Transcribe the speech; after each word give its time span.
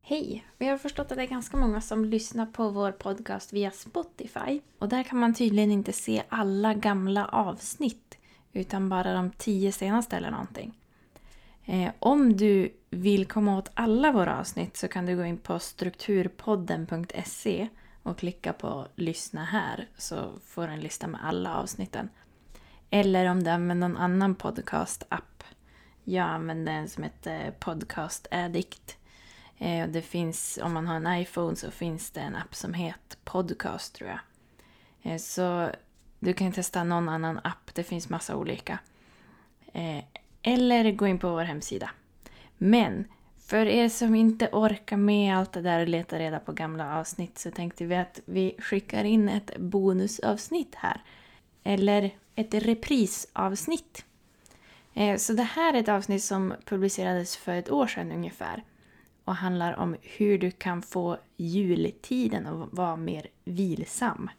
Hej! 0.00 0.46
Vi 0.58 0.66
har 0.66 0.78
förstått 0.78 1.12
att 1.12 1.16
det 1.16 1.22
är 1.22 1.26
ganska 1.26 1.56
många 1.56 1.80
som 1.80 2.04
lyssnar 2.04 2.46
på 2.46 2.68
vår 2.68 2.92
podcast 2.92 3.52
via 3.52 3.70
Spotify. 3.70 4.60
Och 4.78 4.88
där 4.88 5.02
kan 5.02 5.18
man 5.18 5.34
tydligen 5.34 5.70
inte 5.70 5.92
se 5.92 6.22
alla 6.28 6.74
gamla 6.74 7.26
avsnitt, 7.26 8.18
utan 8.52 8.88
bara 8.88 9.12
de 9.12 9.30
tio 9.30 9.72
senaste 9.72 10.16
eller 10.16 10.30
någonting. 10.30 10.78
Eh, 11.64 11.92
om 11.98 12.36
du 12.36 12.72
vill 12.90 13.26
komma 13.26 13.58
åt 13.58 13.70
alla 13.74 14.12
våra 14.12 14.38
avsnitt 14.38 14.76
så 14.76 14.88
kan 14.88 15.06
du 15.06 15.16
gå 15.16 15.24
in 15.24 15.38
på 15.38 15.58
strukturpodden.se 15.58 17.68
och 18.02 18.18
klicka 18.18 18.52
på 18.52 18.86
lyssna 18.94 19.44
här 19.44 19.88
så 19.96 20.32
får 20.44 20.66
du 20.66 20.72
en 20.72 20.80
lista 20.80 21.06
med 21.06 21.20
alla 21.24 21.56
avsnitten. 21.56 22.08
Eller 22.90 23.26
om 23.26 23.42
du 23.42 23.50
använder 23.50 23.88
någon 23.88 23.96
annan 23.96 24.34
podcast-app. 24.34 25.37
Jag 26.10 26.28
använder 26.28 26.72
en 26.72 26.88
som 26.88 27.02
heter 27.02 27.50
Podcast 27.50 28.26
Addict. 28.30 28.96
Eh, 29.58 29.88
det 29.88 30.02
finns, 30.02 30.58
om 30.62 30.72
man 30.72 30.86
har 30.86 30.96
en 30.96 31.20
iPhone 31.20 31.56
så 31.56 31.70
finns 31.70 32.10
det 32.10 32.20
en 32.20 32.36
app 32.36 32.54
som 32.54 32.74
heter 32.74 33.18
Podcast 33.24 33.94
tror 33.94 34.10
jag. 34.10 34.18
Eh, 35.02 35.18
så 35.18 35.70
du 36.18 36.32
kan 36.32 36.52
testa 36.52 36.84
någon 36.84 37.08
annan 37.08 37.40
app, 37.44 37.74
det 37.74 37.84
finns 37.84 38.08
massa 38.08 38.36
olika. 38.36 38.78
Eh, 39.72 40.04
eller 40.42 40.92
gå 40.92 41.06
in 41.06 41.18
på 41.18 41.30
vår 41.30 41.42
hemsida. 41.44 41.90
Men 42.58 43.04
för 43.46 43.66
er 43.66 43.88
som 43.88 44.14
inte 44.14 44.48
orkar 44.52 44.96
med 44.96 45.36
allt 45.36 45.52
det 45.52 45.62
där 45.62 45.80
och 45.80 45.88
leta 45.88 46.18
reda 46.18 46.38
på 46.38 46.52
gamla 46.52 46.98
avsnitt 46.98 47.38
så 47.38 47.50
tänkte 47.50 47.84
vi 47.84 47.96
att 47.96 48.20
vi 48.24 48.54
skickar 48.58 49.04
in 49.04 49.28
ett 49.28 49.56
bonusavsnitt 49.58 50.74
här. 50.74 51.02
Eller 51.64 52.10
ett 52.34 52.54
reprisavsnitt. 52.54 54.04
Eh, 54.98 55.16
så 55.16 55.32
det 55.32 55.42
här 55.42 55.74
är 55.74 55.80
ett 55.80 55.88
avsnitt 55.88 56.24
som 56.24 56.54
publicerades 56.64 57.36
för 57.36 57.54
ett 57.54 57.70
år 57.70 57.86
sedan 57.86 58.12
ungefär 58.12 58.64
och 59.24 59.34
handlar 59.34 59.76
om 59.76 59.96
hur 60.02 60.38
du 60.38 60.50
kan 60.50 60.82
få 60.82 61.18
jultiden 61.36 62.46
att 62.46 62.72
vara 62.72 62.96
mer 62.96 63.26
vilsam. 63.44 64.30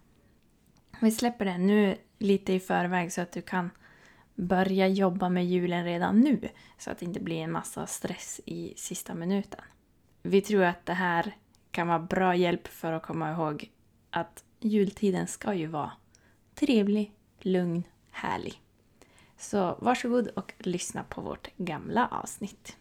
Vi 1.01 1.11
släpper 1.11 1.45
det 1.45 1.57
nu 1.57 1.97
lite 2.17 2.53
i 2.53 2.59
förväg 2.59 3.13
så 3.13 3.21
att 3.21 3.31
du 3.31 3.41
kan 3.41 3.69
börja 4.35 4.87
jobba 4.87 5.29
med 5.29 5.45
julen 5.45 5.85
redan 5.85 6.19
nu 6.19 6.49
så 6.77 6.91
att 6.91 6.99
det 6.99 7.05
inte 7.05 7.19
blir 7.19 7.37
en 7.37 7.51
massa 7.51 7.87
stress 7.87 8.41
i 8.45 8.73
sista 8.77 9.15
minuten. 9.15 9.61
Vi 10.21 10.41
tror 10.41 10.63
att 10.63 10.85
det 10.85 10.93
här 10.93 11.35
kan 11.71 11.87
vara 11.87 11.99
bra 11.99 12.35
hjälp 12.35 12.67
för 12.67 12.91
att 12.91 13.03
komma 13.03 13.31
ihåg 13.31 13.71
att 14.09 14.43
jultiden 14.59 15.27
ska 15.27 15.53
ju 15.53 15.67
vara 15.67 15.91
trevlig, 16.55 17.13
lugn, 17.39 17.83
härlig. 18.11 18.61
Så 19.39 19.77
varsågod 19.81 20.27
och 20.27 20.53
lyssna 20.59 21.03
på 21.03 21.21
vårt 21.21 21.57
gamla 21.57 22.07
avsnitt. 22.11 22.77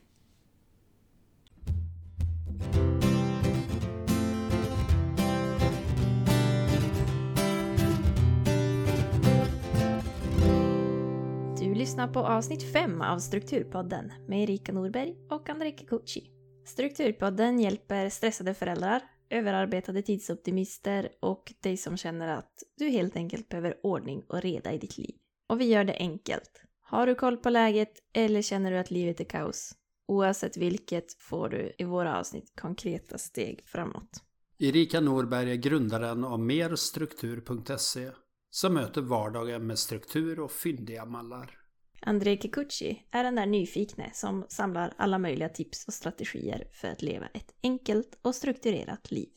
Du 11.59 11.75
lyssnar 11.75 12.09
på 12.13 12.21
avsnitt 12.21 12.73
5 12.73 13.03
av 13.03 13.19
Strukturpodden 13.19 14.13
med 14.27 14.43
Erika 14.43 14.73
Norberg 14.73 15.17
och 15.31 15.49
André 15.49 15.77
Kikuchi. 15.79 16.31
Strukturpodden 16.65 17.61
hjälper 17.61 18.09
stressade 18.09 18.55
föräldrar, 18.55 19.03
överarbetade 19.31 20.03
tidsoptimister 20.03 21.09
och 21.21 21.53
dig 21.61 21.77
som 21.77 21.97
känner 21.97 22.29
att 22.29 22.63
du 22.77 22.89
helt 22.89 23.17
enkelt 23.17 23.49
behöver 23.49 23.77
ordning 23.83 24.23
och 24.29 24.43
reda 24.43 24.73
i 24.73 24.79
ditt 24.79 24.99
liv. 24.99 25.15
Och 25.49 25.61
vi 25.61 25.65
gör 25.65 25.85
det 25.85 25.97
enkelt. 25.99 26.63
Har 26.83 27.07
du 27.07 27.15
koll 27.15 27.37
på 27.37 27.51
läget 27.51 27.93
eller 28.13 28.43
känner 28.43 28.71
du 28.71 28.79
att 28.79 28.91
livet 28.91 29.21
är 29.21 29.25
kaos? 29.25 29.75
Oavsett 30.07 30.57
vilket 30.57 31.15
får 31.19 31.49
du 31.49 31.75
i 31.79 31.85
våra 31.85 32.19
avsnitt 32.19 32.53
konkreta 32.61 33.19
steg 33.19 33.65
framåt. 33.65 34.23
Erika 34.59 35.01
Norberg 35.01 35.51
är 35.53 35.57
grundaren 35.57 36.25
av 36.25 36.41
merstruktur.se 36.41 38.11
som 38.51 38.75
möter 38.75 39.01
vardagen 39.01 39.67
med 39.67 39.79
struktur 39.79 40.41
och 40.41 40.53
fyndiga 40.53 41.05
mallar. 41.05 41.59
André 42.01 42.37
Kikuchi 42.37 43.03
är 43.11 43.25
den 43.25 43.35
där 43.35 43.47
nyfikne 43.47 44.11
som 44.15 44.47
samlar 44.49 44.95
alla 44.97 45.19
möjliga 45.19 45.49
tips 45.49 45.87
och 45.87 45.95
strategier 45.95 46.69
för 46.73 46.89
att 46.89 47.03
leva 47.03 47.27
ett 47.27 47.55
enkelt 47.63 48.19
och 48.23 48.35
strukturerat 48.35 49.11
liv. 49.11 49.33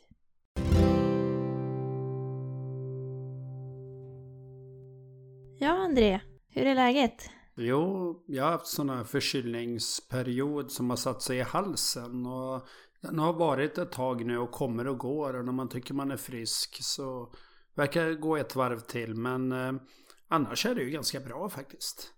André, 5.91 6.19
hur 6.49 6.65
är 6.65 6.75
läget? 6.75 7.29
Jo, 7.55 8.23
jag 8.27 8.43
har 8.43 8.51
haft 8.51 8.67
sån 8.67 8.89
här 8.89 9.03
förkylningsperiod 9.03 10.71
som 10.71 10.89
har 10.89 10.97
satt 10.97 11.21
sig 11.21 11.37
i 11.37 11.41
halsen. 11.41 12.25
Och 12.25 12.67
den 13.01 13.19
har 13.19 13.33
varit 13.33 13.77
ett 13.77 13.91
tag 13.91 14.25
nu 14.25 14.37
och 14.37 14.51
kommer 14.51 14.87
och 14.87 14.97
går. 14.97 15.33
Och 15.35 15.45
när 15.45 15.51
man 15.51 15.69
tycker 15.69 15.93
man 15.93 16.11
är 16.11 16.17
frisk 16.17 16.77
så 16.83 17.33
verkar 17.75 18.05
det 18.05 18.15
gå 18.15 18.37
ett 18.37 18.55
varv 18.55 18.79
till. 18.79 19.15
Men 19.15 19.51
eh, 19.51 19.73
annars 20.27 20.65
är 20.65 20.75
det 20.75 20.81
ju 20.83 20.89
ganska 20.89 21.19
bra 21.19 21.49
faktiskt. 21.49 22.13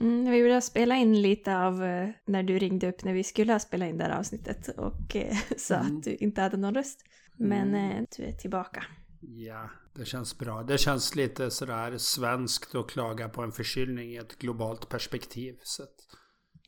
Mm, 0.00 0.30
vi 0.30 0.42
ville 0.42 0.60
spela 0.60 0.96
in 0.96 1.22
lite 1.22 1.58
av 1.58 1.84
eh, 1.84 2.08
när 2.26 2.42
du 2.42 2.58
ringde 2.58 2.88
upp 2.88 3.04
när 3.04 3.12
vi 3.14 3.24
skulle 3.24 3.52
ha 3.52 3.58
spelat 3.58 3.88
in 3.88 3.98
det 3.98 4.04
här 4.04 4.18
avsnittet 4.18 4.68
och 4.78 5.16
eh, 5.16 5.36
sa 5.56 5.74
Mm. 5.74 5.96
att 5.96 6.02
du 6.04 6.14
inte 6.16 6.40
hade 6.40 6.56
någon 6.56 6.74
röst. 6.74 7.04
Men 7.38 7.68
Mm. 7.68 7.90
eh, 7.90 8.04
du 8.16 8.22
är 8.24 8.32
tillbaka. 8.32 8.84
Ja, 9.20 9.70
det 9.96 10.04
känns 10.04 10.38
bra. 10.38 10.62
Det 10.62 10.78
känns 10.78 11.14
lite 11.14 11.50
sådär 11.50 11.98
svenskt 11.98 12.74
att 12.74 12.90
klaga 12.90 13.28
på 13.28 13.42
en 13.42 13.52
förkylning 13.52 14.12
i 14.12 14.16
ett 14.16 14.38
globalt 14.38 14.88
perspektiv. 14.88 15.58
Så 15.62 15.82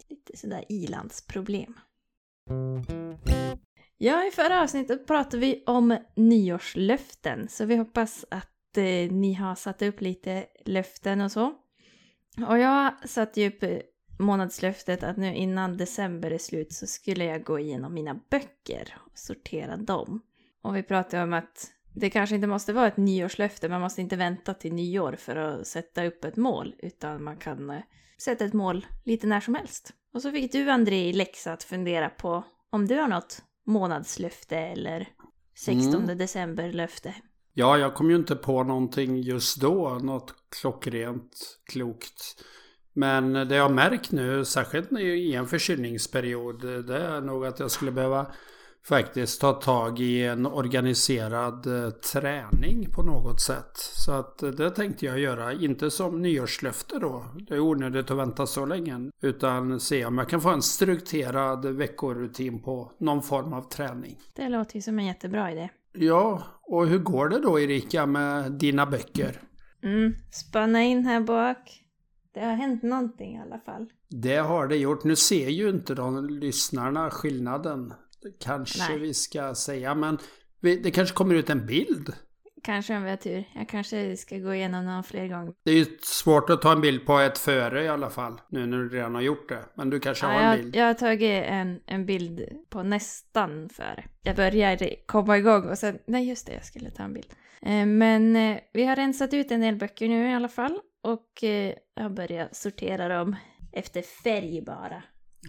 Lite 0.09 0.37
sådär 0.37 0.65
ilandsproblem. 0.69 1.75
Ja, 3.99 4.27
i 4.27 4.31
förra 4.31 4.63
avsnittet 4.63 5.07
pratade 5.07 5.39
vi 5.39 5.65
om 5.67 5.99
nyårslöften. 6.17 7.49
Så 7.49 7.65
vi 7.65 7.77
hoppas 7.77 8.25
att 8.31 8.77
eh, 8.77 9.13
ni 9.13 9.35
har 9.35 9.55
satt 9.55 9.83
upp 9.83 10.01
lite 10.01 10.47
löften 10.65 11.21
och 11.21 11.33
så. 11.33 11.55
Och 12.49 12.59
jag 12.59 13.09
satte 13.09 13.41
ju 13.41 13.49
upp 13.49 13.63
eh, 13.63 13.79
månadslöftet 14.19 15.03
att 15.03 15.17
nu 15.17 15.35
innan 15.35 15.77
december 15.77 16.31
är 16.31 16.39
slut 16.39 16.73
så 16.73 16.87
skulle 16.87 17.25
jag 17.25 17.45
gå 17.45 17.59
igenom 17.59 17.95
mina 17.95 18.21
böcker 18.31 18.97
och 19.07 19.19
sortera 19.19 19.77
dem. 19.77 20.21
Och 20.63 20.77
vi 20.77 20.83
pratade 20.83 21.23
om 21.23 21.33
att 21.33 21.71
det 21.99 22.11
kanske 22.11 22.35
inte 22.35 22.47
måste 22.47 22.73
vara 22.73 22.87
ett 22.87 22.97
nyårslöfte, 22.97 23.69
man 23.69 23.81
måste 23.81 24.01
inte 24.01 24.17
vänta 24.17 24.55
till 24.55 24.73
nyår 24.73 25.13
för 25.13 25.37
att 25.37 25.67
sätta 25.67 26.05
upp 26.07 26.25
ett 26.25 26.37
mål, 26.37 26.75
utan 26.79 27.25
man 27.25 27.37
kan 27.37 27.71
eh, 27.71 27.81
sätta 28.19 28.45
ett 28.45 28.53
mål 28.53 28.87
lite 29.05 29.27
när 29.27 29.41
som 29.41 29.55
helst. 29.55 29.93
Och 30.15 30.23
så 30.23 30.31
fick 30.33 30.53
du, 30.53 30.71
André, 30.71 31.09
i 31.09 31.13
läxa 31.13 31.53
att 31.53 31.63
fundera 31.63 32.09
på 32.11 32.45
om 32.71 32.87
du 32.87 32.95
har 32.95 33.09
något 33.09 33.43
månadslöfte 33.67 34.57
eller 34.57 35.09
16 35.55 35.95
Mm. 36.05 36.19
december-löfte. 36.19 37.15
ja, 37.55 37.79
jag 37.79 37.95
kom 37.95 38.11
ju 38.11 38.17
inte 38.17 38.37
på 38.37 38.65
någonting 38.65 39.21
just 39.21 39.61
då. 39.61 39.99
Något 40.03 40.35
klockrent 40.61 41.59
klokt. 41.65 42.45
Men 42.93 43.33
det 43.33 43.57
jag 43.57 43.73
märkt 43.73 44.13
nu, 44.13 44.45
särskilt 44.45 44.93
i 44.93 45.35
en 45.35 45.47
förkylningsperiod, 45.47 46.87
det 46.87 46.99
är 46.99 47.21
nog 47.21 47.47
att 47.47 47.61
jag 47.61 47.71
skulle 47.71 47.91
behöva 47.93 48.27
faktiskt 48.89 49.41
ta 49.41 49.53
tag 49.53 50.01
i 50.01 50.25
en 50.25 50.47
organiserad 50.47 51.67
eh, 51.67 51.91
träning 51.91 52.93
på 52.93 53.03
något 53.03 53.41
sätt. 53.41 53.71
Så 53.75 54.13
att 54.13 54.43
eh, 54.43 54.51
det 54.51 54.71
tänkte 54.71 55.07
jag 55.07 55.19
göra, 55.19 55.53
inte 55.53 55.91
som 55.91 56.23
nyårslöfte 56.23 56.99
då. 56.99 57.25
Det 57.49 57.55
är 57.55 57.61
onödigt 57.61 58.11
att 58.11 58.17
vänta 58.17 58.47
så 58.47 58.67
länge. 58.67 59.11
Utan 59.23 59.81
se 59.81 60.05
om 60.05 60.19
jag 60.19 60.29
kan 60.29 60.41
få 60.41 60.49
en 60.49 60.63
strukturerad 60.63 61.67
veckorutin 61.67 62.63
på 62.63 62.93
någon 62.99 63.23
form 63.23 63.53
av 63.53 63.63
träning. 63.63 64.17
Det 64.35 64.49
låter 64.49 64.77
ju 64.77 64.83
som 64.83 64.99
en 64.99 65.07
jättebra 65.07 65.53
idé. 65.53 65.69
Ja, 65.93 66.43
och 66.63 66.87
hur 66.87 66.99
går 66.99 67.29
det 67.29 67.39
då 67.39 67.61
Erika 67.61 68.07
med 68.07 68.53
dina 68.53 68.87
böcker? 68.87 69.41
Mm, 69.83 70.15
spanna 70.31 70.83
in 70.83 71.07
här 71.07 71.21
bak. 71.21 71.85
Det 72.35 72.41
har 72.41 72.55
hänt 72.55 72.83
någonting 72.83 73.37
i 73.37 73.41
alla 73.41 73.59
fall. 73.59 73.87
Det 74.09 74.37
har 74.37 74.67
det 74.67 74.77
gjort. 74.77 75.05
Nu 75.05 75.17
ser 75.17 75.49
ju 75.49 75.69
inte 75.69 75.95
de 75.95 76.29
lyssnarna 76.29 77.11
skillnaden. 77.11 77.93
Kanske 78.41 78.79
Nej. 78.89 78.99
vi 78.99 79.15
ska 79.15 79.55
säga, 79.55 79.95
men 79.95 80.19
det 80.61 80.91
kanske 80.91 81.15
kommer 81.15 81.35
ut 81.35 81.51
en 81.51 81.67
bild. 81.67 82.13
Kanske 82.63 82.97
om 82.97 83.03
vi 83.05 83.11
har 83.11 83.17
tur. 83.17 83.45
Jag 83.55 83.69
kanske 83.69 84.17
ska 84.17 84.39
gå 84.39 84.55
igenom 84.55 84.85
någon 84.87 85.05
fler 85.05 85.29
gånger. 85.29 85.53
Det 85.65 85.71
är 85.71 85.75
ju 85.75 85.87
svårt 86.03 86.51
att 86.51 86.63
ta 86.63 86.73
en 86.73 86.81
bild 86.81 87.07
på 87.07 87.19
ett 87.19 87.39
före 87.39 87.85
i 87.85 87.89
alla 87.89 88.11
fall. 88.11 88.41
Nu 88.51 88.67
när 88.67 88.79
du 88.79 88.89
redan 88.89 89.15
har 89.15 89.23
gjort 89.23 89.49
det. 89.49 89.65
Men 89.75 89.91
du 89.91 90.01
kanske 90.01 90.27
har 90.27 90.33
Ja, 90.33 90.41
en 90.41 90.47
jag, 90.51 90.59
bild. 90.59 90.77
jag 90.77 90.87
har 90.87 90.95
tagit 90.95 91.45
en, 91.47 91.81
en 91.87 92.07
bild 92.07 92.49
på 92.71 92.83
nästan 92.83 93.69
före. 93.69 94.05
Jag 94.23 94.37
började 94.37 94.97
komma 95.07 95.39
igång 95.39 95.69
och 95.69 95.79
sen, 95.79 95.99
nej 96.07 96.29
just 96.29 96.47
det, 96.47 96.53
jag 96.53 96.65
skulle 96.65 96.91
ta 96.91 97.03
en 97.03 97.15
bild. 97.15 97.33
Eh, 97.63 97.87
Men 97.87 98.37
eh, 98.37 98.59
vi 98.73 98.85
har 98.85 98.97
rensat 98.97 99.35
ut 99.35 99.51
en 99.51 99.61
del 99.61 99.77
böcker 99.77 100.09
nu 100.09 100.31
i 100.31 100.35
alla 100.35 100.49
fall. 100.49 100.79
Och 101.03 101.45
eh, 101.45 101.75
jag 101.95 102.03
har 102.03 102.11
börjat 102.11 102.57
sortera 102.57 103.09
dem 103.09 103.37
efter 103.73 104.03
färg 104.03 104.63
bara. 104.67 105.03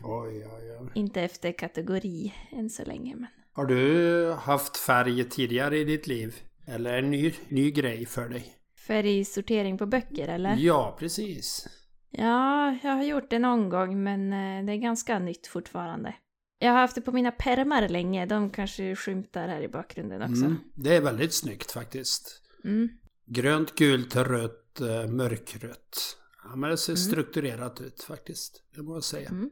Oj, 0.04 0.46
oj, 0.46 0.78
oj. 0.82 0.92
Inte 0.96 1.22
efter 1.22 1.52
kategori 1.52 2.34
än 2.52 2.70
så 2.70 2.86
länge. 2.86 3.16
Men... 3.16 3.28
Har 3.54 3.66
du 3.66 4.32
haft 4.32 4.78
färg 4.78 5.30
tidigare 5.30 5.78
i 5.78 5.84
ditt 5.84 6.08
liv? 6.08 6.36
Eller 6.68 6.98
en 6.98 7.12
ny, 7.12 7.34
ny 7.48 7.72
grej 7.72 8.06
för 8.06 8.30
dig? 8.30 8.56
Färgsortering 8.88 9.78
på 9.78 9.86
böcker 9.86 10.28
eller? 10.28 10.56
Ja, 10.56 10.96
precis. 11.00 11.68
Ja, 12.12 12.78
jag 12.84 12.92
har 12.92 13.04
gjort 13.04 13.30
det 13.30 13.40
någon 13.40 13.70
gång 13.70 14.04
men 14.04 14.34
eh, 14.34 14.66
det 14.66 14.72
är 14.74 14.78
ganska 14.78 15.20
nytt 15.20 15.48
fortfarande. 15.48 16.16
Jag 16.60 16.72
har 16.72 16.80
haft 16.80 16.96
det 16.96 17.02
på 17.02 17.12
mina 17.12 17.32
permar 17.32 17.90
länge, 17.90 18.26
de 18.26 18.50
kanske 18.50 18.96
skymtar 18.96 19.48
här 19.48 19.62
i 19.62 19.68
bakgrunden 19.68 20.22
också. 20.22 20.46
Mm, 20.46 20.58
det 20.76 20.96
är 20.96 21.02
väldigt 21.02 21.34
snyggt 21.34 21.72
faktiskt. 21.72 22.42
Mm. 22.66 22.90
Grönt, 23.26 23.76
gult, 23.76 24.16
rött, 24.16 24.82
eh, 24.82 25.08
mörkrött. 25.08 26.18
Ja, 26.44 26.56
men 26.56 26.70
det 26.70 26.78
ser 26.78 26.94
Mm. 26.94 26.98
strukturerat 26.98 27.82
ut 27.82 28.04
faktiskt. 28.04 28.64
Det 28.76 28.82
må 28.82 28.96
jag 28.96 29.04
säga. 29.04 29.30
Mm. 29.30 29.50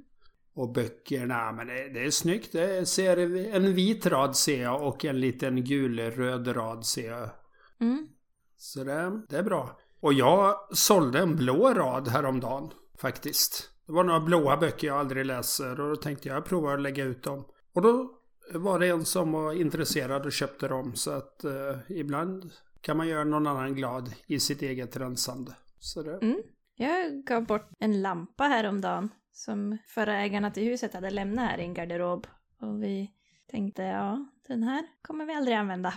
Och 0.58 0.74
böckerna, 0.74 1.52
men 1.52 1.68
det, 1.68 1.90
det 1.90 2.06
är 2.06 2.12
snyggt. 2.12 2.52
Det 2.52 2.88
ser, 2.88 3.18
en 3.56 3.74
vit 3.74 4.06
rad 4.06 4.36
ser 4.36 4.62
jag 4.62 4.88
och 4.88 5.06
en 5.06 5.20
liten 5.20 5.64
gul-röd 5.64 6.56
rad 6.56 6.86
ser 6.86 7.12
jag. 7.12 7.30
Mm. 7.80 8.08
Så 8.58 8.84
det, 8.84 9.22
det 9.30 9.38
är 9.38 9.44
bra. 9.44 9.80
Och 10.00 10.14
jag 10.14 10.56
sålde 10.72 11.20
en 11.20 11.36
blå 11.36 11.74
rad 11.74 12.08
häromdagen 12.08 12.70
faktiskt. 12.98 13.70
Det 13.86 13.92
var 13.92 14.04
några 14.04 14.20
blåa 14.20 14.58
böcker 14.58 14.88
jag 14.88 14.98
aldrig 14.98 15.26
läser 15.26 15.80
och 15.80 15.90
då 15.90 15.96
tänkte 15.96 16.30
jag 16.30 16.46
prova 16.46 16.74
att 16.74 16.82
lägga 16.82 17.04
ut 17.04 17.24
dem. 17.24 17.46
Och 17.74 17.82
då 17.82 18.12
var 18.54 18.80
det 18.80 18.88
en 18.88 19.06
som 19.06 19.32
var 19.32 19.54
intresserad 19.54 20.26
och 20.26 20.32
köpte 20.32 20.68
dem. 20.68 20.96
Så 20.96 21.12
att 21.12 21.44
eh, 21.44 21.78
ibland 21.90 22.52
kan 22.82 22.98
man 22.98 23.08
göra 23.08 23.24
någon 23.24 23.48
annan 23.48 23.76
glad 23.76 24.14
i 24.28 24.40
sitt 24.40 24.62
eget 24.62 24.98
rensande. 24.98 25.56
Så 25.80 26.02
det, 26.02 26.20
Mm. 26.22 26.42
Jag 26.76 27.24
gav 27.26 27.46
bort 27.46 27.70
en 27.80 28.02
lampa 28.02 28.44
häromdagen 28.44 29.10
som 29.38 29.78
förra 29.88 30.18
ägarna 30.18 30.52
till 30.52 30.64
huset 30.64 30.94
hade 30.94 31.10
lämnat 31.10 31.50
här 31.50 31.58
i 31.58 31.64
en 31.64 31.74
garderob. 31.74 32.28
Och 32.62 32.84
vi 32.84 33.12
tänkte, 33.52 33.84
ja, 33.84 34.26
den 34.48 34.64
här 34.64 34.84
kommer 35.02 35.26
vi 35.26 35.34
aldrig 35.34 35.58
använda. 35.58 35.94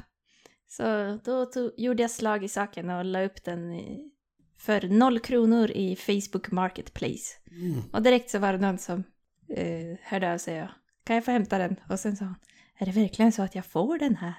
Så 0.69 1.19
då 1.25 1.47
tog, 1.47 1.73
gjorde 1.77 2.03
jag 2.03 2.11
slag 2.11 2.45
i 2.45 2.49
saken 2.49 2.91
och 2.91 3.05
la 3.05 3.25
upp 3.25 3.45
den 3.45 3.73
i, 3.73 4.11
för 4.59 4.89
noll 4.89 5.19
kronor 5.19 5.71
i 5.71 5.97
Facebook 5.97 6.51
Marketplace. 6.51 7.39
mm. 7.51 7.83
Och 7.93 8.03
direkt 8.03 8.31
så 8.31 8.39
var 8.39 8.53
det 8.53 8.59
någon 8.59 8.79
som 8.79 9.05
eh, 9.49 9.99
hörde 10.03 10.33
av 10.33 10.39
sig 10.39 10.63
och 10.63 10.69
kan 11.05 11.17
jag 11.17 11.25
få 11.25 11.31
hämta 11.31 11.59
den? 11.59 11.77
Och 11.89 12.01
sen 12.01 12.17
sa 12.17 12.25
hon, 12.25 12.35
är 12.79 12.87
det 12.87 12.93
verkligen 12.93 13.33
så 13.33 13.43
att 13.43 13.55
jag 13.55 13.67
får 13.67 13.99
den 13.99 14.17
här? 14.17 14.35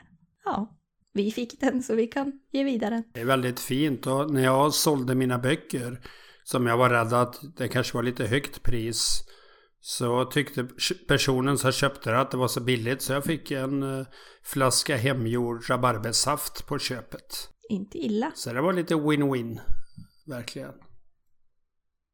Ja, 0.45 0.77
vi 1.13 1.31
fick 1.31 1.59
den 1.59 1.83
så 1.83 1.95
vi 1.95 2.07
kan 2.07 2.39
ge 2.51 2.63
vidare. 2.63 3.03
Det 3.13 3.21
är 3.21 3.25
väldigt 3.25 3.59
fint 3.59 4.07
och 4.07 4.31
när 4.33 4.43
jag 4.43 4.73
sålde 4.73 5.15
mina 5.15 5.39
böcker 5.39 6.01
som 6.43 6.67
jag 6.67 6.77
var 6.77 6.89
rädd 6.89 7.13
att 7.13 7.39
det 7.57 7.67
kanske 7.67 7.97
var 7.97 8.03
lite 8.03 8.25
högt 8.25 8.63
pris 8.63 9.23
så 9.79 10.25
tyckte 10.25 10.67
personen 11.07 11.57
som 11.57 11.71
köpte 11.71 12.11
det 12.11 12.19
att 12.19 12.31
det 12.31 12.37
var 12.37 12.47
så 12.47 12.61
billigt 12.61 13.01
så 13.01 13.13
jag 13.13 13.23
fick 13.23 13.51
en 13.51 13.99
eh, 13.99 14.05
flaska 14.43 14.97
hemgjord 14.97 15.69
rabarbersaft 15.69 16.67
på 16.67 16.79
köpet. 16.79 17.49
Inte 17.69 17.97
illa. 17.97 18.31
Så 18.35 18.53
det 18.53 18.61
var 18.61 18.73
lite 18.73 18.95
win-win. 18.95 19.59
Verkligen. 20.27 20.73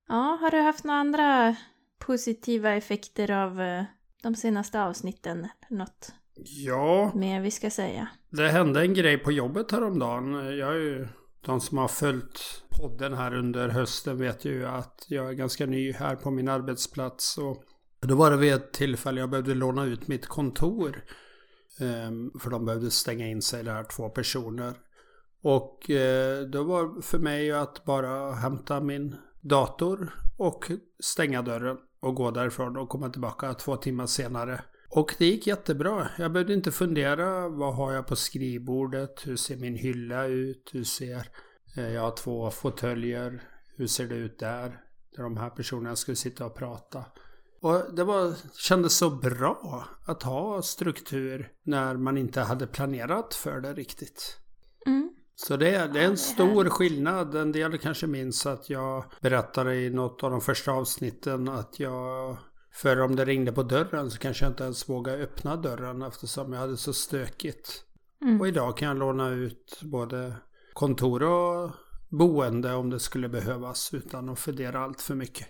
Ja, 0.07 0.37
har 0.41 0.51
du 0.51 0.57
haft 0.61 0.83
några 0.83 0.99
andra 0.99 1.55
positiva 1.99 2.71
effekter 2.71 3.31
av 3.31 3.61
eh, 3.61 3.83
de 4.23 4.35
senaste 4.35 4.81
avsnitten? 4.81 5.47
Något 5.69 6.11
Ja, 6.43 7.11
mer 7.15 7.41
vi 7.41 7.51
ska 7.51 7.69
säga? 7.69 8.07
det 8.29 8.49
hände 8.49 8.81
en 8.81 8.93
grej 8.93 9.17
på 9.17 9.31
jobbet 9.31 9.71
häromdagen. 9.71 10.33
Jag 10.57 10.69
är 10.75 10.79
ju, 10.79 11.07
de 11.41 11.61
som 11.61 11.77
har 11.77 11.87
följt 11.87 12.63
podden 12.69 13.13
här 13.13 13.33
under 13.33 13.69
hösten 13.69 14.17
vet 14.17 14.45
ju 14.45 14.65
att 14.65 15.05
jag 15.07 15.29
är 15.29 15.33
ganska 15.33 15.65
ny 15.65 15.91
här 15.91 16.15
på 16.15 16.31
min 16.31 16.47
arbetsplats. 16.47 17.37
Och 17.37 17.63
då 17.99 18.15
var 18.15 18.31
det 18.31 18.37
vid 18.37 18.53
ett 18.53 18.73
tillfälle 18.73 19.19
jag 19.19 19.29
behövde 19.29 19.53
låna 19.53 19.85
ut 19.85 20.07
mitt 20.07 20.27
kontor. 20.27 21.03
Ehm, 21.79 22.31
för 22.39 22.49
de 22.49 22.65
behövde 22.65 22.91
stänga 22.91 23.27
in 23.27 23.41
sig 23.41 23.63
där, 23.63 23.83
två 23.83 24.09
personer. 24.09 24.73
Och 25.41 25.89
eh, 25.89 26.41
då 26.41 26.63
var 26.63 27.01
för 27.01 27.19
mig 27.19 27.51
att 27.51 27.85
bara 27.85 28.31
hämta 28.31 28.79
min 28.79 29.15
dator 29.41 30.15
och 30.37 30.71
stänga 30.99 31.41
dörren 31.41 31.77
och 31.99 32.15
gå 32.15 32.31
därifrån 32.31 32.77
och 32.77 32.89
komma 32.89 33.09
tillbaka 33.09 33.53
två 33.53 33.75
timmar 33.75 34.05
senare. 34.05 34.61
Och 34.89 35.15
det 35.17 35.25
gick 35.25 35.47
jättebra. 35.47 36.07
Jag 36.17 36.31
behövde 36.31 36.53
inte 36.53 36.71
fundera. 36.71 37.49
Vad 37.49 37.75
har 37.75 37.93
jag 37.93 38.07
på 38.07 38.15
skrivbordet? 38.15 39.27
Hur 39.27 39.35
ser 39.35 39.57
min 39.57 39.75
hylla 39.75 40.25
ut? 40.25 40.69
Hur 40.73 40.83
ser... 40.83 41.29
eh, 41.77 41.89
Jag 41.89 42.01
har 42.01 42.15
två 42.15 42.49
fåtöljer. 42.51 43.43
Hur 43.77 43.87
ser 43.87 44.07
det 44.07 44.15
ut 44.15 44.39
där? 44.39 44.79
Där 45.15 45.23
de 45.23 45.37
här 45.37 45.49
personerna 45.49 45.95
skulle 45.95 46.15
sitta 46.17 46.45
och 46.45 46.55
prata. 46.55 47.05
Och 47.61 47.95
det 47.95 48.03
var, 48.03 48.33
kändes 48.57 48.97
så 48.97 49.09
bra 49.09 49.85
att 50.05 50.23
ha 50.23 50.61
struktur 50.61 51.51
när 51.63 51.97
man 51.97 52.17
inte 52.17 52.41
hade 52.41 52.67
planerat 52.67 53.33
för 53.35 53.61
det 53.61 53.73
riktigt. 53.73 54.37
Mm. 54.85 55.09
Så 55.35 55.57
det, 55.57 55.75
är- 55.75 55.87
det 55.87 55.99
är 55.99 56.05
en 56.05 56.17
stor 56.17 56.65
skillnad. 56.69 57.35
En 57.35 57.51
del 57.51 57.77
kanske 57.77 58.07
minns 58.07 58.45
att 58.45 58.69
jag 58.69 59.03
berättade 59.21 59.75
i 59.75 59.89
något 59.89 60.23
av 60.23 60.31
de 60.31 60.41
första 60.41 60.71
avsnitten 60.71 61.49
att 61.49 61.79
jag 61.79 62.37
för 62.77 63.01
om 63.01 63.15
det 63.15 63.25
ringde 63.25 63.51
på 63.51 63.63
dörren 63.63 64.11
så 64.11 64.17
kanske 64.17 64.45
jag 64.45 64.51
inte 64.51 64.63
ens 64.63 64.89
vågade 64.89 65.23
öppna 65.23 65.55
dörren 65.55 66.01
eftersom 66.01 66.53
jag 66.53 66.59
hade 66.59 66.77
så 66.77 66.93
stökigt. 66.93 67.83
Mm. 68.21 68.41
Och 68.41 68.47
idag 68.47 68.77
kan 68.77 68.87
jag 68.87 68.97
låna 68.97 69.29
ut 69.29 69.79
både 69.81 70.33
kontor 70.73 71.23
och 71.23 71.71
boende 72.09 72.73
om 72.73 72.89
det 72.89 72.99
skulle 72.99 73.29
behövas 73.29 73.93
utan 73.93 74.29
att 74.29 74.39
fundera 74.39 74.79
allt 74.79 75.01
för 75.01 75.15
mycket. 75.15 75.47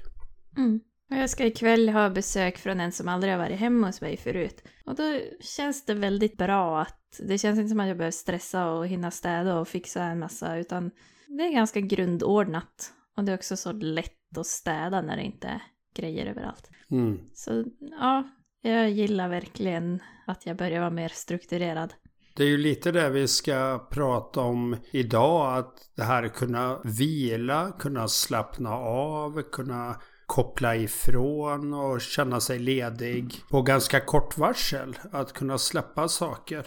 Mm. 0.58 0.80
Och 1.12 1.18
jag 1.18 1.30
ska 1.30 1.46
ikväll 1.46 1.90
ha 1.90 2.10
besök 2.10 2.58
från 2.58 2.80
en 2.80 2.92
som 2.92 3.08
aldrig 3.08 3.34
har 3.34 3.38
varit 3.38 3.60
hemma 3.60 3.88
hos 3.88 4.02
mig 4.02 4.18
förut. 4.18 4.64
Och 4.86 4.96
då 4.96 5.20
känns 5.40 5.86
det 5.86 5.94
väldigt 5.94 6.38
bra 6.38 6.82
att 6.82 7.20
det 7.20 7.38
känns 7.38 7.60
inte 7.60 7.70
som 7.70 7.80
att 7.80 7.88
jag 7.88 7.98
behöver 7.98 8.12
stressa 8.12 8.72
och 8.72 8.88
hinna 8.88 9.12
städa 9.12 9.60
och 9.60 9.68
fixa 9.68 10.04
en 10.04 10.20
massa 10.20 10.58
utan 10.58 10.92
det 11.28 11.44
är 11.44 11.54
ganska 11.54 11.80
grundordnat. 11.80 12.94
Och 13.18 13.24
det 13.24 13.32
är 13.32 13.38
också 13.38 13.58
så 13.58 13.72
lätt 13.72 14.38
att 14.38 14.48
städa 14.48 15.02
när 15.02 15.18
det 15.18 15.24
inte 15.24 15.48
är 15.48 15.62
grejer 15.98 16.26
överallt. 16.26 16.70
Mm. 16.92 17.20
Så 17.34 17.66
ja, 18.00 18.24
jag 18.62 18.90
gillar 18.90 19.30
verkligen 19.30 20.00
att 20.28 20.46
jag 20.46 20.58
börjar 20.58 20.80
vara 20.80 20.90
mer 20.90 21.10
strukturerad. 21.10 21.94
Det 22.36 22.44
är 22.44 22.48
ju 22.48 22.58
lite 22.58 22.92
det 22.92 23.10
vi 23.10 23.28
ska 23.28 23.88
prata 23.92 24.42
om 24.42 24.76
idag. 24.92 25.58
Att 25.58 25.74
det 25.96 26.04
här 26.04 26.28
kunna 26.28 26.80
vila, 26.84 27.72
kunna 27.80 28.08
slappna 28.08 28.74
av, 28.76 29.42
kunna 29.42 29.96
koppla 30.26 30.76
ifrån 30.76 31.74
och 31.74 32.02
känna 32.02 32.40
sig 32.40 32.60
ledig 32.60 33.34
på 33.50 33.62
ganska 33.62 34.00
kort 34.00 34.38
varsel. 34.38 34.98
Att 35.12 35.34
kunna 35.34 35.58
släppa 35.58 36.08
saker 36.08 36.66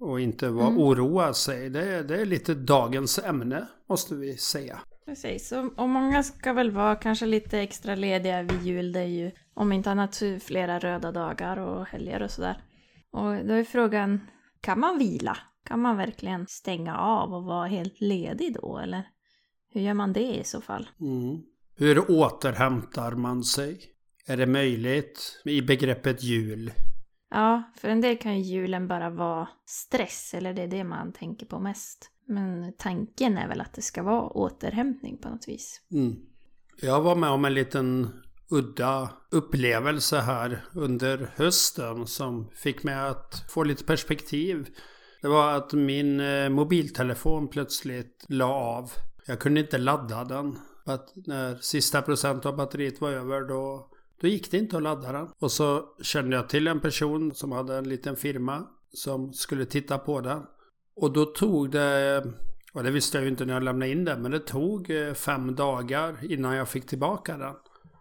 och 0.00 0.20
inte 0.20 0.48
vara, 0.48 0.66
Mm. 0.66 0.78
oroa 0.78 1.34
sig. 1.34 1.70
Det 1.70 2.02
det 2.02 2.20
är 2.20 2.26
lite 2.26 2.54
dagens 2.54 3.18
ämne 3.18 3.66
måste 3.88 4.14
vi 4.14 4.36
säga. 4.36 4.78
Precis, 5.10 5.52
och, 5.52 5.88
många 5.88 6.22
ska 6.22 6.52
väl 6.52 6.70
vara 6.70 6.96
kanske 6.96 7.26
lite 7.26 7.58
extra 7.58 7.94
lediga 7.94 8.42
vid 8.42 8.62
jul. 8.62 8.92
Det 8.92 9.00
är 9.00 9.04
ju 9.04 9.30
om 9.54 9.72
inte 9.72 9.90
annat 9.90 10.22
flera 10.40 10.78
röda 10.78 11.12
dagar 11.12 11.56
och 11.56 11.86
helger 11.86 12.22
och 12.22 12.30
sådär. 12.30 12.62
Och 13.10 13.46
då 13.46 13.54
är 13.54 13.64
frågan, 13.64 14.20
kan 14.60 14.80
man 14.80 14.98
vila? 14.98 15.36
Kan 15.64 15.80
man 15.80 15.96
verkligen 15.96 16.46
stänga 16.46 16.98
av 16.98 17.34
och 17.34 17.44
vara 17.44 17.66
helt 17.66 18.00
ledig 18.00 18.54
då 18.54 18.78
eller? 18.78 19.02
Hur 19.72 19.80
gör 19.80 19.94
man 19.94 20.12
det 20.12 20.36
i 20.36 20.44
så 20.44 20.60
fall? 20.60 20.88
Mm. 21.00 21.42
Hur 21.76 22.10
återhämtar 22.10 23.12
man 23.12 23.44
sig? 23.44 23.80
Är 24.26 24.36
det 24.36 24.46
möjligt 24.46 25.42
i 25.44 25.62
begreppet 25.62 26.22
jul? 26.22 26.72
Ja, 27.30 27.62
för 27.76 27.88
en 27.88 28.00
del 28.00 28.18
kan 28.18 28.38
ju 28.38 28.42
julen 28.42 28.88
bara 28.88 29.10
vara 29.10 29.48
stress, 29.66 30.34
eller 30.34 30.54
det 30.54 30.62
är 30.62 30.68
det 30.68 30.84
man 30.84 31.12
tänker 31.12 31.46
på 31.46 31.58
mest. 31.58 32.10
Men 32.30 32.72
tanken 32.78 33.38
är 33.38 33.48
väl 33.48 33.60
att 33.60 33.72
det 33.72 33.82
ska 33.82 34.02
vara 34.02 34.28
återhämtning 34.28 35.18
på 35.18 35.28
något 35.28 35.48
vis. 35.48 35.80
Mm. 35.92 36.16
Jag 36.82 37.00
var 37.00 37.16
med 37.16 37.30
om 37.30 37.44
en 37.44 37.54
liten 37.54 38.08
udda 38.50 39.10
upplevelse 39.30 40.18
här 40.18 40.64
under 40.74 41.30
hösten 41.36 42.06
som 42.06 42.50
fick 42.54 42.82
mig 42.82 42.94
att 42.94 43.44
få 43.48 43.64
lite 43.64 43.84
perspektiv. 43.84 44.68
Det 45.22 45.28
var 45.28 45.52
att 45.52 45.72
min 45.72 46.20
eh, 46.20 46.48
mobiltelefon 46.48 47.48
plötsligt 47.48 48.24
la 48.28 48.54
av. 48.54 48.92
Jag 49.26 49.40
kunde 49.40 49.60
inte 49.60 49.78
ladda 49.78 50.24
den. 50.24 50.58
Att 50.84 51.12
när 51.14 51.56
sista 51.56 52.02
procent 52.02 52.46
av 52.46 52.56
batteriet 52.56 53.00
var 53.00 53.10
över 53.10 53.48
då, 53.48 53.90
då 54.20 54.28
gick 54.28 54.50
det 54.50 54.58
inte 54.58 54.76
att 54.76 54.82
ladda 54.82 55.12
den. 55.12 55.28
Och 55.38 55.52
så 55.52 55.84
kände 56.02 56.36
jag 56.36 56.48
till 56.48 56.66
en 56.66 56.80
person 56.80 57.34
som 57.34 57.52
hade 57.52 57.76
en 57.76 57.88
liten 57.88 58.16
firma 58.16 58.66
som 58.92 59.32
skulle 59.32 59.64
titta 59.66 59.98
på 59.98 60.20
den. 60.20 60.42
Och 60.96 61.12
då 61.12 61.24
tog 61.24 61.70
det, 61.70 62.24
och 62.72 62.82
det 62.82 62.90
visste 62.90 63.18
jag 63.18 63.24
ju 63.24 63.30
inte 63.30 63.44
när 63.44 63.54
jag 63.54 63.62
lämnade 63.62 63.92
in 63.92 64.04
den, 64.04 64.22
men 64.22 64.30
det 64.30 64.40
tog 64.40 64.90
eh, 64.90 65.14
fem 65.14 65.54
dagar 65.54 66.16
innan 66.22 66.56
jag 66.56 66.68
fick 66.68 66.86
tillbaka 66.86 67.36
den. 67.36 67.54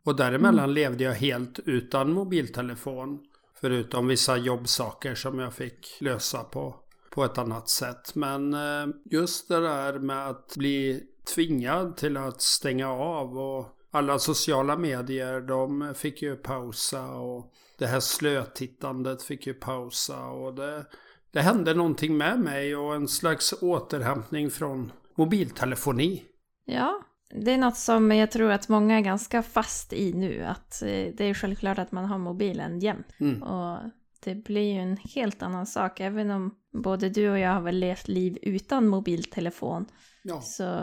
Och 0.04 0.16
däremellan 0.16 0.74
levde 0.74 1.04
jag 1.04 1.14
helt 1.14 1.60
utan 1.66 2.14
mobiltelefon. 2.14 3.20
Förutom 3.62 4.08
vissa 4.08 4.38
jobbsaker 4.38 5.16
som 5.16 5.40
jag 5.40 5.54
fick 5.54 5.98
lösa 6.02 6.44
på, 6.44 6.76
på 7.10 7.24
ett 7.24 7.38
annat 7.38 7.70
sätt. 7.70 8.16
Men 8.16 8.54
eh, 8.54 8.88
just 9.06 9.48
det 9.48 9.60
där 9.60 10.00
med 10.00 10.28
att 10.28 10.56
bli 10.56 11.04
tvingad 11.36 11.98
till 11.98 12.18
att 12.18 12.42
stänga 12.42 12.90
av 12.90 13.38
och 13.38 13.76
alla 13.92 14.20
sociala 14.20 14.78
medier 14.78 15.42
de 15.42 15.94
fick 15.96 16.22
ju 16.22 16.36
pausa 16.36 17.06
och 17.06 17.54
det 17.78 17.88
här 17.88 18.00
slötittandet 18.00 19.24
fick 19.24 19.48
ju 19.48 19.54
pausa 19.54 20.26
och 20.26 20.54
det, 20.54 20.86
det 21.32 21.42
hände 21.42 21.74
någonting 21.74 22.18
med 22.18 22.40
mig 22.40 22.76
och 22.76 22.96
en 22.96 23.08
slags 23.08 23.54
återhämtning 23.62 24.50
från 24.50 24.92
mobiltelefoni. 25.16 26.24
Ja, 26.66 27.02
Det 27.36 27.52
är 27.52 27.58
något 27.58 27.78
som 27.78 28.12
jag 28.12 28.32
tror 28.32 28.52
att 28.52 28.70
många 28.70 28.98
är 28.98 29.02
ganska 29.02 29.44
fast 29.44 29.94
i 29.94 30.14
nu. 30.14 30.44
Att 30.44 30.82
eh, 30.82 30.88
det 30.88 31.24
är 31.24 31.34
självklart 31.34 31.80
att 31.80 31.92
man 31.92 32.06
har 32.06 32.18
mobilen 32.18 32.80
jämt. 32.80 33.08
Mm. 33.20 33.44
Och 33.44 33.80
det 34.24 34.36
blir 34.36 34.74
ju 34.74 34.80
en 34.80 34.98
helt 34.98 35.42
annan 35.44 35.66
sak. 35.66 36.00
Även 36.00 36.32
om 36.32 36.56
både 36.84 37.10
du 37.10 37.30
och 37.30 37.40
jag 37.40 37.54
har 37.54 37.62
väl 37.62 37.80
levt 37.80 38.08
liv 38.08 38.38
utan 38.42 38.88
mobiltelefon. 38.88 39.86
Ja. 40.24 40.42
Så 40.42 40.82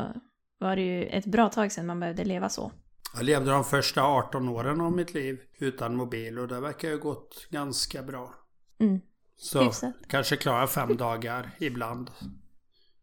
var 0.58 0.76
det 0.76 0.82
ju 0.82 1.04
ett 1.04 1.26
bra 1.26 1.48
tag 1.48 1.72
sedan 1.72 1.86
man 1.86 2.00
behövde 2.00 2.24
leva 2.24 2.48
så. 2.48 2.72
Jag 3.14 3.24
levde 3.24 3.50
de 3.50 3.64
första 3.64 4.02
18 4.02 4.48
åren 4.48 4.80
av 4.80 4.92
mitt 4.92 5.14
liv 5.14 5.38
utan 5.58 5.96
mobil 5.96 6.38
och 6.38 6.48
det 6.48 6.60
verkar 6.60 6.88
ju 6.88 6.98
gått 6.98 7.46
ganska 7.50 8.02
bra. 8.02 8.34
Mm. 8.78 9.00
Så 9.36 9.62
Hyfsat. 9.64 9.94
kanske 10.08 10.36
klarar 10.36 10.66
fem 10.66 10.96
dagar 10.96 11.50
ibland. 11.58 12.10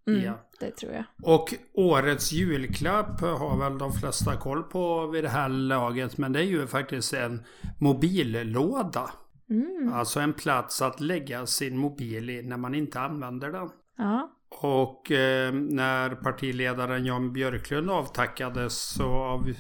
Mm, 0.08 0.22
Ja. 0.22 0.50
Det 0.60 0.72
tror 0.72 0.92
jag. 0.94 1.04
Och 1.24 1.54
årets 1.74 2.32
julklapp 2.32 3.22
har 3.22 3.58
väl 3.60 3.78
de 3.78 3.94
flesta 3.94 4.36
koll 4.36 4.64
på 4.64 5.08
vid 5.08 5.24
det 5.24 5.30
här 5.30 5.50
laget. 5.50 6.18
Men 6.18 6.34
det 6.34 6.40
är 6.40 6.44
ju 6.44 6.68
faktiskt 6.68 7.14
en 7.14 7.44
mobillåda. 7.80 9.12
Mm. 9.50 9.94
Alltså 9.94 10.20
en 10.20 10.34
plats 10.34 10.82
att 10.82 11.00
lägga 11.00 11.46
sin 11.46 11.78
mobil 11.78 12.30
i 12.30 12.44
när 12.44 12.58
man 12.58 12.76
inte 12.76 13.00
använder 13.00 13.52
den. 13.52 13.70
Ja. 13.98 14.30
Och 14.62 15.12
eh, 15.12 15.54
när 15.54 16.16
partiledaren 16.16 17.06
Jan 17.06 17.34
Björklund 17.34 17.90
avtackades 17.92 18.94
så 18.94 19.06
av 19.14 19.54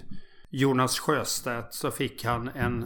Jonas 0.49 0.99
Sjöstedt 0.99 1.73
så 1.73 1.91
fick 1.91 2.25
han 2.25 2.47
en 2.47 2.85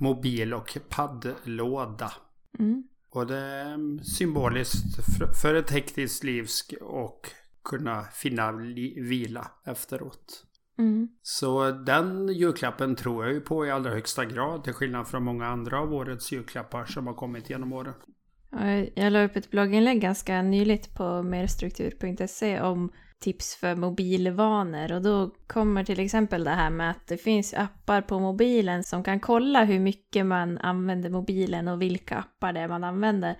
mobil 0.00 0.54
och 0.54 0.78
paddlåda. 0.88 2.12
Mm. 2.58 2.84
Och 3.10 3.26
det 3.26 3.36
är 3.38 4.02
symboliskt 4.04 4.96
för- 5.42 5.54
ett 5.54 5.70
hektiskt 5.70 6.24
liv 6.24 6.46
och 6.80 7.30
kunna 7.64 8.02
finna 8.02 8.52
vila 8.96 9.50
efteråt. 9.64 10.44
Mm. 10.78 11.08
Så 11.22 11.70
den 11.70 12.28
julklappen 12.28 12.96
tror 12.96 13.24
jag 13.24 13.34
ju 13.34 13.40
på 13.40 13.66
i 13.66 13.70
allra 13.70 13.90
högsta 13.90 14.24
grad 14.24 14.64
till 14.64 14.72
skillnad 14.72 15.08
från 15.08 15.22
många 15.22 15.46
andra 15.46 15.80
av 15.80 15.94
årets 15.94 16.32
julklappar 16.32 16.84
som 16.84 17.06
har 17.06 17.14
kommit 17.14 17.50
genom 17.50 17.72
åren. 17.72 17.94
Ja, 18.50 18.66
Jag 18.94 19.12
la 19.12 19.24
upp 19.24 19.36
ett 19.36 19.50
blogginlägg 19.50 20.00
ganska 20.00 20.42
nyligt 20.42 20.94
på 20.94 21.22
merstruktur.se 21.22 22.60
om 22.60 22.92
tips 23.20 23.56
för 23.56 23.76
mobilvanor 23.76 24.92
och 24.92 25.02
då 25.02 25.30
kommer 25.46 25.84
till 25.84 26.00
exempel 26.00 26.44
det 26.44 26.50
här 26.50 26.70
med 26.70 26.90
att 26.90 27.06
det 27.06 27.16
finns 27.16 27.54
appar 27.54 28.00
på 28.00 28.18
mobilen 28.18 28.84
som 28.84 29.04
kan 29.04 29.20
kolla 29.20 29.64
hur 29.64 29.80
mycket 29.80 30.26
man 30.26 30.58
använder 30.58 31.10
mobilen 31.10 31.68
och 31.68 31.82
vilka 31.82 32.16
appar 32.16 32.52
det 32.52 32.60
är 32.60 32.68
man 32.68 32.84
använder. 32.84 33.36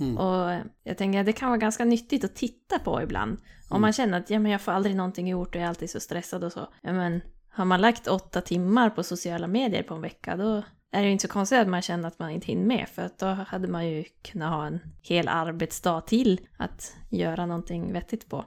Mm. 0.00 0.18
Och 0.18 0.60
jag 0.84 0.98
tänker 0.98 1.20
att 1.20 1.26
det 1.26 1.32
kan 1.32 1.48
vara 1.48 1.58
ganska 1.58 1.84
nyttigt 1.84 2.24
att 2.24 2.36
titta 2.36 2.78
på 2.78 3.02
ibland. 3.02 3.38
Om 3.68 3.80
man 3.80 3.92
känner 3.92 4.18
att 4.18 4.30
ja, 4.30 4.38
men 4.38 4.52
jag 4.52 4.60
får 4.60 4.72
aldrig 4.72 4.96
någonting 4.96 5.28
gjort 5.28 5.48
och 5.48 5.56
jag 5.56 5.64
är 5.64 5.68
alltid 5.68 5.90
så 5.90 6.00
stressad 6.00 6.44
och 6.44 6.52
så. 6.52 6.68
Ja, 6.82 6.92
men 6.92 7.20
har 7.48 7.64
man 7.64 7.80
lagt 7.80 8.08
åtta 8.08 8.40
timmar 8.40 8.90
på 8.90 9.02
sociala 9.02 9.46
medier 9.46 9.82
på 9.82 9.94
en 9.94 10.00
vecka 10.00 10.36
då 10.36 10.62
är 10.92 11.00
det 11.00 11.06
ju 11.06 11.12
inte 11.12 11.22
så 11.22 11.32
konstigt 11.32 11.58
att 11.58 11.68
man 11.68 11.82
känner 11.82 12.08
att 12.08 12.18
man 12.18 12.30
inte 12.30 12.46
hinner 12.46 12.66
med. 12.66 12.88
För 12.88 13.02
att 13.02 13.18
då 13.18 13.26
hade 13.26 13.68
man 13.68 13.88
ju 13.88 14.04
kunnat 14.22 14.52
ha 14.52 14.66
en 14.66 14.80
hel 15.02 15.28
arbetsdag 15.28 16.00
till 16.00 16.40
att 16.56 16.96
göra 17.10 17.46
någonting 17.46 17.92
vettigt 17.92 18.28
på. 18.28 18.44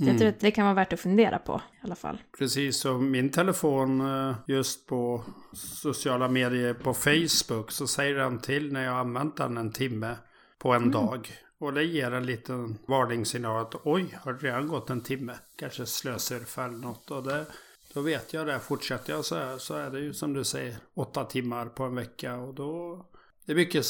Mm. 0.00 0.12
jag 0.12 0.18
tror 0.18 0.28
att 0.28 0.40
det 0.40 0.50
kan 0.50 0.64
vara 0.64 0.74
värt 0.74 0.92
att 0.92 1.00
fundera 1.00 1.38
på 1.38 1.60
i 1.82 1.84
alla 1.84 1.94
fall. 1.94 2.18
Precis, 2.38 2.84
och 2.84 3.02
min 3.02 3.30
telefon 3.30 4.00
eh, 4.00 4.34
just 4.46 4.86
på 4.86 5.22
sociala 5.52 6.28
medier 6.28 6.74
på 6.74 6.94
Facebook 6.94 7.70
så 7.70 7.86
säger 7.86 8.14
den 8.14 8.38
till 8.38 8.72
när 8.72 8.84
jag 8.84 8.92
har 8.92 9.00
använt 9.00 9.36
den 9.36 9.56
en 9.56 9.72
timme 9.72 10.16
på 10.58 10.72
en 10.72 10.90
dag. 10.90 11.32
Och 11.58 11.72
det 11.72 11.84
ger 11.84 12.10
en 12.10 12.26
liten 12.26 12.78
varningssignal 12.86 13.60
att 13.60 13.74
oj, 13.84 14.18
har 14.24 14.32
det 14.32 14.46
redan 14.46 14.68
gått 14.68 14.90
en 14.90 15.00
timme? 15.00 15.32
Kanske 15.56 15.86
slösurfa 15.86 16.64
eller 16.64 16.78
något. 16.78 17.10
Och 17.10 17.22
det, 17.22 17.46
då 17.94 18.00
vet 18.00 18.32
jag 18.32 18.46
det. 18.46 18.58
Fortsätter 18.58 19.12
jag 19.12 19.24
så 19.24 19.36
här 19.36 19.58
så 19.58 19.74
är 19.74 19.90
det 19.90 20.00
ju 20.00 20.12
som 20.12 20.32
du 20.32 20.44
säger 20.44 20.76
åtta 20.94 21.24
timmar 21.24 21.66
på 21.66 21.84
en 21.84 21.94
vecka. 21.94 22.36
Och 22.36 22.54
då 22.54 23.04
det 23.46 23.52
är 23.52 23.56
mycket 23.56 23.84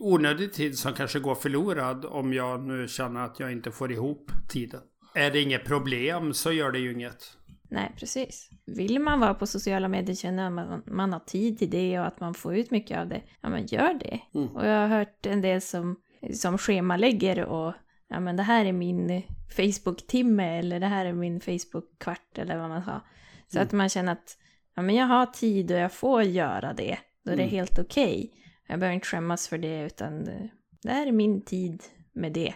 onödig 0.00 0.52
tid 0.52 0.78
som 0.78 0.94
kanske 0.94 1.20
går 1.20 1.34
förlorad 1.34 2.04
om 2.04 2.32
jag 2.32 2.62
nu 2.62 2.88
känner 2.88 3.24
att 3.24 3.40
jag 3.40 3.52
inte 3.52 3.70
får 3.70 3.92
ihop 3.92 4.30
tiden. 4.48 4.80
Är 5.14 5.30
det 5.30 5.40
inget 5.42 5.64
problem 5.64 6.34
så 6.34 6.52
gör 6.52 6.72
det 6.72 6.78
ju 6.78 6.92
inget. 6.92 7.36
Nej, 7.70 7.92
precis. 7.98 8.50
Vill 8.66 8.98
man 9.00 9.20
vara 9.20 9.34
på 9.34 9.46
sociala 9.46 9.88
medier, 9.88 10.16
känner 10.16 10.50
man 10.50 10.72
att 10.72 10.86
man 10.86 11.12
har 11.12 11.20
tid 11.20 11.58
till 11.58 11.70
det 11.70 11.98
och 12.00 12.06
att 12.06 12.20
man 12.20 12.34
får 12.34 12.56
ut 12.56 12.70
mycket 12.70 12.98
av 12.98 13.08
det, 13.08 13.22
ja 13.40 13.48
men 13.48 13.66
gör 13.66 13.94
det. 13.94 14.20
Mm. 14.34 14.48
Och 14.56 14.66
jag 14.66 14.80
har 14.80 14.88
hört 14.98 15.26
en 15.26 15.40
del 15.40 15.60
som, 15.60 15.96
som 16.34 16.58
schemalägger 16.58 17.44
och 17.44 17.74
ja 18.08 18.20
men 18.20 18.36
det 18.36 18.42
här 18.42 18.64
är 18.64 18.72
min 18.72 19.22
Facebook-timme 19.56 20.58
eller 20.58 20.80
det 20.80 20.86
här 20.86 21.06
är 21.06 21.12
min 21.12 21.40
Facebook-kvart 21.40 22.38
eller 22.38 22.58
vad 22.58 22.68
man 22.68 22.84
sa. 22.84 23.00
Så 23.48 23.58
Mm. 23.58 23.66
att 23.66 23.72
man 23.72 23.88
känner 23.88 24.12
att 24.12 24.38
ja 24.76 24.82
men 24.82 24.94
jag 24.94 25.06
har 25.06 25.26
tid 25.26 25.70
och 25.72 25.78
jag 25.78 25.92
får 25.92 26.22
göra 26.22 26.72
det. 26.72 26.98
Då 27.24 27.32
är 27.32 27.36
det 27.36 27.42
Mm. 27.42 27.54
helt 27.54 27.78
okej. 27.78 28.32
Jag 28.68 28.78
behöver 28.80 28.94
inte 28.94 29.06
skämmas 29.06 29.48
för 29.48 29.58
det 29.58 29.82
utan 29.86 30.24
det, 30.24 30.48
det 30.82 30.90
här 30.90 31.06
är 31.06 31.12
min 31.12 31.44
tid 31.44 31.82
med 32.12 32.32
det. 32.32 32.54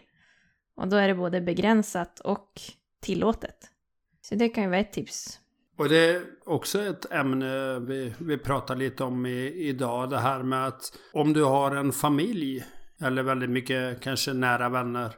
Och 0.77 0.89
då 0.89 0.97
är 0.97 1.09
det 1.09 1.15
både 1.15 1.41
begränsat 1.41 2.21
och 2.21 2.53
tillåtet. 3.03 3.57
Så 4.21 4.35
det 4.35 4.49
kan 4.49 4.65
ju 4.65 4.71
vara 4.71 4.81
ett 4.81 4.93
tips. 4.93 5.41
Och 5.79 5.89
det 5.89 5.97
är 6.11 6.23
också 6.47 6.83
ett 6.83 7.13
ämne 7.13 7.79
vi, 7.79 8.15
vi 8.19 8.39
pratar 8.39 8.77
lite 8.77 9.05
om 9.05 9.27
i, 9.27 9.53
idag. 9.69 10.11
Det 10.11 10.19
här 10.19 10.43
med 10.43 10.67
att 10.67 10.93
om 11.13 11.33
du 11.33 11.45
har 11.45 11.77
en 11.77 11.93
familj 11.93 12.65
eller 13.01 13.23
väldigt 13.23 13.51
mycket 13.51 14.01
kanske 14.01 14.33
nära 14.33 14.69
vänner 14.69 15.13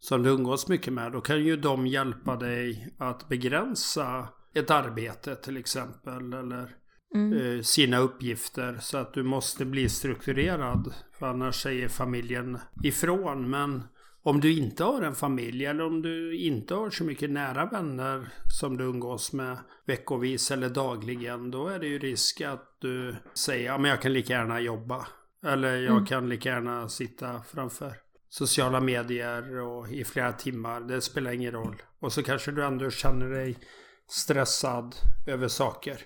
som 0.00 0.22
du 0.22 0.30
umgås 0.30 0.68
mycket 0.68 0.92
med. 0.92 1.12
Då 1.12 1.20
kan 1.20 1.44
ju 1.44 1.56
de 1.56 1.86
hjälpa 1.86 2.36
dig 2.36 2.94
att 2.98 3.28
begränsa 3.28 4.28
ett 4.54 4.70
arbete 4.70 5.36
till 5.36 5.56
exempel. 5.56 6.32
Eller 6.32 6.76
Mm. 7.14 7.32
eh, 7.56 7.62
sina 7.62 7.98
uppgifter. 7.98 8.78
Så 8.80 8.98
att 8.98 9.14
du 9.14 9.22
måste 9.22 9.64
bli 9.64 9.88
strukturerad. 9.88 10.94
För 11.18 11.26
annars 11.26 11.62
säger 11.62 11.88
familjen 11.88 12.58
ifrån. 12.84 13.50
Men 13.50 13.82
om 14.26 14.40
du 14.40 14.58
inte 14.58 14.84
har 14.84 15.02
en 15.02 15.14
familj 15.14 15.66
eller 15.66 15.84
om 15.86 16.02
du 16.02 16.36
inte 16.36 16.74
har 16.74 16.90
så 16.90 17.04
mycket 17.04 17.30
nära 17.30 17.66
vänner 17.66 18.28
som 18.60 18.76
du 18.76 18.84
umgås 18.84 19.32
med 19.32 19.58
veckovis 19.86 20.50
eller 20.50 20.68
dagligen. 20.68 21.50
Då 21.50 21.68
är 21.68 21.78
det 21.78 21.86
ju 21.86 21.98
risk 21.98 22.40
att 22.40 22.76
du 22.80 23.16
säger 23.34 23.66
ja 23.66 23.78
men 23.78 23.90
jag 23.90 24.02
kan 24.02 24.12
lika 24.12 24.32
gärna 24.32 24.60
jobba. 24.60 25.06
Eller 25.46 25.76
jag 25.76 25.92
Mm. 25.92 26.06
kan 26.06 26.28
lika 26.28 26.48
gärna 26.48 26.88
sitta 26.88 27.42
framför 27.42 27.92
sociala 28.28 28.80
medier 28.80 29.56
och 29.60 29.88
i 29.88 30.04
flera 30.04 30.32
timmar. 30.32 30.80
Det 30.80 31.00
spelar 31.00 31.32
ingen 31.32 31.52
roll. 31.52 31.82
Och 32.00 32.12
så 32.12 32.22
kanske 32.22 32.50
du 32.52 32.64
ändå 32.64 32.90
känner 32.90 33.30
dig 33.30 33.56
stressad 34.08 34.94
över 35.26 35.48
saker. 35.48 35.98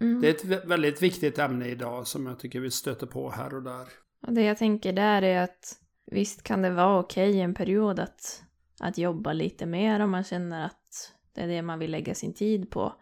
Mm. 0.00 0.20
Det 0.20 0.26
är 0.28 0.30
ett 0.34 0.44
vä- 0.44 0.66
väldigt 0.66 1.02
viktigt 1.02 1.38
ämne 1.38 1.68
idag 1.68 2.06
som 2.06 2.26
jag 2.26 2.38
tycker 2.38 2.60
vi 2.60 2.70
stöter 2.70 3.06
på 3.06 3.30
här 3.30 3.54
och 3.54 3.62
där. 3.62 3.86
Och 4.26 4.32
det 4.32 4.42
jag 4.42 4.58
tänker 4.58 4.92
där 4.92 5.22
är 5.22 5.42
att 5.44 5.76
visst 6.10 6.42
kan 6.42 6.62
det 6.62 6.70
vara 6.70 6.98
okej 6.98 7.40
en 7.40 7.54
period 7.54 8.00
att, 8.00 8.42
att 8.80 8.98
jobba 8.98 9.32
lite 9.32 9.66
mer 9.66 10.00
om 10.00 10.10
man 10.10 10.24
känner 10.24 10.66
att 10.66 11.12
det 11.34 11.40
är 11.40 11.48
det 11.48 11.62
man 11.62 11.78
vill 11.78 11.90
lägga 11.90 12.14
sin 12.14 12.34
tid 12.34 12.70
på. 12.70 12.92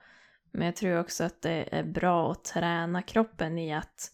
Men 0.52 0.66
jag 0.66 0.76
tror 0.76 1.00
också 1.00 1.24
att 1.24 1.42
det 1.42 1.68
är 1.70 1.84
bra 1.84 2.32
att 2.32 2.44
träna 2.44 3.02
kroppen 3.02 3.58
i 3.58 3.74
att 3.74 4.12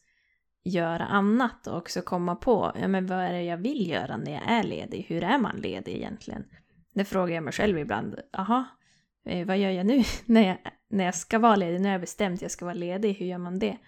göra 0.65 1.05
annat 1.05 1.67
och 1.67 1.77
också 1.77 2.03
komma 2.03 2.37
på, 2.37 2.73
ja 2.81 2.89
men 2.89 3.07
vad 3.07 3.19
är 3.19 3.33
det 3.33 3.43
jag 3.43 3.57
vill 3.57 3.91
göra 3.91 4.17
när 4.17 4.33
jag 4.33 4.43
är 4.47 4.63
ledig? 4.63 5.07
Hur 5.09 5.25
är 5.25 5.39
man 5.39 5.57
ledig 5.57 5.93
egentligen? 5.95 6.45
Det 6.95 7.05
frågar 7.05 7.35
jag 7.35 7.45
mig 7.45 7.53
själv 7.53 7.79
ibland. 7.79 8.21
Jaha, 8.33 8.65
eh, 9.25 9.47
vad 9.47 9.59
gör 9.59 9.71
jag 9.71 9.87
nu 9.87 10.03
när 10.25 10.47
jag, 10.49 10.57
när 10.89 11.05
jag 11.05 11.15
ska 11.15 11.39
vara 11.39 11.57
ledig? 11.57 11.81
Nu 11.81 11.87
har 11.87 11.93
jag 11.93 12.01
bestämt 12.01 12.43
jag 12.43 12.51
ska 12.51 12.65
vara 12.65 12.75
ledig, 12.75 13.15
hur 13.15 13.27
gör 13.27 13.39
man 13.39 13.59
det? 13.59 13.79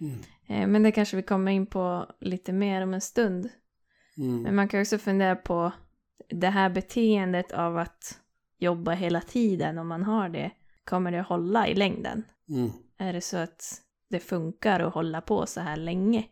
Mm. 0.00 0.18
Eh, 0.46 0.66
Men 0.66 0.82
det 0.82 0.92
kanske 0.92 1.16
vi 1.16 1.22
kommer 1.22 1.52
in 1.52 1.66
på 1.66 2.06
lite 2.20 2.52
mer 2.52 2.82
om 2.82 2.94
en 2.94 3.00
stund. 3.00 3.48
Men 4.16 4.38
Mm. 4.38 4.56
man 4.56 4.68
kan 4.68 4.80
också 4.80 4.98
fundera 4.98 5.36
på 5.36 5.72
det 6.28 6.48
här 6.48 6.70
beteendet 6.70 7.52
av 7.52 7.78
att 7.78 8.18
jobba 8.58 8.92
hela 8.92 9.20
tiden 9.20 9.78
om 9.78 9.88
man 9.88 10.02
har 10.02 10.28
det. 10.28 10.50
Kommer 10.84 11.12
det 11.12 11.22
hålla 11.22 11.68
i 11.68 11.74
längden? 11.74 12.24
Mm. 12.48 12.70
Är 12.98 13.12
det 13.12 13.20
så 13.20 13.36
att 13.36 13.80
det 14.10 14.20
funkar 14.20 14.80
att 14.80 14.94
hålla 14.94 15.20
på 15.20 15.46
så 15.46 15.60
här 15.60 15.76
länge? 15.76 16.24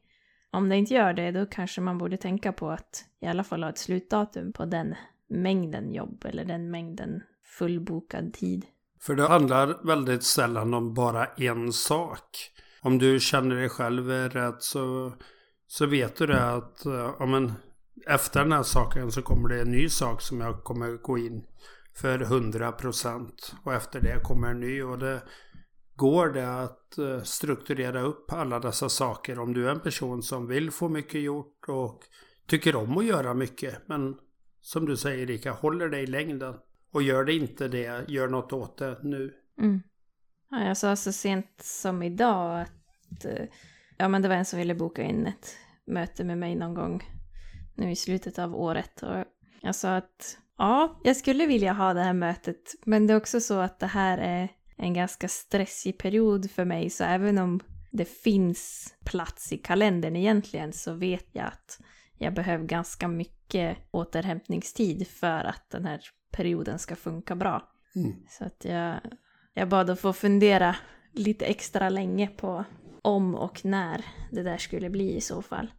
Om 0.52 0.68
det 0.68 0.76
inte 0.76 0.94
gör 0.94 1.12
det, 1.12 1.30
då 1.30 1.46
kanske 1.46 1.80
man 1.80 1.99
borde 1.99 2.16
tänka 2.16 2.52
på 2.52 2.70
att 2.70 3.04
i 3.20 3.26
alla 3.26 3.44
fall 3.44 3.62
ha 3.62 3.70
ett 3.70 3.78
slutdatum 3.78 4.52
på 4.52 4.64
den 4.64 4.94
mängden 5.28 5.94
jobb 5.94 6.25
eller 6.25 6.44
den 6.44 6.70
mängden 6.70 7.22
fullbokad 7.58 8.32
tid. 8.32 8.66
För 9.00 9.14
det 9.14 9.28
handlar 9.28 9.87
väldigt 9.87 10.22
sällan 10.22 10.75
om 10.75 10.94
bara 10.94 11.26
en 11.26 11.72
sak. 11.72 12.50
Om 12.82 12.99
du 12.99 13.20
känner 13.20 13.56
dig 13.56 13.68
själv 13.68 14.08
rätt 14.08 14.62
så, 14.62 15.12
så 15.66 15.87
vet 15.87 16.16
du 16.16 16.26
det 16.26 16.52
att 16.52 16.82
ja, 17.18 17.26
men, 17.26 17.52
efter 18.07 18.40
den 18.40 18.52
här 18.52 18.62
saken 18.62 19.12
så 19.12 19.23
kommer 19.23 19.49
det 19.49 19.61
en 19.61 19.71
ny 19.71 19.88
sak 19.88 20.21
som 20.21 20.40
jag 20.40 20.64
kommer 20.64 20.97
gå 20.97 21.19
in 21.19 21.47
för 21.95 22.19
100% 22.19 23.30
och 23.64 23.75
efter 23.75 24.00
det 24.00 24.23
kommer 24.23 24.49
en 24.50 24.61
ny. 24.61 24.83
Och 24.83 24.99
det 24.99 25.23
går 25.97 26.28
det 26.28 26.62
att 26.62 26.99
eh, 26.99 27.23
strukturera 27.23 28.00
upp 28.00 28.33
alla 28.33 28.61
dessa 28.61 28.88
saker. 28.88 29.38
Om 29.38 29.52
du 29.52 29.66
är 29.66 29.71
en 29.71 29.80
person 29.80 30.23
som 30.23 30.47
vill 30.47 30.71
få 30.71 30.88
mycket 30.88 31.21
gjort 31.21 31.69
och 31.69 32.02
tycker 32.47 32.76
om 32.76 32.99
att 32.99 33.04
göra 33.04 33.35
mycket. 33.35 33.88
Men 33.88 34.16
som 34.61 34.87
du 34.87 34.97
säger 34.97 35.19
Erika, 35.19 35.52
håller 35.52 35.88
dig 35.88 36.02
i 36.02 36.07
längden. 36.07 36.54
Och 36.92 37.02
gör 37.02 37.25
det 37.25 37.33
inte 37.33 37.69
det, 37.69 38.04
gör 38.09 38.28
något 38.28 38.52
åt 38.52 38.78
det 38.78 38.99
nu. 39.02 39.33
Mm. 39.59 39.83
Ja, 40.50 40.64
jag 40.64 40.76
sa 40.76 40.97
så 40.97 41.12
sent 41.12 41.61
som 41.62 42.02
idag 42.02 42.61
att 42.61 43.25
eh, 43.25 43.45
ja, 43.99 44.09
men 44.09 44.23
det 44.23 44.28
var 44.28 44.37
en 44.37 44.45
som 44.45 44.59
ville 44.59 44.75
boka 44.75 45.02
in 45.02 45.26
ett 45.26 45.57
möte 45.87 46.25
med 46.25 46.38
mig 46.38 46.57
någon 46.57 46.75
gång 46.75 47.19
nu 47.80 47.90
i 47.90 47.96
slutet 47.96 48.38
av 48.38 48.54
året. 48.54 49.02
Och 49.02 49.25
jag 49.60 49.75
sa 49.75 49.96
att 49.96 50.38
ja, 50.58 51.00
jag 51.04 51.16
skulle 51.16 51.46
vilja 51.46 51.72
ha 51.72 51.94
det 51.94 52.02
här 52.02 52.12
mötet, 52.12 52.75
men 52.84 53.06
det 53.06 53.12
är 53.12 53.16
också 53.16 53.40
så 53.40 53.58
att 53.58 53.78
det 53.78 53.87
här 53.87 54.18
är 54.18 54.49
en 54.76 54.94
ganska 54.94 55.28
stressig 55.28 55.99
period 55.99 56.50
för 56.50 56.64
mig, 56.64 56.90
så 56.90 57.04
även 57.04 57.38
om 57.38 57.60
det 57.90 58.04
finns 58.04 58.94
plats 59.04 59.52
i 59.52 59.58
kalendern 59.58 60.16
egentligen 60.16 60.72
så 60.72 60.92
vet 60.92 61.28
jag 61.32 61.46
att 61.46 61.80
jag 62.18 62.34
behöver 62.34 62.64
ganska 62.64 63.08
mycket 63.08 63.78
återhämtningstid 63.90 65.06
för 65.06 65.44
att 65.44 65.70
den 65.70 65.84
här 65.84 66.00
perioden 66.32 66.78
ska 66.78 66.96
funka 66.96 67.37
bra. 67.37 67.68
Mm. 67.96 68.12
Så 68.28 68.44
att 68.44 68.64
jag, 68.64 69.00
jag 69.54 69.68
bad 69.68 69.90
att 69.90 70.00
få 70.00 70.12
fundera 70.12 70.76
lite 71.12 71.44
extra 71.44 71.88
länge 71.88 72.26
på 72.26 72.64
om 73.02 73.34
och 73.34 73.64
när 73.64 74.04
det 74.30 74.42
där 74.42 74.58
skulle 74.58 74.90
bli 74.90 75.16
i 75.16 75.20
så 75.20 75.42
fall. 75.42 75.70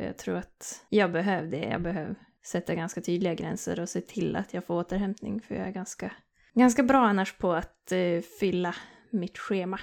För 0.00 0.06
jag 0.06 0.18
tror 0.18 0.36
att 0.36 0.84
jag 0.88 1.12
behöver 1.12 1.50
det. 1.50 1.68
Jag 1.68 1.82
behöver 1.82 2.14
sätta 2.44 2.74
ganska 2.74 3.00
tydliga 3.00 3.34
gränser 3.34 3.80
och 3.80 3.88
se 3.88 4.00
till 4.00 4.36
att 4.36 4.54
jag 4.54 4.64
får 4.64 4.74
återhämtning. 4.74 5.40
För 5.40 5.54
jag 5.54 5.66
är 5.66 5.72
ganska, 5.72 6.12
ganska 6.54 6.82
bra 6.82 6.98
annars 6.98 7.38
på 7.38 7.52
att 7.52 7.92
eh, 7.92 8.20
fylla 8.40 8.74
mitt 9.10 9.38
schema. 9.38 9.80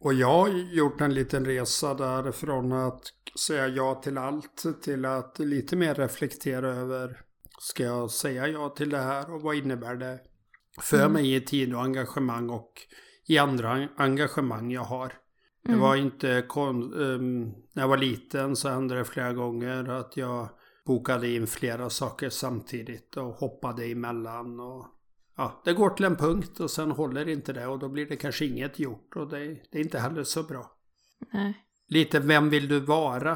Och 0.00 0.14
jag 0.14 0.28
har 0.28 0.48
gjort 0.48 1.00
en 1.00 1.14
liten 1.14 1.44
resa 1.44 1.94
där 1.94 2.32
från 2.32 2.72
att 2.72 3.02
säga 3.46 3.68
ja 3.68 3.94
till 3.94 4.18
allt 4.18 4.82
till 4.82 5.04
att 5.04 5.38
lite 5.38 5.76
mer 5.76 5.94
reflektera 5.94 6.68
över 6.68 7.20
Ska 7.60 7.82
jag 7.82 8.10
säga 8.10 8.48
ja 8.48 8.68
till 8.68 8.90
det 8.90 8.98
här 8.98 9.34
och 9.34 9.42
vad 9.42 9.56
innebär 9.56 9.94
det 9.94 10.20
för 10.80 11.00
Mm. 11.00 11.12
mig 11.12 11.34
i 11.34 11.40
tid 11.40 11.74
och 11.74 11.82
engagemang 11.82 12.50
och 12.50 12.72
i 13.26 13.38
andra 13.38 13.88
engagemang 13.96 14.70
jag 14.70 14.84
har. 14.84 15.12
Det 15.62 15.68
Mm. 15.68 15.80
var 15.80 15.96
inte 15.96 16.44
kon- 16.48 17.02
ehm, 17.02 17.44
när 17.72 17.82
jag 17.82 17.88
var 17.88 17.96
liten 17.96 18.56
så 18.56 18.68
hände 18.68 18.94
det 18.94 19.04
flera 19.04 19.32
gånger 19.32 19.88
att 19.88 20.16
jag 20.16 20.48
bokade 20.86 21.28
in 21.30 21.46
flera 21.46 21.90
saker 21.90 22.28
samtidigt 22.28 23.16
och 23.16 23.24
hoppade 23.34 23.84
emellan. 23.84 24.60
Och, 24.60 24.86
ja, 25.36 25.62
det 25.64 25.72
går 25.72 25.90
till 25.90 26.04
en 26.04 26.16
punkt 26.16 26.60
och 26.60 26.70
sen 26.70 26.90
håller 26.90 27.28
inte 27.28 27.52
det 27.52 27.66
och 27.66 27.78
då 27.78 27.88
blir 27.88 28.06
det 28.06 28.16
kanske 28.16 28.44
inget 28.44 28.78
gjort 28.78 29.16
och 29.16 29.28
det, 29.28 29.38
det 29.72 29.78
är 29.78 29.82
inte 29.82 29.98
heller 29.98 30.22
så 30.24 30.42
bra. 30.42 30.72
Nej. 31.32 31.54
Lite 31.88 32.20
vem 32.20 32.50
vill 32.50 32.68
du 32.68 32.80
vara 32.80 33.32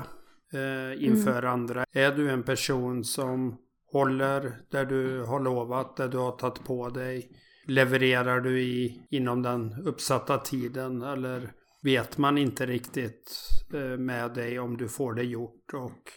eh, 0.53 1.05
inför 1.05 1.43
andra? 1.43 1.85
Är 1.93 2.13
du 2.13 2.31
en 2.31 2.43
person 2.43 3.05
som 3.05 3.57
håller 3.93 4.57
där 4.71 4.85
du 4.85 5.23
har 5.23 5.41
lovat, 5.41 5.97
där 5.97 6.09
du 6.09 6.19
har 6.19 6.33
tagit 6.33 6.65
på 6.65 6.89
dig? 6.89 7.31
Levererar 7.67 8.41
du 8.41 8.61
i, 8.63 9.07
inom 9.11 9.43
den 9.43 9.75
uppsatta 9.85 10.39
tiden 10.39 11.03
eller 11.03 11.53
vet 11.85 12.19
man 12.19 12.39
inte 12.39 12.67
riktigt 12.67 13.39
eh, 13.75 13.99
med 13.99 14.35
dig 14.35 14.59
om 14.59 14.77
du 14.77 14.89
får 14.89 15.15
det 15.15 15.23
gjort 15.23 15.75
och 15.75 16.13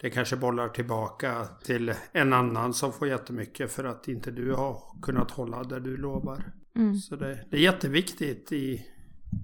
det 0.00 0.10
kanske 0.10 0.36
bollar 0.36 0.68
tillbaka 0.68 1.44
till 1.64 1.94
en 2.12 2.32
annan 2.32 2.74
som 2.74 2.92
får 2.92 3.08
jättemycket 3.08 3.72
för 3.72 3.84
att 3.84 4.08
inte 4.08 4.30
du 4.30 4.52
har 4.52 5.00
kunnat 5.02 5.30
hålla 5.30 5.62
det 5.62 5.80
du 5.80 5.96
lovar. 5.96 6.52
Mm. 6.76 6.94
Så 6.94 7.16
det, 7.16 7.46
det 7.50 7.56
är 7.56 7.60
jätteviktigt 7.60 8.52
i, 8.52 8.86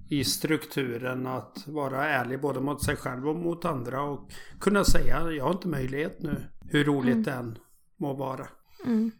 i 0.09 0.23
strukturen 0.23 1.27
att 1.27 1.67
vara 1.67 2.05
ärlig 2.09 2.41
både 2.41 2.59
mot 2.59 2.83
sig 2.83 2.95
själv 2.95 3.29
och 3.29 3.35
mot 3.35 3.65
andra 3.65 4.01
och 4.01 4.31
kunna 4.59 4.83
säga 4.83 5.31
jag 5.31 5.43
har 5.43 5.51
inte 5.51 5.67
möjlighet 5.67 6.21
nu. 6.21 6.43
Hur 6.71 6.83
roligt 6.83 7.27
Mm. 7.27 7.39
än 7.39 7.57
må 7.99 8.13
vara. 8.13 8.47
Mm. 8.85 9.11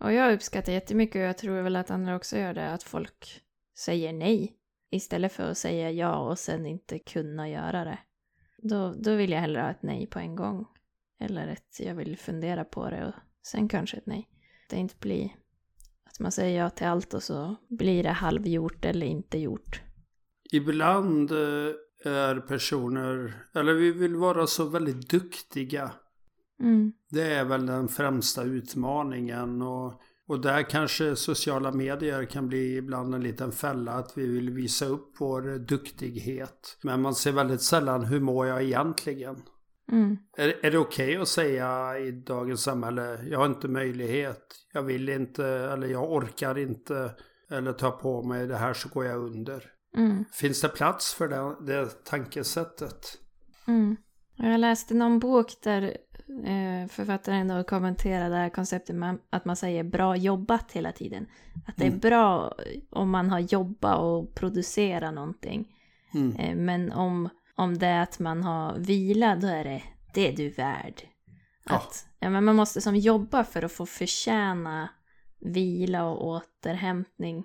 Och 0.00 0.12
jag 0.12 0.34
uppskattar 0.34 0.72
jättemycket 0.72 1.16
och 1.16 1.22
jag 1.22 1.38
tror 1.38 1.62
väl 1.62 1.76
att 1.76 1.90
andra 1.90 2.16
också 2.16 2.36
gör 2.36 2.54
det, 2.54 2.70
att 2.70 2.82
folk 2.82 3.40
säger 3.78 4.12
nej. 4.12 4.59
Istället 4.90 5.32
för 5.32 5.50
att 5.50 5.58
säga 5.58 5.90
ja 5.90 6.18
och 6.18 6.38
sen 6.38 6.66
inte 6.66 6.98
kunna 6.98 7.48
göra 7.48 7.84
det. 7.84 7.98
Då, 8.58 8.94
då 8.98 9.16
vill 9.16 9.30
jag 9.30 9.40
hellre 9.40 9.60
ha 9.60 9.70
ett 9.70 9.82
nej 9.82 10.06
på 10.06 10.18
en 10.18 10.36
gång. 10.36 10.66
Eller 11.20 11.48
ett 11.48 11.80
jag 11.80 11.94
vill 11.94 12.18
fundera 12.18 12.64
på 12.64 12.90
det 12.90 13.06
och 13.06 13.14
sen 13.46 13.68
kanske 13.68 13.96
ett 13.96 14.06
nej. 14.06 14.28
Det 14.68 14.76
inte 14.76 14.94
blir 15.00 15.30
att 16.04 16.20
man 16.20 16.32
säger 16.32 16.62
ja 16.62 16.70
till 16.70 16.86
allt 16.86 17.14
och 17.14 17.22
så 17.22 17.56
blir 17.68 18.02
det 18.02 18.10
halvgjort 18.10 18.84
eller 18.84 19.06
inte 19.06 19.38
gjort. 19.38 19.82
Ibland 20.52 21.30
eh, 21.30 21.74
är 22.04 22.40
personer, 22.40 23.34
eller 23.54 23.74
vi 23.74 23.92
vill 23.92 24.16
vara 24.16 24.46
så 24.46 24.64
väldigt 24.64 25.10
duktiga. 25.10 25.92
Mm. 26.60 26.92
Det 27.10 27.34
är 27.34 27.44
väl 27.44 27.66
den 27.66 27.88
främsta 27.88 28.42
utmaningen 28.42 29.62
och, 29.62 30.02
och 30.30 30.40
där 30.40 30.62
kanske 30.62 31.16
sociala 31.16 31.72
medier 31.72 32.24
kan 32.24 32.48
bli 32.48 32.76
ibland 32.76 33.14
en 33.14 33.22
liten 33.22 33.52
fälla 33.52 33.92
att 33.92 34.18
vi 34.18 34.26
vill 34.26 34.50
visa 34.50 34.86
upp 34.86 35.14
vår 35.18 35.58
duktighet. 35.58 36.78
Men 36.82 37.02
man 37.02 37.14
ser 37.14 37.32
väldigt 37.32 37.62
sällan 37.62 38.04
hur 38.04 38.20
mår 38.20 38.46
jag 38.46 38.62
egentligen. 38.62 39.42
Mm. 39.92 40.16
Är, 40.36 40.66
är 40.66 40.70
det 40.70 40.78
okej 40.78 41.16
att 41.16 41.28
säga 41.28 41.98
i 41.98 42.10
dagens 42.10 42.62
samhälle, 42.62 43.24
jag 43.30 43.38
har 43.38 43.46
inte 43.46 43.68
möjlighet, 43.68 44.44
jag 44.72 44.82
vill 44.82 45.08
inte, 45.08 45.46
eller 45.46 45.86
jag 45.86 46.12
orkar 46.12 46.58
inte, 46.58 47.14
eller 47.50 47.72
ta 47.72 47.90
på 47.90 48.22
mig 48.22 48.46
det 48.46 48.56
här 48.56 48.74
så 48.74 48.88
går 48.88 49.04
jag 49.04 49.16
under. 49.16 49.64
Mm. 49.96 50.24
Finns 50.32 50.60
det 50.60 50.68
plats 50.68 51.14
för 51.14 51.28
det, 51.28 51.56
det 51.66 52.04
tankesättet? 52.04 53.18
Mm. 53.66 53.96
Jag 54.36 54.60
läste 54.60 54.94
någon 54.94 55.18
bok 55.18 55.52
där 55.62 55.96
författaren 56.88 57.48
då 57.48 57.64
kommenterade 57.64 58.28
det 58.34 58.40
här 58.40 58.48
konceptet 58.48 58.96
med 58.96 59.18
att 59.30 59.44
man 59.44 59.56
säger 59.56 59.82
bra 59.84 60.16
jobbat 60.16 60.72
hela 60.72 60.92
tiden. 60.92 61.26
Att 61.66 61.76
det 61.76 61.84
är 61.84 61.88
Mm. 61.88 61.98
bra 62.00 62.54
om 62.90 63.10
man 63.10 63.30
har 63.30 63.38
jobbat 63.38 63.98
och 63.98 64.34
producerat 64.34 65.14
någonting. 65.14 65.68
Mm. 66.14 66.36
Eh, 66.36 66.56
men 66.56 66.92
om, 66.92 67.28
om 67.54 67.78
det 67.78 67.86
är 67.86 68.02
att 68.02 68.18
man 68.18 68.42
har 68.42 68.78
vilat, 68.78 69.40
då 69.40 69.46
är 69.46 69.64
det 69.64 69.82
det 70.14 70.28
är 70.28 70.36
du 70.36 70.48
värd. 70.48 71.02
Ja. 71.64 71.76
Att, 71.76 72.06
ja, 72.18 72.30
men 72.30 72.44
man 72.44 72.56
måste 72.56 72.80
som 72.80 72.96
jobba 72.96 73.44
för 73.44 73.64
att 73.64 73.72
få 73.72 73.86
förtjäna 73.86 74.88
vila 75.38 76.04
och 76.04 76.26
återhämtning. 76.26 77.44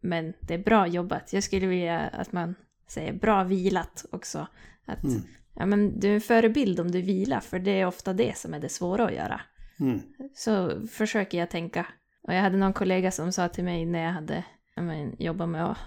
Men 0.00 0.32
det 0.40 0.54
är 0.54 0.58
bra 0.58 0.86
jobbat. 0.86 1.32
Jag 1.32 1.42
skulle 1.42 1.66
vilja 1.66 2.00
att 2.00 2.32
man 2.32 2.54
säger 2.86 3.12
bra 3.12 3.44
vilat 3.44 4.04
också. 4.12 4.46
Att 4.84 5.04
Mm. 5.04 5.22
Ja, 5.56 5.66
men 5.66 6.00
du 6.00 6.10
är 6.10 6.14
en 6.14 6.20
förebild 6.20 6.80
om 6.80 6.90
du 6.90 7.00
vilar, 7.00 7.40
för 7.40 7.58
det 7.58 7.80
är 7.80 7.86
ofta 7.86 8.12
det 8.12 8.36
som 8.36 8.54
är 8.54 8.60
det 8.60 8.68
svåra 8.68 9.06
att 9.06 9.14
göra. 9.14 9.40
Mm. 9.80 10.00
Så 10.34 10.86
försöker 10.86 11.38
jag 11.38 11.50
tänka. 11.50 11.86
Och 12.22 12.34
jag 12.34 12.40
hade 12.40 12.56
någon 12.56 12.72
kollega 12.72 13.10
som 13.10 13.32
sa 13.32 13.48
till 13.48 13.64
mig 13.64 13.86
när 13.86 14.04
jag 14.04 14.12
hade 14.12 14.44
ja, 14.76 14.82
men, 14.82 15.16
jobbat 15.18 15.48
med 15.48 15.64
att, 15.70 15.78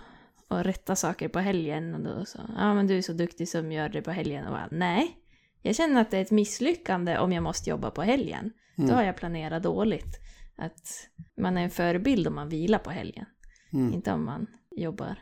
att 0.48 0.66
rätta 0.66 0.96
saker 0.96 1.28
på 1.30 1.40
helgen. 1.40 1.96
Och 1.96 2.02
då 2.02 2.26
sa 2.26 2.40
ja 2.58 2.74
men 2.74 2.88
du 2.88 2.98
är 2.98 3.02
så 3.02 3.14
duktig 3.14 3.50
som 3.50 3.72
gör 3.72 3.90
det 3.90 4.02
på 4.02 4.12
helgen. 4.12 4.46
Och 4.46 4.52
bara, 4.52 4.68
nej, 4.72 5.16
jag 5.62 5.76
känner 5.76 6.02
att 6.02 6.12
det 6.12 6.18
är 6.18 6.22
ett 6.22 6.32
misslyckande 6.32 7.18
om 7.18 7.32
jag 7.32 7.44
måste 7.44 7.70
jobba 7.70 7.92
på 7.92 8.02
helgen. 8.02 8.52
Då 8.76 8.84
har 8.84 8.94
Mm. 8.94 9.06
jag 9.06 9.16
planerat 9.18 9.64
dåligt. 9.64 10.20
Att 10.56 11.10
man 11.38 11.58
är 11.58 11.62
en 11.64 11.70
förebild 11.70 12.28
om 12.28 12.36
man 12.36 12.50
vilar 12.50 12.80
på 12.80 12.90
helgen. 12.90 13.26
Mm. 13.74 13.94
Inte 13.94 14.12
om 14.12 14.26
man 14.26 14.48
jobbar 14.72 15.16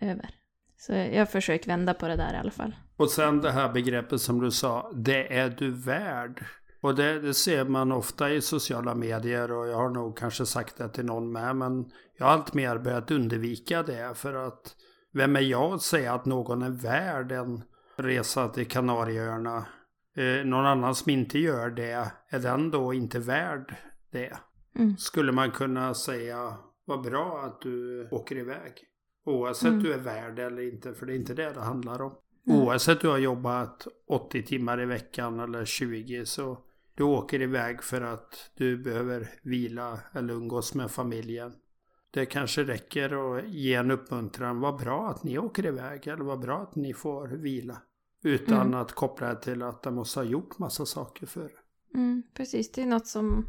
över. 0.00 0.30
Så 0.80 0.92
jag 0.92 1.18
har 1.18 1.26
försökt 1.26 1.66
vända 1.66 1.94
på 1.94 2.08
det 2.08 2.16
där 2.16 2.34
i 2.34 2.36
alla 2.36 2.50
fall. 2.50 2.76
Och 2.96 3.10
sen 3.10 3.40
det 3.40 3.50
här 3.50 3.72
begreppet 3.72 4.20
som 4.20 4.40
du 4.40 4.50
sa, 4.50 4.92
det 4.94 5.38
är 5.38 5.50
du 5.50 5.70
värd. 5.70 6.44
Och 6.80 6.94
det, 6.94 7.20
det 7.20 7.34
ser 7.34 7.64
man 7.64 7.92
ofta 7.92 8.30
i 8.30 8.40
sociala 8.40 8.94
medier 8.94 9.52
och 9.52 9.68
jag 9.68 9.76
har 9.76 9.90
nog 9.90 10.18
kanske 10.18 10.46
sagt 10.46 10.76
det 10.76 10.88
till 10.88 11.04
någon 11.04 11.32
med. 11.32 11.56
Men 11.56 11.90
jag 12.18 12.26
har 12.26 12.32
allt 12.32 12.54
mer 12.54 12.78
börjat 12.78 13.10
undvika 13.10 13.82
det 13.82 14.18
för 14.18 14.34
att 14.34 14.74
vem 15.12 15.36
är 15.36 15.40
jag 15.40 15.72
att 15.72 15.82
säga 15.82 16.14
att 16.14 16.24
någon 16.24 16.62
är 16.62 16.70
värd 16.70 17.32
en 17.32 17.62
resa 17.96 18.48
till 18.48 18.68
Kanarieöarna? 18.68 19.66
Eh, 20.16 20.44
någon 20.46 20.66
annan 20.66 20.94
som 20.94 21.10
inte 21.10 21.38
gör 21.38 21.70
det, 21.70 22.12
är 22.28 22.38
den 22.38 22.70
då 22.70 22.94
inte 22.94 23.18
värd 23.18 23.74
det? 24.12 24.36
Mm. 24.78 24.96
Skulle 24.96 25.32
man 25.32 25.50
kunna 25.50 25.94
säga, 25.94 26.56
vad 26.84 27.02
bra 27.02 27.42
att 27.46 27.60
du 27.60 28.08
åker 28.10 28.36
iväg. 28.36 28.89
Oavsett 29.24 29.68
Mm. 29.68 29.82
du 29.82 29.92
är 29.92 29.98
värd 29.98 30.38
eller 30.38 30.62
inte, 30.72 30.94
för 30.94 31.06
det 31.06 31.12
är 31.12 31.16
inte 31.16 31.34
det 31.34 31.52
det 31.52 31.60
handlar 31.60 32.02
om. 32.02 32.14
Mm. 32.46 32.60
Oavsett 32.60 33.00
du 33.00 33.08
har 33.08 33.18
jobbat 33.18 33.86
80 34.06 34.42
timmar 34.42 34.80
i 34.82 34.84
veckan 34.86 35.40
eller 35.40 35.64
20 35.64 36.26
så 36.26 36.58
du 36.94 37.02
åker 37.04 37.42
iväg 37.42 37.82
för 37.82 38.00
att 38.00 38.50
du 38.54 38.78
behöver 38.78 39.28
vila 39.42 40.00
eller 40.12 40.34
umgås 40.34 40.74
med 40.74 40.90
familjen. 40.90 41.52
Det 42.10 42.26
kanske 42.26 42.64
räcker 42.64 43.36
att 43.38 43.48
ge 43.48 43.74
en 43.74 43.90
uppmuntran. 43.90 44.60
Vad 44.60 44.76
bra 44.80 45.08
att 45.10 45.22
ni 45.24 45.38
åker 45.38 45.66
iväg 45.66 46.06
eller 46.06 46.24
vad 46.24 46.40
bra 46.40 46.58
att 46.62 46.76
ni 46.76 46.92
får 46.94 47.28
vila. 47.28 47.82
Utan 48.22 48.60
Mm. 48.66 48.74
att 48.80 48.92
koppla 48.92 49.28
det 49.28 49.40
till 49.42 49.62
att 49.62 49.82
de 49.82 49.94
måste 49.94 50.18
ha 50.20 50.24
gjort 50.24 50.58
massa 50.58 50.86
saker 50.86 51.26
för 51.26 51.50
Mm, 51.94 52.22
precis, 52.34 52.72
det 52.72 52.82
är 52.82 52.86
något 52.86 53.06
som, 53.06 53.46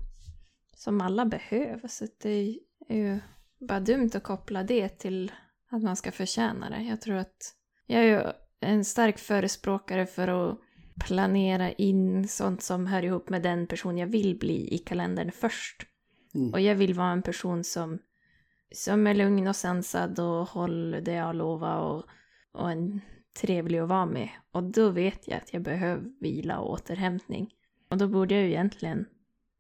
som 0.76 1.02
alla 1.02 1.26
behöver. 1.26 1.88
Så 1.88 2.08
det 2.18 2.30
är 2.30 2.96
ju 2.96 3.20
bara 3.60 3.80
dumt 3.80 4.10
att 4.14 4.24
koppla 4.24 4.64
det 4.64 4.90
till 4.90 5.32
att 5.72 5.84
man 5.84 5.96
ska 5.96 6.12
förtjäna 6.12 6.70
det. 6.70 6.82
Jag 6.82 7.02
tror 7.02 7.16
att 7.16 7.56
jag 7.88 8.04
är 8.04 8.06
ju 8.06 8.24
en 8.60 8.86
stark 8.86 9.20
förespråkare 9.20 10.06
för 10.06 10.28
att 10.28 10.60
planera 11.06 11.72
in 11.72 12.28
sånt 12.28 12.64
som 12.64 12.88
hör 12.88 13.04
ihop 13.04 13.30
med 13.30 13.44
den 13.44 13.68
person 13.68 13.98
jag 13.98 14.08
vill 14.08 14.40
bli 14.40 14.74
i 14.74 14.78
kalendern 14.78 15.32
först. 15.32 15.86
Mm. 16.36 16.54
Och 16.54 16.62
jag 16.62 16.76
vill 16.76 16.94
vara 16.94 17.12
en 17.12 17.22
person 17.22 17.64
som 17.64 18.00
som 18.72 19.08
är 19.08 19.14
lugn 19.14 19.48
och 19.48 19.56
sansad 19.56 20.20
och 20.20 20.48
håller 20.48 21.02
det 21.02 21.14
jag 21.14 21.36
lovar 21.36 21.78
och, 21.78 22.06
och 22.52 22.72
en 22.72 23.02
trevlig 23.42 23.80
att 23.80 23.90
vara 23.90 24.06
med. 24.06 24.30
Och 24.52 24.64
då 24.64 24.90
vet 24.90 25.28
jag 25.28 25.38
att 25.38 25.54
jag 25.54 25.62
behöver 25.62 26.04
vila 26.20 26.60
och 26.60 26.72
återhämtning. 26.72 27.54
Och 27.90 27.98
då 27.98 28.08
borde 28.08 28.36
jag 28.36 28.44
ju 28.44 28.50
egentligen 28.50 29.06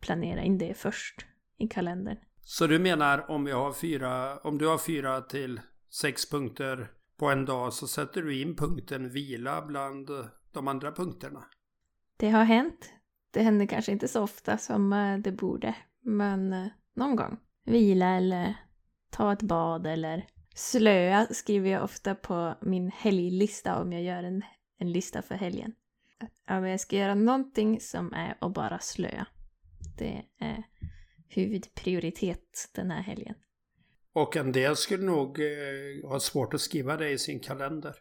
planera 0.02 0.42
in 0.42 0.58
det 0.58 0.74
först 0.74 1.26
i 1.58 1.68
kalendern. 1.68 2.18
Så 2.44 2.68
du 2.68 2.80
menar 2.80 3.32
om, 3.32 3.46
vi 3.46 3.52
har 3.52 3.74
fyra, 3.74 4.38
om 4.38 4.58
du 4.58 4.68
har 4.68 4.78
fyra 4.78 5.22
till 5.22 5.60
sex 5.92 6.30
punkter 6.30 6.92
på 7.18 7.26
en 7.26 7.46
dag 7.46 7.74
så 7.74 7.88
sätter 7.88 8.22
du 8.22 8.42
in 8.42 8.56
punkten 8.56 9.10
vila 9.10 9.62
bland 9.62 10.10
de 10.52 10.68
andra 10.68 10.92
punkterna? 10.92 11.44
Det 12.18 12.30
har 12.30 12.44
hänt. 12.44 12.94
Det 13.32 13.42
händer 13.42 13.66
kanske 13.66 13.92
inte 13.92 14.08
så 14.08 14.22
ofta 14.22 14.58
som 14.58 14.94
eh, 14.94 15.18
det 15.18 15.32
borde, 15.32 15.76
men 16.02 16.54
eh, 16.54 16.68
någon 16.96 17.16
gång. 17.16 17.38
Vila 17.66 18.06
eller 18.06 18.56
ta 19.10 19.34
ett 19.34 19.42
bad 19.42 19.88
eller 19.88 20.28
slöa 20.56 21.28
skriver 21.32 21.70
jag 21.70 21.84
ofta 21.84 22.16
på 22.16 22.56
min 22.62 22.92
helglista 22.92 23.82
om 23.82 23.94
jag 23.94 24.04
gör 24.04 24.24
en, 24.24 24.42
en 24.78 24.92
lista 24.92 25.22
för 25.22 25.36
helgen. 25.36 25.74
Att 26.48 26.70
jag 26.70 26.80
ska 26.80 26.96
göra 26.96 27.16
någonting 27.16 27.80
som 27.80 28.14
är 28.14 28.38
att 28.42 28.54
bara 28.54 28.80
slöa. 28.80 29.26
Det 29.98 30.26
är 30.40 30.64
huvudprioritet 31.28 32.70
den 32.74 32.92
här 32.92 33.02
helgen. 33.02 33.36
Och 34.14 34.38
en 34.38 34.52
del 34.52 34.76
skulle 34.76 35.04
nog 35.04 35.40
eh, 35.40 36.10
ha 36.10 36.20
svårt 36.20 36.54
att 36.54 36.62
skriva 36.62 36.98
det 36.98 37.10
i 37.10 37.18
sin 37.18 37.40
kalender. 37.40 37.96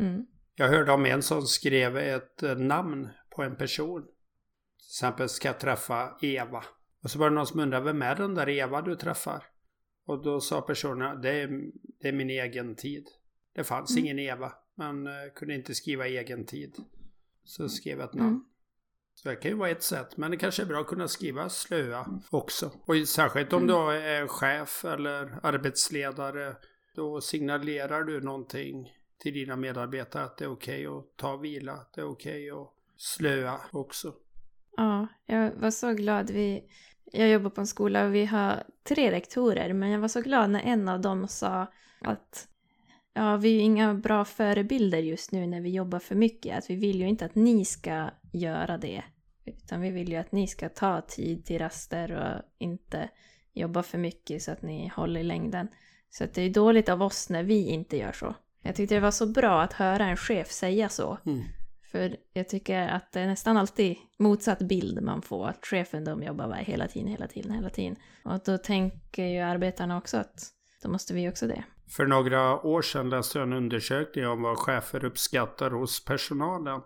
Mm. 0.00 0.26
Jag 0.54 0.68
hörde 0.68 0.92
om 0.92 1.06
en 1.06 1.22
som 1.22 1.42
skrev 1.42 1.96
ett 1.96 2.42
eh, 2.42 2.56
namn 2.56 3.08
på 3.30 3.42
en 3.42 3.56
person. 3.56 4.02
Till 4.02 4.86
exempel 4.90 5.28
ska 5.28 5.48
jag 5.48 5.60
träffa 5.60 6.18
Eva. 6.22 6.64
Och 7.02 7.10
så 7.10 7.18
var 7.18 7.30
det 7.30 7.36
någon 7.36 7.46
som 7.46 7.60
undrade, 7.60 7.84
vem 7.84 8.02
är 8.02 8.14
den 8.14 8.34
där 8.34 8.48
Eva 8.48 8.82
du 8.82 8.96
träffar? 8.96 9.44
Och 10.06 10.22
då 10.22 10.40
sa 10.40 10.60
personen, 10.60 11.20
det 11.20 11.30
är, 11.30 11.62
det 12.00 12.08
är 12.08 12.12
min 12.12 12.30
egen 12.30 12.76
tid. 12.76 13.08
Det 13.52 13.64
fanns 13.64 13.90
mm. 13.90 14.04
ingen 14.04 14.18
Eva, 14.18 14.52
men 14.74 15.06
uh, 15.06 15.12
kunde 15.34 15.54
inte 15.54 15.74
skriva 15.74 16.06
egen 16.06 16.46
tid. 16.46 16.76
Så 17.44 17.68
skrev 17.68 17.98
jag 17.98 18.08
ett 18.08 18.14
namn. 18.14 18.28
Mm. 18.28 18.44
Så 19.22 19.28
det 19.28 19.36
kan 19.36 19.50
ju 19.50 19.56
vara 19.56 19.70
ett 19.70 19.82
sätt, 19.82 20.16
men 20.16 20.30
det 20.30 20.36
kanske 20.36 20.62
är 20.62 20.66
bra 20.66 20.80
att 20.80 20.86
kunna 20.86 21.08
skriva 21.08 21.48
slöa 21.48 22.06
också. 22.30 22.70
Och 22.86 23.08
särskilt 23.08 23.52
om 23.52 23.62
mm. 23.62 23.74
du 23.74 23.92
är 23.92 24.26
chef 24.26 24.84
eller 24.84 25.38
arbetsledare, 25.42 26.56
då 26.94 27.20
signalerar 27.20 28.04
du 28.04 28.20
någonting 28.20 28.92
till 29.18 29.34
dina 29.34 29.56
medarbetare 29.56 30.24
att 30.24 30.36
det 30.36 30.44
är 30.44 30.52
okej 30.52 30.88
okay 30.88 30.98
att 30.98 31.16
ta 31.16 31.36
vila, 31.36 31.72
att 31.72 31.92
det 31.92 32.00
är 32.00 32.10
okej 32.10 32.52
okay 32.52 32.62
att 32.62 32.72
slöa 32.96 33.60
också. 33.72 34.14
Ja, 34.76 35.06
jag 35.26 35.52
var 35.52 35.70
så 35.70 35.92
glad. 35.92 36.30
Vi, 36.30 36.64
jag 37.12 37.28
jobbar 37.28 37.50
på 37.50 37.60
en 37.60 37.66
skola 37.66 38.04
och 38.04 38.14
vi 38.14 38.24
har 38.24 38.62
tre 38.88 39.10
rektorer, 39.10 39.72
men 39.72 39.90
jag 39.90 40.00
var 40.00 40.08
så 40.08 40.20
glad 40.20 40.50
när 40.50 40.60
en 40.60 40.88
av 40.88 41.00
dem 41.00 41.28
sa 41.28 41.66
att 42.00 42.48
ja, 43.18 43.36
vi 43.36 43.56
är 43.56 43.60
inga 43.60 43.94
bra 43.94 44.24
förebilder 44.24 44.98
just 44.98 45.32
nu 45.32 45.46
när 45.46 45.60
vi 45.60 45.70
jobbar 45.70 45.98
för 45.98 46.14
mycket. 46.14 46.58
Att 46.58 46.70
vi 46.70 46.74
vill 46.74 47.00
ju 47.00 47.08
inte 47.08 47.24
att 47.24 47.34
ni 47.34 47.64
ska 47.64 48.10
göra 48.32 48.78
det. 48.78 49.02
Utan 49.44 49.80
vi 49.80 49.90
vill 49.90 50.08
ju 50.08 50.16
att 50.16 50.32
ni 50.32 50.46
ska 50.46 50.68
ta 50.68 51.00
tid 51.00 51.44
till 51.44 51.58
raster 51.58 52.12
och 52.12 52.42
inte 52.58 53.08
jobba 53.54 53.82
för 53.82 53.98
mycket 53.98 54.42
så 54.42 54.52
att 54.52 54.62
ni 54.62 54.92
håller 54.96 55.20
i 55.20 55.24
längden. 55.24 55.68
Så 56.10 56.24
att 56.24 56.34
det 56.34 56.42
är 56.42 56.50
dåligt 56.50 56.88
av 56.88 57.02
oss 57.02 57.30
när 57.30 57.42
vi 57.42 57.66
inte 57.66 57.96
gör 57.96 58.12
så. 58.12 58.34
Jag 58.62 58.74
tyckte 58.74 58.94
det 58.94 59.00
var 59.00 59.10
så 59.10 59.26
bra 59.26 59.62
att 59.62 59.72
höra 59.72 60.04
en 60.04 60.16
chef 60.16 60.50
säga 60.50 60.88
så. 60.88 61.18
Mm. 61.26 61.44
För 61.92 62.16
jag 62.32 62.48
tycker 62.48 62.88
att 62.88 63.12
det 63.12 63.20
är 63.20 63.26
nästan 63.26 63.56
alltid 63.56 63.96
motsatt 64.18 64.58
bild 64.58 65.02
man 65.02 65.22
får. 65.22 65.48
Att 65.48 65.66
chefen 65.66 66.04
de 66.04 66.22
jobbar 66.22 66.52
hela 66.52 66.88
tiden, 66.88 67.08
hela 67.08 67.26
tiden, 67.26 67.52
hela 67.52 67.70
tiden. 67.70 67.96
Och 68.24 68.40
då 68.44 68.58
tänker 68.58 69.24
ju 69.24 69.38
arbetarna 69.38 69.98
också 69.98 70.16
att 70.16 70.52
då 70.82 70.88
måste 70.88 71.14
vi 71.14 71.28
också 71.28 71.46
det. 71.46 71.64
För 71.96 72.06
några 72.06 72.66
år 72.66 72.82
sedan 72.82 73.10
läste 73.10 73.38
jag 73.38 73.46
en 73.46 73.52
undersökning 73.52 74.26
om 74.26 74.42
vad 74.42 74.58
chefer 74.58 75.04
uppskattar 75.04 75.70
hos 75.70 76.04
personalen. 76.04 76.80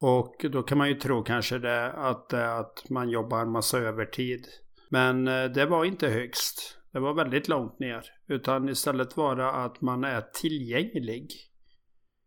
Och 0.00 0.46
då 0.52 0.62
kan 0.62 0.78
man 0.78 0.88
ju 0.88 0.94
tro 0.94 1.22
kanske 1.22 1.58
det 1.58 1.92
att, 1.92 2.32
att 2.32 2.90
man 2.90 3.10
jobbar 3.10 3.44
massa 3.44 3.78
övertid. 3.78 4.46
Men 4.88 5.28
eh, 5.28 5.44
det 5.44 5.66
var 5.66 5.84
inte 5.84 6.08
högst. 6.08 6.78
Det 6.92 7.00
var 7.00 7.14
väldigt 7.14 7.48
långt 7.48 7.78
ner. 7.78 8.04
Utan 8.28 8.68
istället 8.68 9.16
var 9.16 9.36
det 9.36 9.50
att 9.50 9.80
man 9.80 10.04
är 10.04 10.20
tillgänglig. 10.20 11.30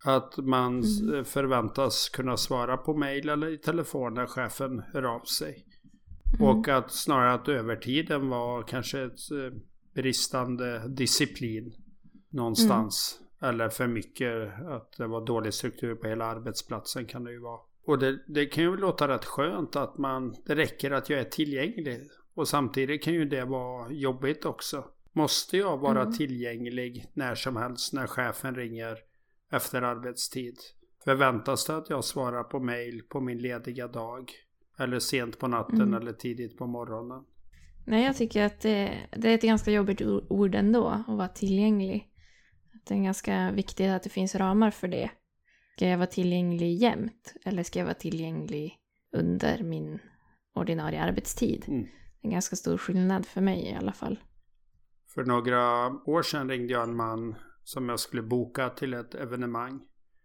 Att 0.06 0.38
man 0.38 0.84
mm. 0.84 1.26
förväntas 1.26 2.10
kunna 2.10 2.38
svara 2.38 2.78
på 2.78 2.98
mail 2.98 3.30
eller 3.30 3.54
i 3.54 3.58
telefon 3.58 4.13
när 4.13 4.26
chefen 4.26 4.84
hör 4.93 5.04
av 5.04 5.24
sig. 5.26 5.65
Mm. 6.39 6.48
Och 6.48 6.67
att 6.67 6.91
snarare 6.91 7.34
att 7.34 7.48
övertiden 7.48 8.30
var 8.30 8.63
kanske 8.63 9.02
ett 9.02 9.32
eh, 9.32 9.60
bristande 9.96 10.88
disciplin 10.88 11.74
någonstans. 12.30 13.20
Mm. 13.20 13.28
Eller 13.50 13.70
för 13.70 13.88
mycket, 13.88 14.62
att 14.68 14.98
det 14.98 15.08
var 15.08 15.26
dålig 15.26 15.54
struktur 15.54 15.96
på 15.96 16.08
hela 16.08 16.26
arbetsplatsen 16.26 17.06
kan 17.06 17.24
det 17.24 17.32
ju 17.32 17.40
vara. 17.40 17.60
Och 17.86 18.00
det, 18.00 18.20
det 18.28 18.46
kan 18.46 18.63
ju 18.63 18.78
låta 18.78 19.08
rätt 19.08 19.26
skönt 19.26 19.76
att 19.76 19.98
man, 19.98 20.36
det 20.46 20.56
räcker 20.56 20.92
att 20.92 21.10
jag 21.10 21.20
är 21.20 21.24
tillgänglig. 21.24 22.10
Och 22.34 22.48
samtidigt 22.48 23.04
kan 23.04 23.13
ju 23.13 23.26
det 23.26 23.46
vara 23.46 23.92
jobbigt 23.92 24.46
också. 24.46 24.86
Måste 25.13 25.58
jag 25.58 25.78
vara 25.78 26.02
mm. 26.02 26.13
tillgänglig 26.13 27.06
när 27.13 27.36
som 27.36 27.56
helst 27.56 27.94
när 27.94 28.08
chefen 28.08 28.56
ringer 28.56 28.98
efter 29.52 29.82
arbetstid? 29.82 30.58
Förväntas 31.04 31.66
det 31.66 31.78
att 31.78 31.90
jag 31.90 32.04
svarar 32.04 32.44
på 32.44 32.60
mail 32.60 33.02
på 33.10 33.20
min 33.20 33.38
lediga 33.38 33.88
dag? 33.88 34.32
Eller 34.78 35.00
sent 35.00 35.40
på 35.40 35.48
natten 35.48 35.82
mm. 35.82 35.94
eller 35.94 36.13
tidigt 36.13 36.58
på 36.58 36.68
morgonen? 36.68 37.24
Nej, 37.86 38.06
jag 38.06 38.18
tycker 38.18 38.46
att 38.46 38.60
det, 38.62 38.98
det, 39.18 39.30
är 39.30 39.36
ett 39.36 39.42
ganska 39.42 39.72
jobbigt 39.72 40.02
ord 40.30 40.56
ändå, 40.56 40.88
att 40.88 41.08
vara 41.08 41.28
tillgänglig. 41.28 42.08
Det 42.88 42.93
är 42.93 43.04
ganska 43.04 43.52
viktigt 43.52 43.89
att 43.89 44.04
det 44.04 44.10
finns 44.10 44.36
ramar 44.36 44.71
för 44.71 44.88
det. 44.88 45.12
Ska 45.76 45.88
jag 45.88 45.97
vara 45.97 46.08
tillgänglig 46.08 46.73
jämt? 46.73 47.34
Eller 47.45 47.63
ska 47.63 47.80
jag 47.80 47.86
vara 47.86 47.95
tillgänglig 47.95 48.78
under 49.12 49.63
min 49.63 50.00
ordinarie 50.56 51.02
arbetstid? 51.02 51.65
Mm. 51.67 51.84
Det 51.84 52.28
är 52.28 52.28
en 52.28 52.32
ganska 52.32 52.56
stor 52.56 52.78
skillnad 52.78 53.26
för 53.26 53.41
mig 53.41 53.69
i 53.69 53.73
alla 53.73 53.93
fall. 53.93 54.19
För 55.13 55.23
några 55.23 55.88
år 55.88 56.21
sedan 56.21 56.50
ringde 56.50 56.73
jag 56.73 56.84
en 56.84 56.95
man 56.95 57.36
som 57.63 57.89
jag 57.89 58.00
skulle 58.00 58.21
boka 58.21 58.69
till 58.69 58.93
ett 58.93 59.15
evenemang. 59.15 59.82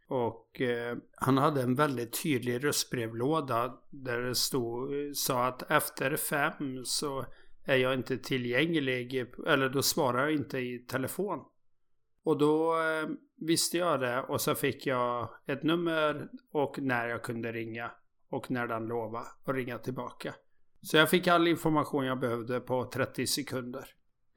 Och 0.09 0.61
eh, 0.61 0.96
han 1.16 1.38
hade 1.38 1.62
en 1.62 1.75
väldigt 1.75 2.22
tydlig 2.22 2.64
röstbrevlåda 2.64 3.75
där 3.90 4.18
det 4.18 4.35
stod, 4.35 4.90
sa 5.16 5.46
att 5.46 5.70
efter 5.70 6.16
fem 6.16 6.85
så 6.85 7.25
är 7.64 7.77
jag 7.77 7.94
inte 7.94 8.18
tillgänglig, 8.18 9.27
eller 9.46 9.68
då 9.68 9.83
svarar 9.83 10.22
jag 10.22 10.33
inte 10.33 10.59
i 10.59 10.79
telefon. 10.79 11.38
Och 12.23 12.39
då 12.39 12.75
eh, 12.75 13.09
visste 13.37 13.79
jag 13.79 14.01
det 14.01 14.21
och 14.21 14.41
så 14.41 14.55
fick 14.55 14.87
jag 14.87 15.29
ett 15.47 15.63
nummer 15.63 16.29
och 16.53 16.79
när 16.79 17.09
jag 17.09 17.23
kunde 17.23 17.53
ringa. 17.53 17.91
Och 18.29 18.51
när 18.51 18.67
den 18.67 18.87
lovade 18.87 19.27
att 19.45 19.55
ringa 19.55 19.79
tillbaka. 19.79 20.35
Så 20.83 20.97
jag 20.97 21.11
fick 21.11 21.27
all 21.27 21.49
information 21.49 22.07
jag 22.07 22.21
behövde 22.21 22.61
på 22.61 22.85
30 22.85 23.27
sekunder. 23.27 23.89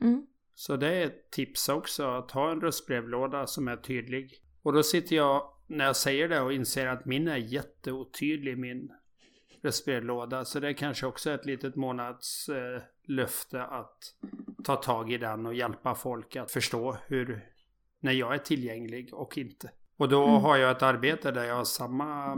Mm. 0.01 0.27
Så 0.53 0.75
det 0.75 0.87
är 0.87 1.05
ett 1.05 1.31
tips 1.31 1.69
också, 1.69 2.07
att 2.07 2.31
ha 2.31 2.51
en 2.51 2.61
röstbrevlåda 2.61 3.47
som 3.47 3.67
är 3.67 3.77
tydlig. 3.77 4.41
Och 4.61 4.73
då 4.73 4.83
sitter 4.83 5.15
jag, 5.15 5.49
när 5.67 5.85
jag 5.85 5.95
säger 5.95 6.29
det, 6.29 6.41
och 6.41 6.53
inser 6.53 6.87
att 6.87 7.05
min 7.05 7.27
är 7.27 7.37
jätteotydlig, 7.37 8.57
min 8.57 8.91
röstbrevlåda. 9.61 10.45
Så 10.45 10.59
det 10.59 10.67
är 10.67 10.73
kanske 10.73 11.05
också 11.05 11.31
ett 11.31 11.45
litet 11.45 11.75
månadslöfte 11.75 13.57
eh, 13.57 13.73
att 13.73 14.15
ta 14.63 14.75
tag 14.75 15.11
i 15.11 15.17
den 15.17 15.45
och 15.45 15.53
hjälpa 15.53 15.95
folk 15.95 16.35
att 16.35 16.51
förstå 16.51 16.97
hur, 17.07 17.45
när 17.99 18.11
jag 18.11 18.33
är 18.33 18.37
tillgänglig 18.37 19.13
och 19.13 19.37
inte. 19.37 19.71
Och 19.97 20.09
då 20.09 20.27
mm. 20.27 20.41
har 20.41 20.57
jag 20.57 20.71
ett 20.71 20.83
arbete 20.83 21.31
där 21.31 21.43
jag 21.43 21.55
har 21.55 21.63
samma 21.63 22.35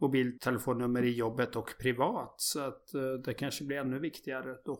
mobiltelefonnummer 0.00 1.02
i 1.02 1.10
jobbet 1.10 1.56
och 1.56 1.74
privat. 1.80 2.34
Så 2.36 2.60
att 2.60 2.94
eh, 2.94 3.12
det 3.24 3.34
kanske 3.34 3.64
blir 3.64 3.78
ännu 3.78 3.98
viktigare 3.98 4.56
då. 4.64 4.78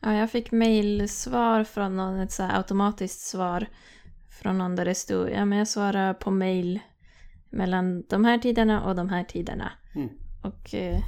Ja, 0.00 0.14
jag 0.14 0.30
fick 0.30 0.52
mejlsvar 0.52 1.64
från 1.64 1.96
någon, 1.96 2.20
ett 2.20 2.32
så 2.32 2.42
automatiskt 2.42 3.20
svar 3.20 3.66
från 4.42 4.58
någon 4.58 4.76
där 4.76 4.84
det 4.84 4.94
stod 4.94 5.30
ja 5.30 5.44
men 5.44 5.58
jag 5.58 5.68
svarar 5.68 6.14
på 6.14 6.30
mejl 6.30 6.80
mellan 7.50 8.02
de 8.08 8.24
här 8.24 8.38
tiderna 8.38 8.84
och 8.84 8.94
de 8.94 9.08
här 9.08 9.24
tiderna. 9.24 9.72
Mm. 9.94 10.08
Och 10.42 10.74
eh, 10.74 11.00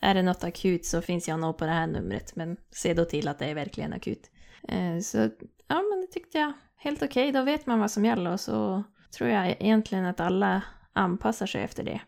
är 0.00 0.14
det 0.14 0.22
något 0.22 0.44
akut 0.44 0.84
så 0.84 1.02
finns 1.02 1.28
jag 1.28 1.40
nog 1.40 1.58
på 1.58 1.64
det 1.64 1.70
här 1.70 1.86
numret 1.86 2.36
men 2.36 2.56
se 2.70 2.94
då 2.94 3.04
till 3.04 3.28
att 3.28 3.38
det 3.38 3.46
är 3.46 3.54
verkligen 3.54 3.92
akut. 3.92 4.30
Eh, 4.68 4.98
så 4.98 5.18
ja 5.68 5.82
men 5.82 6.00
det 6.00 6.12
tyckte 6.12 6.38
jag 6.38 6.52
helt 6.76 7.02
okej, 7.02 7.30
okay. 7.30 7.40
då 7.40 7.44
vet 7.44 7.66
man 7.66 7.80
vad 7.80 7.90
som 7.90 8.04
gäller 8.04 8.32
och 8.32 8.40
så 8.40 8.84
tror 9.10 9.30
jag 9.30 9.50
egentligen 9.62 10.06
att 10.06 10.20
alla 10.20 10.62
anpassar 10.92 11.46
sig 11.46 11.62
efter 11.62 11.84
det. 11.84 12.00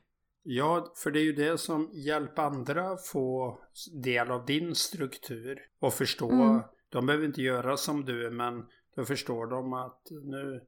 Ja, 0.42 0.92
för 0.96 1.11
det 1.11 1.20
är 1.20 1.24
ju 1.24 1.33
det 1.33 1.59
som 1.59 1.90
hjälper 1.92 2.42
andra 2.42 2.96
få 2.96 3.59
del 4.02 4.31
av 4.31 4.46
din 4.46 4.74
struktur 4.74 5.59
och 5.81 5.94
förstå. 5.94 6.31
Mm. 6.31 6.61
De 6.88 7.07
behöver 7.07 7.26
inte 7.26 7.42
göra 7.42 7.76
som 7.76 8.04
du, 8.04 8.31
men 8.31 8.64
då 8.96 9.04
förstår 9.04 9.46
de 9.46 9.72
att 9.72 10.02
nu 10.11 10.61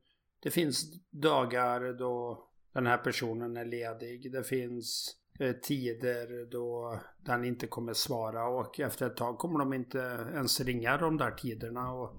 det 0.43 0.51
finns 0.51 0.85
dagar 1.11 1.93
då 1.99 2.47
den 2.73 2.87
här 2.87 2.99
personen 2.99 3.57
är 3.57 3.65
ledig. 3.65 4.33
Det 4.33 4.45
finns 4.45 5.17
eh, 5.39 5.53
tider 5.53 6.51
då 6.51 6.99
den 7.25 7.45
inte 7.45 7.67
kommer 7.67 7.93
svara 7.93 8.49
och 8.49 8.81
efter 8.81 9.07
ett 9.07 9.17
tag 9.17 9.39
kommer 9.39 9.59
de 9.59 9.73
inte 9.73 9.99
ens 10.35 10.61
ringa 10.61 10.97
de 10.97 11.17
där 11.17 11.31
tiderna. 11.31 11.93
Och 11.93 12.15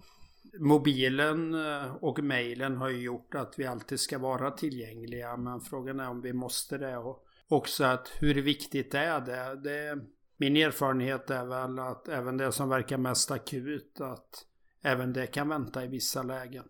mobilen 0.60 1.54
eh, 1.54 1.96
och 1.96 2.24
mejlen 2.24 2.78
har 2.78 2.90
ju 2.90 3.02
gjort 3.02 3.36
att 3.36 3.60
vi 3.60 3.66
alltid 3.66 4.00
ska 4.00 4.18
vara 4.20 4.52
tillgängliga. 4.52 5.38
Men 5.38 5.62
frågan 5.62 6.00
är 6.00 6.10
om 6.10 6.22
vi 6.22 6.34
måste 6.34 6.78
det. 6.78 6.98
Och 6.98 7.26
också 7.48 7.84
att 7.84 8.12
hur 8.20 8.42
viktigt 8.42 8.94
är 8.94 9.22
det? 9.22 9.62
det 9.64 10.02
min 10.38 10.56
erfarenhet 10.56 11.30
är 11.30 11.46
väl 11.46 11.80
att 11.80 12.08
även 12.08 12.38
det 12.38 12.52
som 12.52 12.70
verkar 12.70 12.98
mest 12.98 13.32
akut, 13.32 14.02
att 14.02 14.46
även 14.82 15.14
det 15.14 15.28
kan 15.28 15.50
vänta 15.50 15.86
i 15.86 15.88
vissa 15.88 16.24
lägen. 16.24 16.66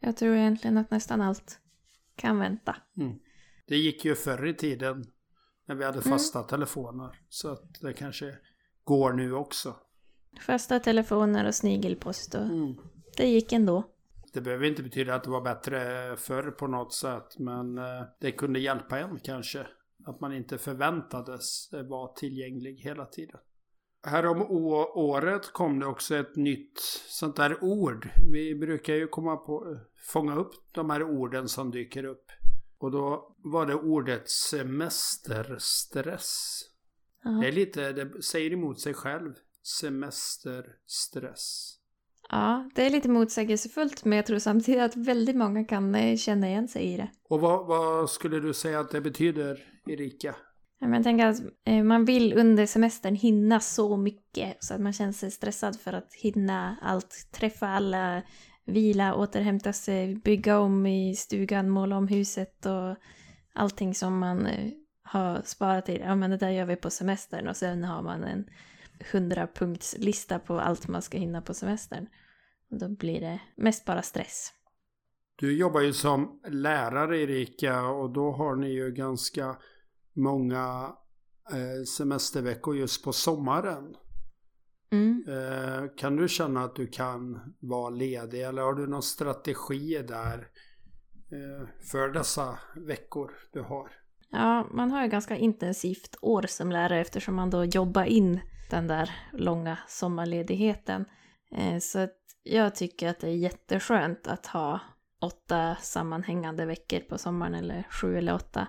Jag 0.00 0.16
tror 0.16 0.36
egentligen 0.36 0.78
att 0.78 0.90
nästan 0.90 1.20
allt 1.20 1.60
kan 2.16 2.38
vänta. 2.38 2.76
Mm. 2.96 3.18
Det 3.66 3.76
gick 3.76 4.04
ju 4.04 4.14
förr 4.14 4.46
i 4.46 4.54
tiden 4.54 5.04
när 5.66 5.74
vi 5.74 5.84
hade 5.84 5.98
mm. 5.98 6.10
fasta 6.10 6.38
mm. 6.38 6.48
telefoner. 6.48 7.20
Så 7.28 7.52
att 7.52 7.80
det 7.80 7.92
kanske 7.92 8.36
går 8.84 9.12
nu 9.12 9.32
också. 9.34 9.76
Fasta 10.40 10.80
telefoner 10.80 11.46
och 11.46 11.54
snigelpost 11.54 12.34
och 12.34 12.42
mm. 12.42 12.76
Det 13.16 13.28
gick 13.28 13.52
ändå. 13.52 13.82
Det 14.32 14.40
behöver 14.40 14.66
inte 14.66 14.82
betyda 14.82 15.14
att 15.14 15.24
det 15.24 15.30
var 15.30 15.40
bättre 15.40 15.78
förr 16.16 16.50
på 16.50 16.66
något 16.66 16.94
sätt. 16.94 17.38
Men 17.38 17.78
eh, 17.78 18.02
det 18.20 18.32
kunde 18.32 18.60
hjälpa 18.60 18.98
en 18.98 19.18
kanske. 19.18 19.66
Att 20.04 20.20
man 20.20 20.32
inte 20.32 20.58
förväntades 20.58 21.68
vara 21.72 22.12
tillgänglig 22.12 22.74
hela 22.74 23.06
tiden. 23.06 23.40
Här 24.06 24.26
om 24.26 24.42
året 24.96 25.52
kom 25.52 25.78
det 25.78 25.86
också 25.86 26.14
ett 26.14 26.36
nytt 26.36 26.78
sånt 27.08 27.36
där 27.36 27.64
ord. 27.64 28.08
Vi 28.32 28.54
brukar 28.54 28.94
ju 28.94 29.06
komma 29.06 29.36
på, 29.36 29.78
fånga 29.96 30.36
upp 30.36 30.52
de 30.72 30.90
här 30.90 31.02
orden 31.02 31.48
som 31.48 31.70
dyker 31.70 32.04
upp. 32.04 32.24
Och 32.78 32.90
då 32.90 33.34
var 33.38 33.66
det 33.66 33.74
ordet 33.74 34.30
semesterstress. 34.30 36.60
Aha. 37.24 37.40
Det 37.40 37.48
är 37.48 37.52
lite, 37.52 37.92
det 37.92 38.22
säger 38.22 38.52
emot 38.52 38.80
sig 38.80 38.94
själv. 38.94 39.34
Semesterstress. 39.80 41.78
Ja, 42.32 42.70
det 42.74 42.86
är 42.86 42.90
lite 42.90 43.08
motsägelsefullt 43.08 44.04
men 44.04 44.16
jag 44.16 44.26
tror 44.26 44.38
samtidigt 44.38 44.82
att 44.82 44.96
väldigt 44.96 45.36
många 45.36 45.64
kan 45.64 45.94
eh, 45.94 46.16
känna 46.16 46.48
igen 46.48 46.68
sig 46.68 46.82
i 46.82 46.96
det. 46.96 47.08
Och 47.28 47.40
vad, 47.40 47.66
vad 47.66 48.10
skulle 48.10 48.40
du 48.40 48.54
säga 48.54 48.80
att 48.80 48.90
det 48.90 49.00
betyder, 49.00 49.58
Erika? 49.88 50.34
Jag 50.78 51.04
tänker 51.04 51.26
att 51.26 51.36
eh, 51.64 51.82
man 51.82 52.04
vill 52.04 52.32
under 52.38 52.66
semestern 52.66 53.14
hinna 53.14 53.60
så 53.60 53.96
mycket 53.96 54.56
så 54.60 54.74
att 54.74 54.80
man 54.80 54.92
känner 54.92 55.12
sig 55.12 55.30
stressad 55.30 55.80
för 55.80 55.92
att 55.92 56.14
hinna 56.14 56.76
allt, 56.82 57.28
träffa 57.32 57.68
alla, 57.68 58.22
vila, 58.64 59.14
återhämta 59.14 59.72
sig, 59.72 60.14
bygga 60.14 60.58
om 60.58 60.86
i 60.86 61.16
stugan, 61.16 61.68
måla 61.68 61.96
om 61.96 62.08
huset 62.08 62.66
och 62.66 62.96
allting 63.54 63.94
som 63.94 64.18
man 64.18 64.46
eh, 64.46 64.70
har 65.02 65.42
sparat 65.44 65.86
till. 65.86 66.00
Ja 66.00 66.14
men 66.14 66.30
det 66.30 66.36
där 66.36 66.50
gör 66.50 66.66
vi 66.66 66.76
på 66.76 66.90
semestern 66.90 67.48
och 67.48 67.56
sen 67.56 67.84
har 67.84 68.02
man 68.02 68.24
en 68.24 68.44
hundrapunktslista 69.12 70.38
på 70.38 70.60
allt 70.60 70.88
man 70.88 71.02
ska 71.02 71.18
hinna 71.18 71.42
på 71.42 71.54
semestern. 71.54 72.06
Då 72.80 72.88
blir 72.88 73.20
det 73.20 73.40
mest 73.56 73.84
bara 73.84 74.02
stress. 74.02 74.52
Du 75.36 75.56
jobbar 75.56 75.80
ju 75.80 75.92
som 75.92 76.40
lärare 76.48 77.20
Erika 77.20 77.86
och 77.86 78.12
då 78.12 78.32
har 78.32 78.56
ni 78.56 78.68
ju 78.72 78.90
ganska 78.90 79.56
många 80.12 80.92
eh, 81.50 81.84
semesterveckor 81.96 82.76
just 82.76 83.04
på 83.04 83.12
sommaren. 83.12 83.94
Mm. 84.92 85.24
Eh, 85.28 85.88
kan 85.96 86.16
du 86.16 86.28
känna 86.28 86.64
att 86.64 86.76
du 86.76 86.86
kan 86.86 87.54
vara 87.60 87.90
ledig 87.90 88.42
eller 88.42 88.62
har 88.62 88.74
du 88.74 88.86
någon 88.86 89.02
strategi 89.02 90.04
där 90.08 90.48
eh, 91.32 91.68
för 91.90 92.08
dessa 92.08 92.58
veckor 92.76 93.30
du 93.52 93.60
har? 93.60 93.90
Ja, 94.30 94.66
man 94.70 94.90
har 94.90 95.02
ju 95.02 95.08
ganska 95.08 95.36
intensivt 95.36 96.16
år 96.20 96.42
som 96.48 96.72
lärare 96.72 97.00
eftersom 97.00 97.34
man 97.34 97.50
då 97.50 97.64
jobbar 97.64 98.04
in 98.04 98.40
den 98.70 98.86
där 98.86 99.10
långa 99.32 99.78
sommarledigheten. 99.88 101.04
Så 101.80 102.08
jag 102.42 102.74
tycker 102.74 103.08
att 103.08 103.20
det 103.20 103.28
är 103.28 103.36
jätteskönt 103.36 104.26
att 104.26 104.46
ha 104.46 104.80
åtta 105.20 105.76
sammanhängande 105.80 106.66
veckor 106.66 107.00
på 107.00 107.18
sommaren 107.18 107.54
eller 107.54 107.82
sju 107.90 108.18
eller 108.18 108.34
åtta. 108.34 108.66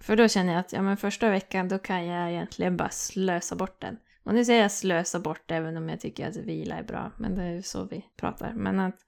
För 0.00 0.16
då 0.16 0.28
känner 0.28 0.52
jag 0.52 0.60
att 0.60 0.72
ja, 0.72 0.82
men 0.82 0.96
första 0.96 1.30
veckan 1.30 1.68
då 1.68 1.78
kan 1.78 2.06
jag 2.06 2.30
egentligen 2.30 2.76
bara 2.76 2.90
slösa 2.90 3.56
bort 3.56 3.80
den. 3.80 3.98
Och 4.24 4.34
nu 4.34 4.44
säger 4.44 4.62
jag 4.62 4.72
slösa 4.72 5.20
bort 5.20 5.50
även 5.50 5.76
om 5.76 5.88
jag 5.88 6.00
tycker 6.00 6.28
att 6.28 6.36
vila 6.36 6.76
är 6.76 6.82
bra. 6.82 7.12
Men 7.16 7.34
det 7.34 7.42
är 7.42 7.52
ju 7.52 7.62
så 7.62 7.84
vi 7.84 8.04
pratar. 8.16 8.52
Men 8.52 8.80
att, 8.80 8.98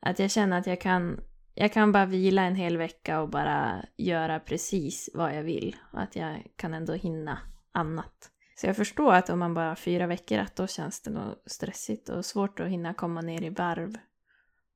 att 0.00 0.18
jag 0.18 0.30
känner 0.30 0.58
att 0.58 0.66
jag 0.66 0.80
kan, 0.80 1.20
jag 1.54 1.72
kan 1.72 1.92
bara 1.92 2.06
vila 2.06 2.42
en 2.42 2.54
hel 2.54 2.76
vecka 2.76 3.20
och 3.20 3.28
bara 3.28 3.84
göra 3.96 4.40
precis 4.40 5.10
vad 5.14 5.36
jag 5.36 5.42
vill. 5.42 5.76
Och 5.92 6.00
att 6.00 6.16
jag 6.16 6.46
kan 6.56 6.74
ändå 6.74 6.92
hinna 6.92 7.38
annat. 7.72 8.30
Så 8.60 8.66
jag 8.66 8.76
förstår 8.76 9.12
att 9.12 9.30
om 9.30 9.38
man 9.38 9.54
bara 9.54 9.68
har 9.68 9.74
fyra 9.74 10.06
veckor 10.06 10.38
att 10.38 10.56
då 10.56 10.66
känns 10.66 11.00
det 11.00 11.10
nog 11.10 11.34
stressigt 11.46 12.08
och 12.08 12.24
svårt 12.24 12.60
att 12.60 12.68
hinna 12.68 12.94
komma 12.94 13.20
ner 13.20 13.42
i 13.42 13.50
varv. 13.50 13.96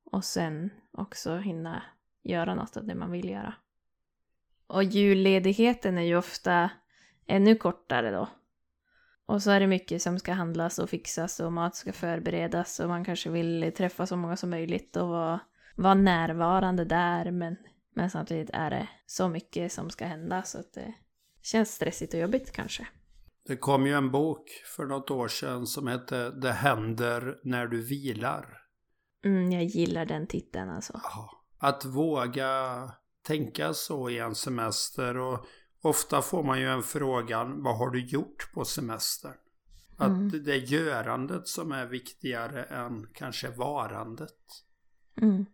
Och 0.03 0.25
sen 0.25 0.69
också 0.91 1.37
hinna 1.37 1.83
göra 2.23 2.55
något 2.55 2.77
av 2.77 2.85
det 2.85 2.95
man 2.95 3.11
vill 3.11 3.29
göra. 3.29 3.53
Och 4.67 4.83
julledigheten 4.83 5.97
är 5.97 6.01
ju 6.01 6.17
ofta 6.17 6.69
ännu 7.25 7.55
kortare 7.55 8.11
då. 8.11 8.29
Och 9.25 9.43
så 9.43 9.51
är 9.51 9.59
det 9.59 9.67
mycket 9.67 10.01
som 10.01 10.19
ska 10.19 10.33
handlas 10.33 10.79
och 10.79 10.89
fixas 10.89 11.39
och 11.39 11.53
mat 11.53 11.75
ska 11.75 11.93
förberedas 11.93 12.79
och 12.79 12.89
man 12.89 13.05
kanske 13.05 13.29
vill 13.29 13.73
träffa 13.77 14.05
så 14.05 14.17
många 14.17 14.35
som 14.35 14.49
möjligt 14.49 14.95
och 14.95 15.07
vara, 15.07 15.39
vara 15.75 15.93
närvarande 15.93 16.85
där 16.85 17.31
men, 17.31 17.57
men 17.93 18.09
samtidigt 18.09 18.49
är 18.53 18.69
det 18.69 18.87
så 19.05 19.27
mycket 19.27 19.71
som 19.71 19.89
ska 19.89 20.05
hända 20.05 20.43
så 20.43 20.59
att 20.59 20.73
det 20.73 20.93
känns 21.41 21.75
stressigt 21.75 22.13
och 22.13 22.19
jobbigt 22.19 22.51
kanske. 22.51 22.87
Det 23.47 23.57
kom 23.57 23.87
ju 23.87 23.93
en 23.93 24.11
bok 24.11 24.49
för 24.75 24.85
något 24.85 25.11
år 25.11 25.27
sedan 25.27 25.67
som 25.67 25.87
hette 25.87 26.31
Det 26.31 26.51
händer 26.51 27.39
när 27.43 27.67
du 27.67 27.81
vilar. 27.81 28.57
Mm, 29.25 29.51
jag 29.51 29.63
gillar 29.63 30.05
den 30.05 30.27
titeln 30.27 30.69
alltså. 30.69 31.01
Att 31.57 31.85
våga 31.85 32.91
tänka 33.23 33.73
så 33.73 34.09
i 34.09 34.19
en 34.19 34.35
semester 34.35 35.17
och 35.17 35.45
ofta 35.81 36.21
får 36.21 36.43
man 36.43 36.59
ju 36.59 36.69
en 36.69 36.83
frågan 36.83 37.63
vad 37.63 37.77
har 37.77 37.89
du 37.89 38.05
gjort 38.05 38.53
på 38.53 38.65
semestern? 38.65 39.35
Att 39.97 40.07
mm. 40.07 40.43
det 40.43 40.53
är 40.53 40.73
görandet 40.73 41.47
som 41.47 41.71
är 41.71 41.85
viktigare 41.85 42.63
än 42.63 43.07
kanske 43.13 43.49
varandet. 43.49 44.63
Mm. 45.21 45.45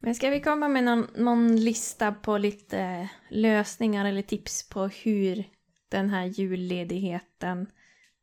Men 0.00 0.14
ska 0.14 0.30
vi 0.30 0.40
komma 0.40 0.68
med 0.68 0.84
någon, 0.84 1.06
någon 1.16 1.56
lista 1.56 2.12
på 2.12 2.38
lite 2.38 3.08
lösningar 3.30 4.04
eller 4.04 4.22
tips 4.22 4.68
på 4.68 4.86
hur 4.86 5.44
den 5.88 6.10
här 6.10 6.24
julledigheten 6.24 7.66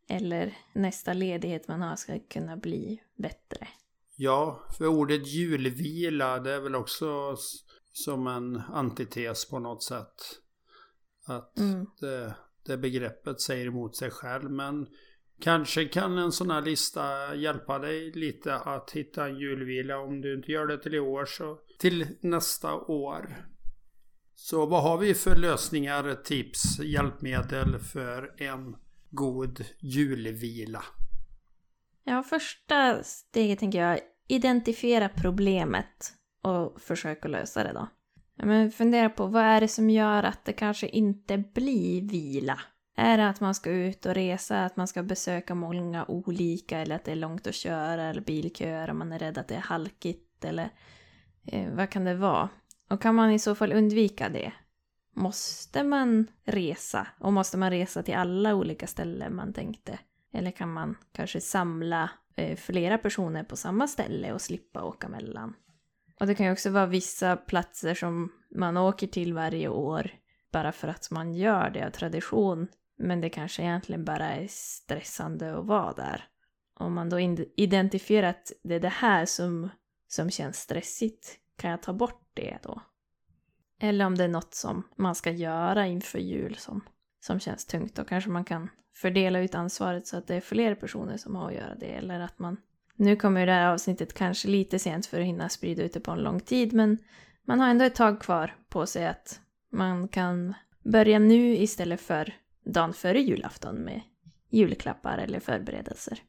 eller 0.08 0.58
nästa 0.74 1.14
ledighet 1.14 1.68
man 1.68 1.82
har 1.82 1.96
ska 1.96 2.20
kunna 2.20 2.58
bli 2.58 3.02
bättre? 3.16 3.68
Ja, 4.16 4.64
för 4.78 4.88
ordet 4.88 5.28
julvila 5.28 6.40
det 6.40 6.52
är 6.52 6.60
väl 6.60 6.76
också 6.76 7.36
som 7.92 8.28
en 8.28 8.56
antites 8.56 9.50
på 9.50 9.60
något 9.60 9.84
sätt. 9.84 10.16
Att 11.28 11.60
mm. 11.60 11.86
det, 12.00 12.36
det 12.66 12.78
begreppet 12.78 13.42
säger 13.42 13.66
emot 13.66 13.96
sig 13.96 14.12
själv. 14.12 14.52
Men 14.52 14.88
kanske 15.42 15.86
kan 15.86 16.18
en 16.18 16.32
sån 16.32 16.50
här 16.50 16.62
lista 16.62 17.36
hjälpa 17.36 17.80
dig 17.80 18.12
lite 18.12 18.56
att 18.56 18.92
hitta 18.92 19.26
en 19.26 19.38
julvila. 19.38 19.98
Om 20.00 20.22
du 20.22 20.36
inte 20.36 20.52
gör 20.52 20.68
det 20.68 20.78
till 20.78 20.96
i 20.96 21.00
år 21.00 21.26
så 21.26 21.60
till 21.80 22.08
nästa 22.22 22.74
år. 22.74 23.46
Så 24.36 24.66
vad 24.66 24.84
har 24.84 24.98
vi 24.98 25.14
för 25.14 25.36
lösningar, 25.36 26.16
tips, 26.24 26.80
hjälpmedel 26.80 27.80
för 27.80 28.34
en 28.38 28.76
god 29.10 29.66
julvila? 29.80 30.84
Ja, 32.04 32.24
första 32.24 33.04
steget 33.04 33.60
tänker 33.60 33.82
jag, 33.82 34.00
identifiera 34.28 35.10
problemet 35.10 36.14
och 36.44 36.82
försöka 36.82 37.28
lösa 37.28 37.64
det 37.64 37.74
då. 37.74 37.88
Men 38.44 38.72
fundera 38.72 39.10
på 39.10 39.28
vad 39.28 39.44
är 39.44 39.62
det 39.62 39.68
som 39.68 39.90
gör 39.90 40.24
att 40.24 40.46
det 40.46 40.54
kanske 40.54 40.88
inte 40.88 41.38
blir 41.38 42.02
vila? 42.02 42.60
Är 42.98 43.18
det 43.18 43.30
att 43.30 43.42
man 43.42 43.56
ska 43.56 43.70
ut 43.70 44.06
och 44.06 44.14
resa, 44.14 44.66
att 44.66 44.78
man 44.78 44.88
ska 44.88 45.04
besöka 45.04 45.56
många 45.56 46.06
olika 46.06 46.80
eller 46.80 46.96
att 46.96 47.04
det 47.04 47.12
är 47.12 47.16
långt 47.16 47.48
att 47.48 47.56
köra 47.56 48.04
eller 48.04 48.22
bilköer 48.22 48.90
och 48.90 48.96
man 48.96 49.12
är 49.12 49.20
rädd 49.20 49.38
att 49.38 49.48
det 49.48 49.56
är 49.56 49.60
halkigt 49.60 50.46
eller 50.46 50.70
eh, 51.46 51.74
vad 51.74 51.90
kan 51.90 52.06
det 52.06 52.16
vara? 52.16 52.50
Och 52.90 53.02
kan 53.02 53.16
man 53.16 53.32
i 53.32 53.40
så 53.40 53.56
fall 53.56 53.74
undvika 53.74 54.30
det? 54.30 54.54
Måste 55.16 55.84
man 55.84 56.28
resa? 56.44 57.08
Och 57.20 57.34
måste 57.34 57.58
man 57.58 57.72
resa 57.72 58.04
till 58.04 58.16
alla 58.16 58.56
olika 58.56 58.88
ställen 58.88 59.36
man 59.36 59.54
tänkte? 59.54 60.00
Eller 60.34 60.52
kan 60.52 60.74
man 60.74 60.98
kanske 61.12 61.42
samla 61.42 62.10
eh, 62.36 62.58
flera 62.58 62.98
personer 62.98 63.44
på 63.44 63.56
samma 63.56 63.88
ställe 63.88 64.34
och 64.34 64.42
slippa 64.42 64.84
åka 64.84 65.10
mellan? 65.10 65.54
Och 66.20 66.28
det 66.28 66.36
kan 66.36 66.46
ju 66.46 66.52
också 66.52 66.70
vara 66.70 66.86
vissa 66.86 67.36
platser 67.36 67.94
som 67.94 68.32
man 68.56 68.78
åker 68.78 69.08
till 69.08 69.34
varje 69.34 69.68
år 69.68 70.12
bara 70.52 70.72
för 70.72 70.88
att 70.88 71.12
man 71.12 71.34
gör 71.34 71.70
det 71.70 71.86
av 71.86 71.90
tradition. 71.90 72.68
Men 72.98 73.22
det 73.22 73.30
kanske 73.30 73.62
egentligen 73.64 74.06
bara 74.06 74.30
är 74.30 74.48
stressande 74.50 75.58
att 75.58 75.66
vara 75.66 75.94
där. 75.94 76.24
Om 76.80 76.94
man 76.94 77.10
då 77.10 77.20
identifierar 77.56 78.30
att 78.30 78.52
det 78.64 78.76
är 78.76 78.80
det 78.80 78.90
här 78.90 79.26
som, 79.26 79.70
som 80.08 80.30
känns 80.30 80.58
stressigt, 80.58 81.38
kan 81.58 81.72
jag 81.72 81.82
ta 81.82 81.94
bort 81.94 82.22
det 82.34 82.58
då? 82.64 82.82
Eller 83.80 84.06
om 84.06 84.16
det 84.16 84.24
är 84.24 84.28
något 84.28 84.54
som 84.54 84.84
man 84.96 85.16
ska 85.16 85.32
göra 85.32 85.88
inför 85.88 86.20
jul 86.20 86.56
som, 86.56 86.82
som 87.20 87.40
känns 87.40 87.66
tungt, 87.66 87.96
då 87.96 88.04
kanske 88.04 88.30
man 88.30 88.46
kan 88.46 88.70
fördela 88.96 89.40
ut 89.40 89.56
ansvaret 89.56 90.08
så 90.08 90.18
att 90.18 90.28
det 90.28 90.36
är 90.36 90.42
fler 90.42 90.76
personer 90.76 91.18
som 91.18 91.36
har 91.36 91.48
att 91.48 91.56
göra 91.56 91.76
det. 91.76 91.86
Eller 91.86 92.20
att 92.20 92.40
man 92.40 92.58
Nu 92.96 93.16
kommer 93.16 93.40
ju 93.40 93.46
det 93.46 93.52
här 93.52 93.74
avsnittet 93.74 94.14
kanske 94.14 94.48
lite 94.48 94.80
sent 94.80 95.06
för 95.06 95.20
att 95.20 95.26
hinna 95.26 95.50
sprida 95.50 95.84
ut 95.84 95.94
det 95.94 96.00
på 96.00 96.12
en 96.12 96.24
lång 96.24 96.40
tid, 96.40 96.74
men 96.74 96.98
man 97.46 97.60
har 97.60 97.70
ändå 97.70 97.86
ett 97.86 97.96
tag 97.96 98.22
kvar 98.22 98.56
på 98.70 98.86
sig 98.86 99.08
att 99.08 99.40
man 99.72 100.08
kan 100.08 100.54
börja 100.84 101.20
nu 101.20 101.56
istället 101.56 102.02
för 102.02 102.34
dagen 102.66 102.94
före 102.94 103.20
julafton 103.20 103.76
med 103.76 104.02
julklappar 104.50 105.18
eller 105.18 105.40
förberedelser. 105.40 106.20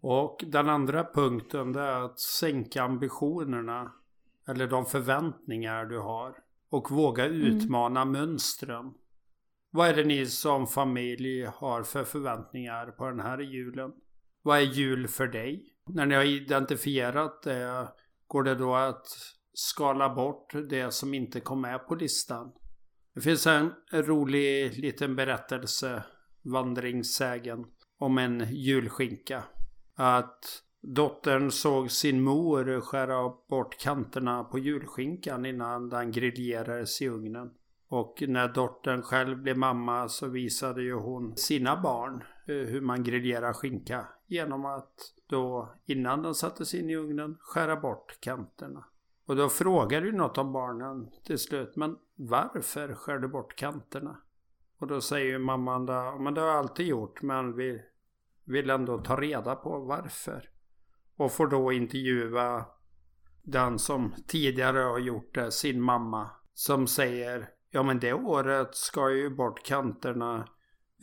Och 0.00 0.44
den 0.46 0.68
andra 0.68 1.04
punkten 1.04 1.72
det 1.72 1.80
är 1.80 2.04
att 2.04 2.20
sänka 2.20 2.82
ambitionerna. 2.82 3.92
Eller 4.48 4.66
de 4.66 4.86
förväntningar 4.86 5.84
du 5.84 5.98
har. 5.98 6.34
Och 6.70 6.90
våga 6.90 7.24
Mm. 7.26 7.42
utmana 7.42 8.04
mönstren. 8.04 8.94
Vad 9.70 9.88
är 9.88 9.94
det 9.96 10.04
ni 10.04 10.26
som 10.26 10.66
familj 10.66 11.44
har 11.44 11.82
för 11.82 12.04
förväntningar 12.04 12.86
på 12.86 13.10
den 13.10 13.20
här 13.20 13.38
julen? 13.38 13.92
Vad 14.42 14.58
är 14.58 14.62
jul 14.62 15.08
för 15.08 15.26
dig? 15.26 15.72
När 15.86 16.06
ni 16.06 16.14
har 16.14 16.22
identifierat 16.24 17.42
det, 17.42 17.88
går 18.26 18.42
det 18.42 18.54
då 18.54 18.74
att 18.74 19.06
skala 19.52 20.14
bort 20.14 20.52
det 20.70 20.94
som 20.94 21.14
inte 21.14 21.40
kom 21.40 21.60
med 21.60 21.86
på 21.88 21.94
listan? 21.94 22.52
Det 23.14 23.20
finns 23.20 23.46
en 23.46 23.72
rolig 23.92 24.78
liten 24.78 25.16
berättelse, 25.16 26.04
vandringssägen, 26.42 27.64
om 27.98 28.18
en 28.18 28.46
julskinka. 28.50 29.44
Att 29.94 30.62
dottern 30.86 31.50
såg 31.50 31.90
sin 31.90 32.22
mor 32.22 32.80
skära 32.80 33.32
bort 33.48 33.78
kanterna 33.78 34.44
på 34.44 34.58
julskinkan 34.58 35.46
innan 35.46 35.88
den 35.88 36.12
griljerades 36.12 37.02
i 37.02 37.08
ugnen. 37.08 37.50
Och 37.88 38.22
när 38.28 38.48
dottern 38.48 39.02
själv 39.02 39.42
blev 39.42 39.58
mamma 39.58 40.08
så 40.08 40.28
visade 40.28 40.82
ju 40.82 40.94
hon 40.94 41.36
sina 41.36 41.80
barn 41.82 42.24
eh, 42.46 42.54
hur 42.54 42.80
man 42.80 43.04
griljerar 43.04 43.52
skinka 43.52 44.08
genom 44.26 44.64
att 44.64 44.94
då 45.26 45.74
innan 45.86 46.22
den 46.22 46.34
sattes 46.34 46.74
in 46.74 46.90
i 46.90 46.96
ugnen 46.96 47.36
skära 47.40 47.76
bort 47.76 48.20
kanterna. 48.20 48.84
Och 49.26 49.36
då 49.36 49.48
frågade 49.48 50.06
ju 50.06 50.12
något 50.12 50.38
av 50.38 50.52
barnen 50.52 51.10
till 51.24 51.38
slut, 51.38 51.76
men 51.76 51.96
varför 52.14 52.94
skär 52.94 53.18
du 53.18 53.28
bort 53.28 53.56
kanterna? 53.56 54.16
Och 54.78 54.86
då 54.86 55.00
säger 55.00 55.26
ju 55.26 55.38
mamman 55.38 55.86
då, 55.86 56.16
men 56.20 56.34
det 56.34 56.40
har 56.40 56.48
jag 56.48 56.56
alltid 56.56 56.86
gjort, 56.86 57.22
men 57.22 57.56
vi 57.56 57.82
vill 58.44 58.70
ändå 58.70 58.98
ta 58.98 59.16
reda 59.16 59.54
på 59.54 59.78
varför. 59.78 60.50
Och 61.16 61.32
får 61.32 61.46
då 61.46 61.72
intervjua 61.72 62.64
den 63.42 63.78
som 63.78 64.14
tidigare 64.26 64.78
har 64.78 64.98
gjort 64.98 65.34
det, 65.34 65.50
sin 65.52 65.80
mamma, 65.80 66.30
som 66.54 66.86
säger 66.86 67.48
Ja 67.70 67.82
men 67.82 67.98
det 68.00 68.12
året 68.12 68.74
ska 68.74 69.00
jag 69.00 69.16
ju 69.16 69.30
bort 69.30 69.62
kanterna 69.66 70.48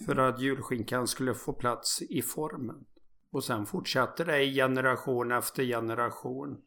för 0.05 0.15
att 0.17 0.39
julskinkan 0.41 1.07
skulle 1.07 1.33
få 1.33 1.53
plats 1.53 2.01
i 2.01 2.21
formen. 2.21 2.85
Och 3.31 3.43
sen 3.43 3.65
fortsatte 3.65 4.23
det 4.23 4.43
i 4.43 4.55
generation 4.55 5.31
efter 5.31 5.63
generation. 5.63 6.57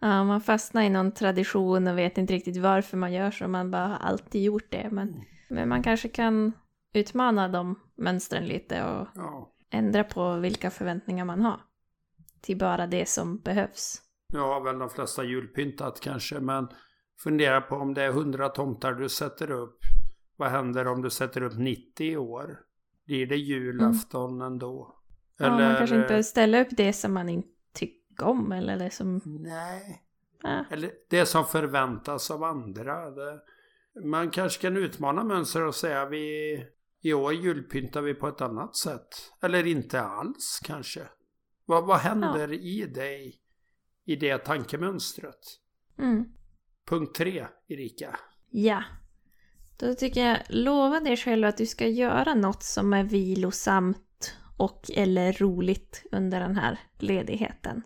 Ja, 0.00 0.24
man 0.24 0.40
fastnar 0.40 0.82
i 0.82 0.90
någon 0.90 1.12
tradition 1.12 1.86
och 1.86 1.98
vet 1.98 2.18
inte 2.18 2.32
riktigt 2.34 2.56
varför 2.56 2.96
man 2.96 3.12
gör 3.12 3.30
så. 3.30 3.48
Man 3.48 3.70
bara 3.70 3.86
har 3.86 3.96
alltid 3.96 4.42
gjort 4.42 4.70
det. 4.70 4.88
Men, 4.92 5.22
men 5.50 5.68
man 5.68 5.82
kanske 5.82 6.08
kan 6.08 6.52
utmana 6.94 7.48
de 7.48 7.80
mönstren 7.96 8.44
lite 8.44 8.84
och 8.84 9.06
Ja. 9.14 9.52
ändra 9.70 10.04
på 10.04 10.36
vilka 10.36 10.70
förväntningar 10.70 11.24
man 11.24 11.42
har. 11.42 11.60
Till 12.46 12.58
bara 12.58 12.86
det 12.86 13.08
som 13.08 13.38
behövs. 13.38 14.02
Nu 14.32 14.38
har 14.38 14.64
väl 14.64 14.78
de 14.78 14.90
flesta 14.90 15.24
julpyntat 15.24 16.00
kanske, 16.00 16.40
men 16.40 16.68
fundera 17.22 17.60
på 17.60 17.76
om 17.76 17.94
det 17.94 18.02
är 18.02 18.08
100 18.08 18.48
tomtar 18.48 18.92
du 18.92 19.08
sätter 19.08 19.50
upp. 19.50 19.78
Vad 20.36 20.50
händer 20.50 20.86
om 20.86 21.02
du 21.02 21.10
sätter 21.10 21.42
upp 21.42 21.58
90 21.58 22.06
i 22.06 22.16
år? 22.16 22.58
Blir 23.06 23.26
det 23.26 23.36
julafton 23.36 24.40
ändå? 24.40 24.96
Ja, 25.38 25.50
man 25.50 25.76
kanske 25.76 25.96
inte 25.96 26.06
behöver 26.06 26.22
ställa 26.22 26.60
upp 26.60 26.68
det 26.70 26.92
som 26.92 27.14
man 27.14 27.28
inte 27.28 27.48
tycker 27.72 28.24
om 28.24 28.52
eller 28.52 28.78
det 28.78 28.90
som... 28.90 29.20
Nej. 29.24 30.02
Ja, 30.42 30.64
Eller 30.70 30.90
det 31.10 31.26
som 31.26 31.44
förväntas 31.44 32.30
av 32.30 32.44
andra. 32.44 33.10
Det, 33.10 33.40
man 34.04 34.30
kanske 34.30 34.62
kan 34.62 34.76
utmana 34.76 35.24
mönster 35.24 35.62
och 35.62 35.74
säga 35.74 36.06
vi 36.06 36.56
i 37.02 37.12
år 37.12 37.32
julpyntar 37.32 38.02
vi 38.02 38.14
på 38.14 38.28
ett 38.28 38.40
annat 38.40 38.76
sätt. 38.76 39.32
Eller 39.42 39.66
inte 39.66 40.00
alls 40.00 40.60
kanske. 40.64 41.02
Vad, 41.66 41.86
vad 41.86 41.98
händer 41.98 42.52
i 42.52 42.86
dig 42.86 43.34
i 44.04 44.16
det 44.16 44.38
tankemönstret? 44.38 45.60
mm. 45.98 46.24
Punkt 46.88 47.14
tre, 47.16 47.46
Erika. 47.68 48.18
ja. 48.50 48.84
Då 49.78 49.94
tycker 49.94 50.26
jag, 50.26 50.38
lova 50.48 51.00
dig 51.00 51.16
själv 51.16 51.46
att 51.46 51.56
du 51.56 51.66
ska 51.66 51.88
göra 51.88 52.34
något 52.34 52.62
som 52.62 52.92
är 52.92 53.04
vilosamt 53.04 54.36
och 54.56 54.90
eller 54.94 55.32
roligt 55.32 56.04
under 56.12 56.40
den 56.40 56.56
här 56.56 56.78
ledigheten. 56.98 57.82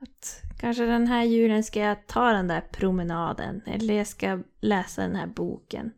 Att 0.00 0.42
kanske 0.60 0.86
den 0.86 1.06
här 1.06 1.24
julen 1.24 1.64
ska 1.64 1.80
jag 1.80 2.06
ta 2.06 2.32
den 2.32 2.48
där 2.48 2.60
promenaden 2.72 3.62
eller 3.66 3.94
jag 3.94 4.06
ska 4.06 4.42
läsa 4.60 5.02
den 5.02 5.16
här 5.16 5.26
boken. 5.26 5.92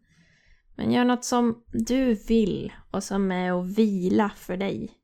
Men 0.76 0.92
gör 0.92 1.04
något 1.04 1.24
som 1.24 1.64
du 1.72 2.14
vill 2.14 2.72
och 2.90 3.04
som 3.04 3.32
är 3.32 3.60
att 3.60 3.78
vila 3.78 4.30
för 4.36 4.56
dig. 4.56 5.01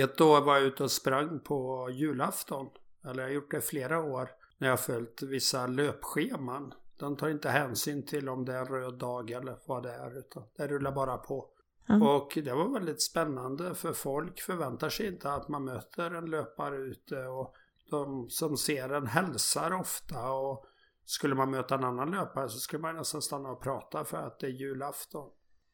Ett 0.00 0.20
år 0.20 0.40
var 0.40 0.54
jag 0.56 0.64
ute 0.64 0.82
och 0.82 0.90
sprang 0.90 1.40
på 1.40 1.88
julafton. 1.90 2.70
Eller 3.04 3.22
jag 3.22 3.28
har 3.28 3.34
gjort 3.34 3.50
det 3.50 3.60
flera 3.60 4.00
år. 4.02 4.30
När 4.58 4.68
jag 4.68 4.72
har 4.72 4.82
följt 4.82 5.22
vissa 5.22 5.66
löpscheman. 5.66 6.74
De 6.96 7.16
tar 7.16 7.28
inte 7.28 7.48
hänsyn 7.48 8.06
till 8.06 8.28
om 8.28 8.44
det 8.44 8.54
är 8.54 8.58
en 8.58 8.66
röd 8.66 8.94
dag 8.94 9.30
eller 9.30 9.56
vad 9.66 9.82
det 9.82 9.92
är. 9.92 10.18
Utan 10.18 10.42
det 10.56 10.66
rullar 10.66 10.92
bara 10.92 11.16
på. 11.16 11.48
Ja. 11.86 12.16
Och 12.16 12.32
det 12.44 12.52
var 12.52 12.68
väldigt 12.68 13.02
spännande 13.02 13.74
för 13.74 13.92
folk 13.92 14.40
förväntar 14.40 14.88
sig 14.88 15.06
inte 15.06 15.32
att 15.32 15.48
man 15.48 15.64
möter 15.64 16.10
en 16.10 16.30
löpare 16.30 16.76
ute. 16.76 17.26
Och 17.26 17.54
de 17.90 18.30
som 18.30 18.56
ser 18.56 18.88
en 18.88 19.06
hälsar 19.06 19.72
ofta. 19.72 20.32
Och 20.32 20.66
skulle 21.04 21.34
man 21.34 21.50
möta 21.50 21.74
en 21.74 21.84
annan 21.84 22.10
löpare 22.10 22.48
så 22.48 22.58
skulle 22.58 22.82
man 22.82 22.96
nästan 22.96 23.22
stanna 23.22 23.50
och 23.50 23.62
prata 23.62 24.04
för 24.04 24.16
att 24.18 24.38
det 24.38 24.46
är 24.46 24.50
julafton. 24.50 25.30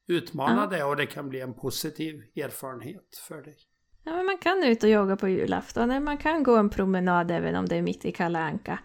Utmana 0.06 0.68
Ja. 0.70 0.76
det 0.78 0.85
och 0.85 0.96
det 0.96 1.06
kan 1.06 1.28
bli 1.28 1.40
en 1.40 1.54
positiv 1.54 2.22
erfarenhet 2.37 3.16
för 3.28 3.42
dig. 3.42 3.56
Ja, 4.04 4.16
men 4.16 4.26
man 4.26 4.38
kan 4.38 4.64
ut 4.64 4.82
och 4.82 4.90
jogga 4.90 5.16
på 5.16 5.28
julafton, 5.28 6.04
man 6.04 6.18
kan 6.18 6.42
gå 6.42 6.56
en 6.56 6.70
promenad 6.70 7.30
även 7.30 7.56
om 7.56 7.66
det 7.66 7.76
är 7.76 7.82
mitt 7.82 8.04
i 8.04 8.12
Kalle 8.12 8.38
Anka. 8.38 8.78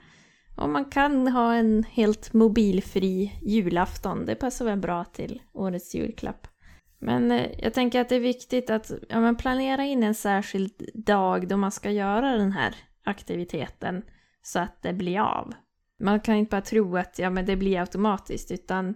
Och 0.55 0.69
man 0.69 0.85
kan 0.85 1.27
ha 1.27 1.53
en 1.53 1.83
helt 1.83 2.33
mobilfri 2.33 3.39
julafton, 3.41 4.25
det 4.25 4.35
passar 4.35 4.65
väl 4.65 4.79
bra 4.79 5.03
till 5.03 5.41
årets 5.53 5.95
julklapp. 5.95 6.47
Men 6.99 7.31
eh, 7.31 7.51
jag 7.57 7.73
tänker 7.73 8.01
att 8.01 8.09
det 8.09 8.15
är 8.15 8.19
viktigt 8.19 8.69
att 8.69 8.91
ja, 9.09 9.19
men 9.19 9.35
planera 9.35 9.85
in 9.85 10.03
en 10.03 10.15
särskild 10.15 10.89
dag 10.93 11.47
då 11.47 11.57
man 11.57 11.71
ska 11.71 11.91
göra 11.91 12.37
den 12.37 12.51
här 12.51 12.75
aktiviteten 13.03 14.03
så 14.41 14.59
att 14.59 14.81
det 14.81 14.93
blir 14.93 15.19
av. 15.19 15.53
Man 15.99 16.19
kan 16.19 16.35
inte 16.35 16.49
bara 16.49 16.61
tro 16.61 16.97
att 16.97 17.19
ja, 17.19 17.29
men 17.29 17.45
det 17.45 17.55
blir 17.55 17.79
automatiskt, 17.79 18.51
utan 18.51 18.95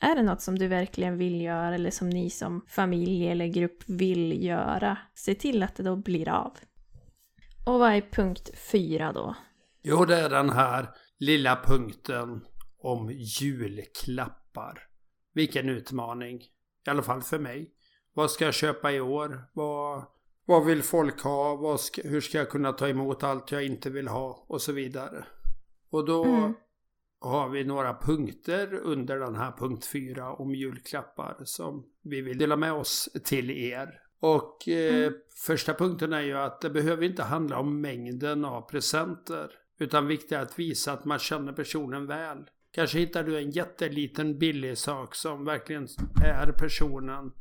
är 0.00 0.14
det 0.14 0.22
något 0.22 0.40
som 0.40 0.58
du 0.58 0.68
verkligen 0.68 1.18
vill 1.18 1.40
göra 1.40 1.74
eller 1.74 1.90
som 1.90 2.10
ni 2.10 2.30
som 2.30 2.64
familj 2.68 3.28
eller 3.28 3.46
grupp 3.46 3.82
vill 3.86 4.44
göra, 4.44 4.98
se 5.14 5.34
till 5.34 5.62
att 5.62 5.76
det 5.76 5.82
då 5.82 5.96
blir 5.96 6.28
av. 6.28 6.52
Och 7.66 7.78
vad 7.78 7.92
är 7.92 8.00
punkt 8.00 8.50
fyra 8.72 9.12
då? 9.12 9.34
Jo, 9.82 10.04
det 10.04 10.16
är 10.16 10.30
den 10.30 10.50
här 10.50 10.88
lilla 11.18 11.62
punkten 11.64 12.44
om 12.78 13.10
julklappar. 13.10 14.82
Vilken 15.34 15.68
utmaning. 15.68 16.40
I 16.86 16.90
alla 16.90 17.02
fall 17.02 17.22
för 17.22 17.38
mig. 17.38 17.70
Vad 18.12 18.30
ska 18.30 18.44
jag 18.44 18.54
köpa 18.54 18.92
i 18.92 19.00
år? 19.00 19.44
Vad, 19.52 20.04
vad 20.44 20.64
vill 20.64 20.82
folk 20.82 21.22
ha? 21.22 21.56
Vad 21.56 21.80
ska, 21.80 22.02
hur 22.02 22.20
ska 22.20 22.38
jag 22.38 22.50
kunna 22.50 22.72
ta 22.72 22.88
emot 22.88 23.22
allt 23.22 23.52
jag 23.52 23.66
inte 23.66 23.90
vill 23.90 24.08
ha? 24.08 24.44
Och 24.48 24.62
så 24.62 24.72
vidare. 24.72 25.24
Och 25.90 26.06
då 26.06 26.24
Mm. 26.24 26.54
Har 27.20 27.48
vi 27.48 27.64
några 27.64 27.94
punkter 27.94 28.74
under 28.74 29.18
den 29.18 29.34
här 29.36 29.52
punkt 29.52 29.86
4 29.86 30.32
om 30.32 30.54
julklappar 30.54 31.36
som 31.44 31.84
vi 32.02 32.20
vill 32.20 32.38
dela 32.38 32.56
med 32.56 32.72
oss 32.72 33.08
till 33.24 33.50
er. 33.50 34.00
Och 34.20 34.68
eh, 34.68 34.94
Mm. 35.06 35.14
första 35.46 35.74
punkten 35.74 36.12
är 36.12 36.20
ju 36.20 36.38
att 36.38 36.60
det 36.60 36.70
behöver 36.70 37.02
inte 37.04 37.22
handla 37.22 37.58
om 37.58 37.80
mängden 37.80 38.44
av 38.44 38.68
presenter. 38.70 39.50
Utan 39.78 40.06
viktigt 40.06 40.32
är 40.32 40.42
att 40.42 40.58
visa 40.58 40.92
att 40.92 41.04
man 41.04 41.18
känner 41.18 41.52
personen 41.52 42.06
väl. 42.06 42.38
Kanske 42.70 42.98
hittar 42.98 43.24
du 43.24 43.38
en 43.38 43.50
jätteliten 43.50 44.38
billig 44.38 44.78
sak 44.78 45.14
som 45.14 45.44
verkligen 45.44 45.86
är 46.24 46.52
personen 46.52 47.32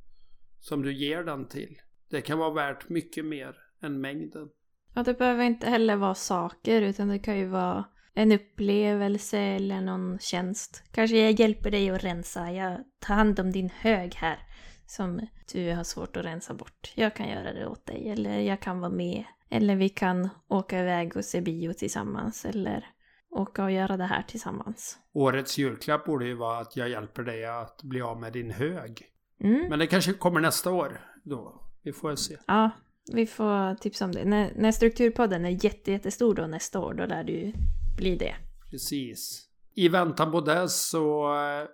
som 0.60 0.82
du 0.82 0.94
ger 0.94 1.24
den 1.24 1.48
till. 1.48 1.78
Det 2.10 2.22
kan 2.22 2.38
vara 2.38 2.54
värt 2.54 2.90
mycket 2.90 3.26
mer 3.26 3.56
än 3.82 4.02
mängden. 4.02 4.50
Ja, 4.96 5.04
det 5.04 5.14
behöver 5.14 5.44
inte 5.44 5.70
heller 5.70 5.96
vara 5.96 6.16
saker 6.16 6.82
utan 6.82 7.08
det 7.08 7.20
kan 7.20 7.38
ju 7.38 7.46
vara 7.48 7.86
en 8.18 8.32
upplevelse 8.32 9.40
eller 9.40 9.82
någon 9.82 10.20
tjänst. 10.20 10.84
Kanske 10.92 11.18
jag 11.18 11.40
hjälper 11.40 11.72
dig 11.72 11.90
att 11.90 12.04
rensa, 12.04 12.52
jag 12.52 12.78
tar 13.00 13.16
hand 13.16 13.40
om 13.40 13.52
din 13.52 13.70
hög 13.70 14.16
här 14.16 14.40
som 14.86 15.28
du 15.54 15.74
har 15.74 15.84
svårt 15.84 16.18
att 16.18 16.26
rensa 16.26 16.54
bort. 16.54 16.94
Jag 16.96 17.16
kan 17.16 17.30
göra 17.30 17.54
det 17.54 17.68
åt 17.68 17.86
dig 17.86 18.10
eller 18.10 18.40
jag 18.40 18.62
kan 18.62 18.80
vara 18.80 18.92
med. 18.92 19.24
Eller 19.50 19.76
vi 19.76 19.90
kan 19.90 20.30
åka 20.48 20.80
iväg 20.80 21.18
och 21.18 21.26
se 21.26 21.42
bio 21.42 21.74
tillsammans 21.74 22.46
eller 22.46 22.86
åka 23.30 23.64
och 23.64 23.72
göra 23.72 23.98
det 23.98 24.06
här 24.06 24.24
tillsammans. 24.28 24.98
Årets 25.14 25.58
julklapp 25.58 26.06
borde 26.06 26.26
ju 26.26 26.34
vara 26.34 26.60
att 26.60 26.78
jag 26.78 26.90
hjälper 26.90 27.24
dig 27.24 27.46
att 27.46 27.84
bli 27.84 28.02
av 28.02 28.20
med 28.20 28.34
din 28.34 28.52
hög. 28.52 29.02
Mm. 29.44 29.70
Men 29.70 29.80
det 29.80 29.88
kanske 29.88 30.14
kommer 30.14 30.40
nästa 30.40 30.72
år 30.72 31.02
då. 31.24 31.62
Vi 31.84 31.94
får 31.94 32.16
se. 32.16 32.38
Ja, 32.48 32.72
Vi 33.14 33.26
får 33.26 33.76
tipsa 33.76 34.06
om 34.06 34.12
det. 34.12 34.26
När, 34.26 34.52
när 34.56 34.72
strukturpodden 34.72 35.46
är 35.46 35.66
jätte, 35.66 35.92
jättestor 35.92 36.36
då 36.36 36.48
nästa 36.48 36.80
år, 36.80 36.94
då 36.94 37.06
lär 37.06 37.24
ju 37.24 37.54
bli 37.98 38.16
det. 38.16 38.36
Precis. 38.72 39.48
I 39.76 39.90
väntan 39.90 40.32
på 40.32 40.42
det 40.42 40.70
så 40.70 41.36
eh, 41.36 41.68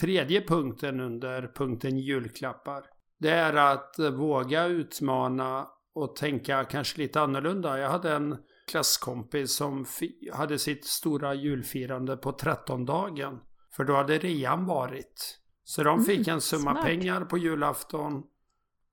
tredje 0.00 0.40
punkten 0.40 1.00
under 1.00 1.52
punkten 1.54 1.98
julklappar. 1.98 2.84
Det 3.18 3.30
är 3.30 3.54
att 3.54 3.98
våga 3.98 4.66
utmana 4.66 5.68
och 5.94 6.16
tänka 6.16 6.64
kanske 6.64 6.98
lite 6.98 7.20
annorlunda. 7.20 7.78
Jag 7.78 7.90
hade 7.90 8.12
en 8.12 8.36
klasskompis 8.70 9.52
som 9.52 9.86
hade 10.32 10.58
sitt 10.58 10.84
stora 10.84 11.34
julfirande 11.34 12.16
på 12.16 12.32
trettondagen. 12.32 13.40
För 13.76 13.84
då 13.84 13.94
hade 13.94 14.18
rean 14.18 14.66
varit. 14.66 15.38
Så 15.64 15.82
de 15.82 16.04
fick 16.04 16.28
mm, 16.28 16.34
en 16.34 16.40
summa 16.40 16.70
smart. 16.70 16.84
pengar 16.84 17.24
på 17.24 17.38
julafton. 17.38 18.22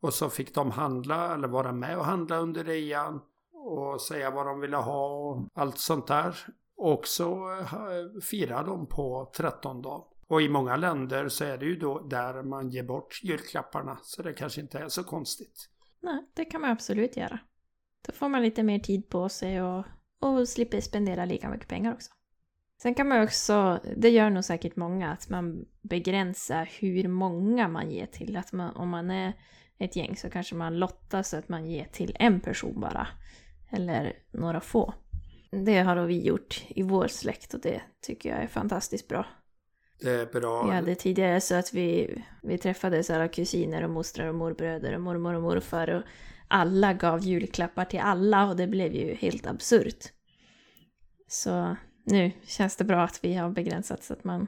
Och 0.01 0.13
så 0.13 0.29
fick 0.29 0.55
de 0.55 0.71
handla 0.71 1.33
eller 1.33 1.47
vara 1.47 1.71
med 1.71 1.97
och 1.97 2.05
handla 2.05 2.37
under 2.37 2.63
rean. 2.63 3.21
Och 3.65 4.01
säga 4.01 4.31
vad 4.31 4.45
de 4.45 4.59
ville 4.59 4.77
ha 4.77 5.07
och 5.07 5.49
allt 5.53 5.77
sånt 5.77 6.07
där. 6.07 6.37
Och 6.77 7.07
så 7.07 7.59
eh, 7.59 8.21
firar 8.21 8.63
de 8.63 8.87
på 8.87 9.31
trettondagen. 9.37 10.01
Och 10.27 10.41
i 10.41 10.49
många 10.49 10.75
länder 10.75 11.29
så 11.29 11.43
är 11.43 11.57
det 11.57 11.65
ju 11.65 11.75
då 11.75 11.99
där 11.99 12.43
man 12.43 12.69
ger 12.69 12.83
bort 12.83 13.19
julklapparna. 13.23 13.99
Så 14.03 14.21
det 14.21 14.33
kanske 14.33 14.61
inte 14.61 14.79
är 14.79 14.87
så 14.87 15.03
konstigt. 15.03 15.69
Nej, 16.01 16.25
det 16.33 16.45
kan 16.45 16.61
man 16.61 16.69
absolut 16.69 17.17
göra. 17.17 17.39
Då 18.05 18.11
får 18.11 18.29
man 18.29 18.41
lite 18.41 18.63
mer 18.63 18.79
tid 18.79 19.09
på 19.09 19.29
sig 19.29 19.61
och, 19.61 19.85
och 20.19 20.49
slipper 20.49 20.81
spendera 20.81 21.25
lika 21.25 21.49
mycket 21.49 21.67
pengar 21.67 21.93
också. 21.93 22.11
Sen 22.81 22.95
kan 22.95 23.07
man 23.07 23.23
också, 23.23 23.79
det 23.97 24.09
gör 24.09 24.29
nog 24.29 24.43
säkert 24.43 24.75
många, 24.75 25.11
att 25.11 25.29
man 25.29 25.65
begränsar 25.81 26.69
hur 26.79 27.07
många 27.07 27.67
man 27.67 27.91
ger 27.91 28.05
till. 28.05 28.37
Att 28.37 28.51
man, 28.51 28.75
om 28.75 28.89
man 28.89 29.11
är 29.11 29.33
ett 29.77 29.95
gäng 29.95 30.15
så 30.15 30.29
kanske 30.29 30.55
man 30.55 30.79
lottar 30.79 31.23
så 31.23 31.37
att 31.37 31.49
man 31.49 31.65
ger 31.65 31.85
till 31.85 32.15
en 32.19 32.39
person 32.39 32.79
bara. 32.79 33.07
Eller 33.73 34.13
några 34.31 34.61
få. 34.61 34.93
Det 35.51 35.79
har 35.79 36.05
vi 36.05 36.21
gjort 36.21 36.65
i 36.67 36.83
vår 36.83 37.07
släkt 37.07 37.53
och 37.53 37.59
det 37.59 37.81
tycker 38.01 38.29
jag 38.29 38.43
är 38.43 38.47
fantastiskt 38.47 39.07
bra. 39.07 39.25
Det 39.99 40.11
är 40.11 40.25
bra. 40.25 40.65
Vi 40.65 40.71
hade 40.71 40.95
tidigare 40.95 41.41
så 41.41 41.55
att 41.55 41.73
vi, 41.73 42.21
vi 42.43 42.57
träffades 42.57 43.09
alla 43.09 43.27
kusiner 43.27 43.83
och 43.83 43.89
mostrar 43.89 44.27
och 44.27 44.35
morbröder 44.35 44.93
och 44.93 45.01
mormor 45.01 45.33
och 45.33 45.41
morfar 45.41 45.89
och 45.89 46.03
alla 46.47 46.93
gav 46.93 47.19
julklappar 47.19 47.85
till 47.85 47.99
alla 47.99 48.45
och 48.45 48.55
det 48.55 48.67
blev 48.67 48.93
ju 48.95 49.15
helt 49.15 49.47
absurt. 49.47 50.11
Så 51.27 51.75
nu 52.05 52.31
känns 52.45 52.75
det 52.75 52.83
bra 52.83 53.03
att 53.03 53.19
vi 53.23 53.33
har 53.33 53.49
begränsat 53.49 54.03
så 54.03 54.13
att 54.13 54.23
man 54.23 54.47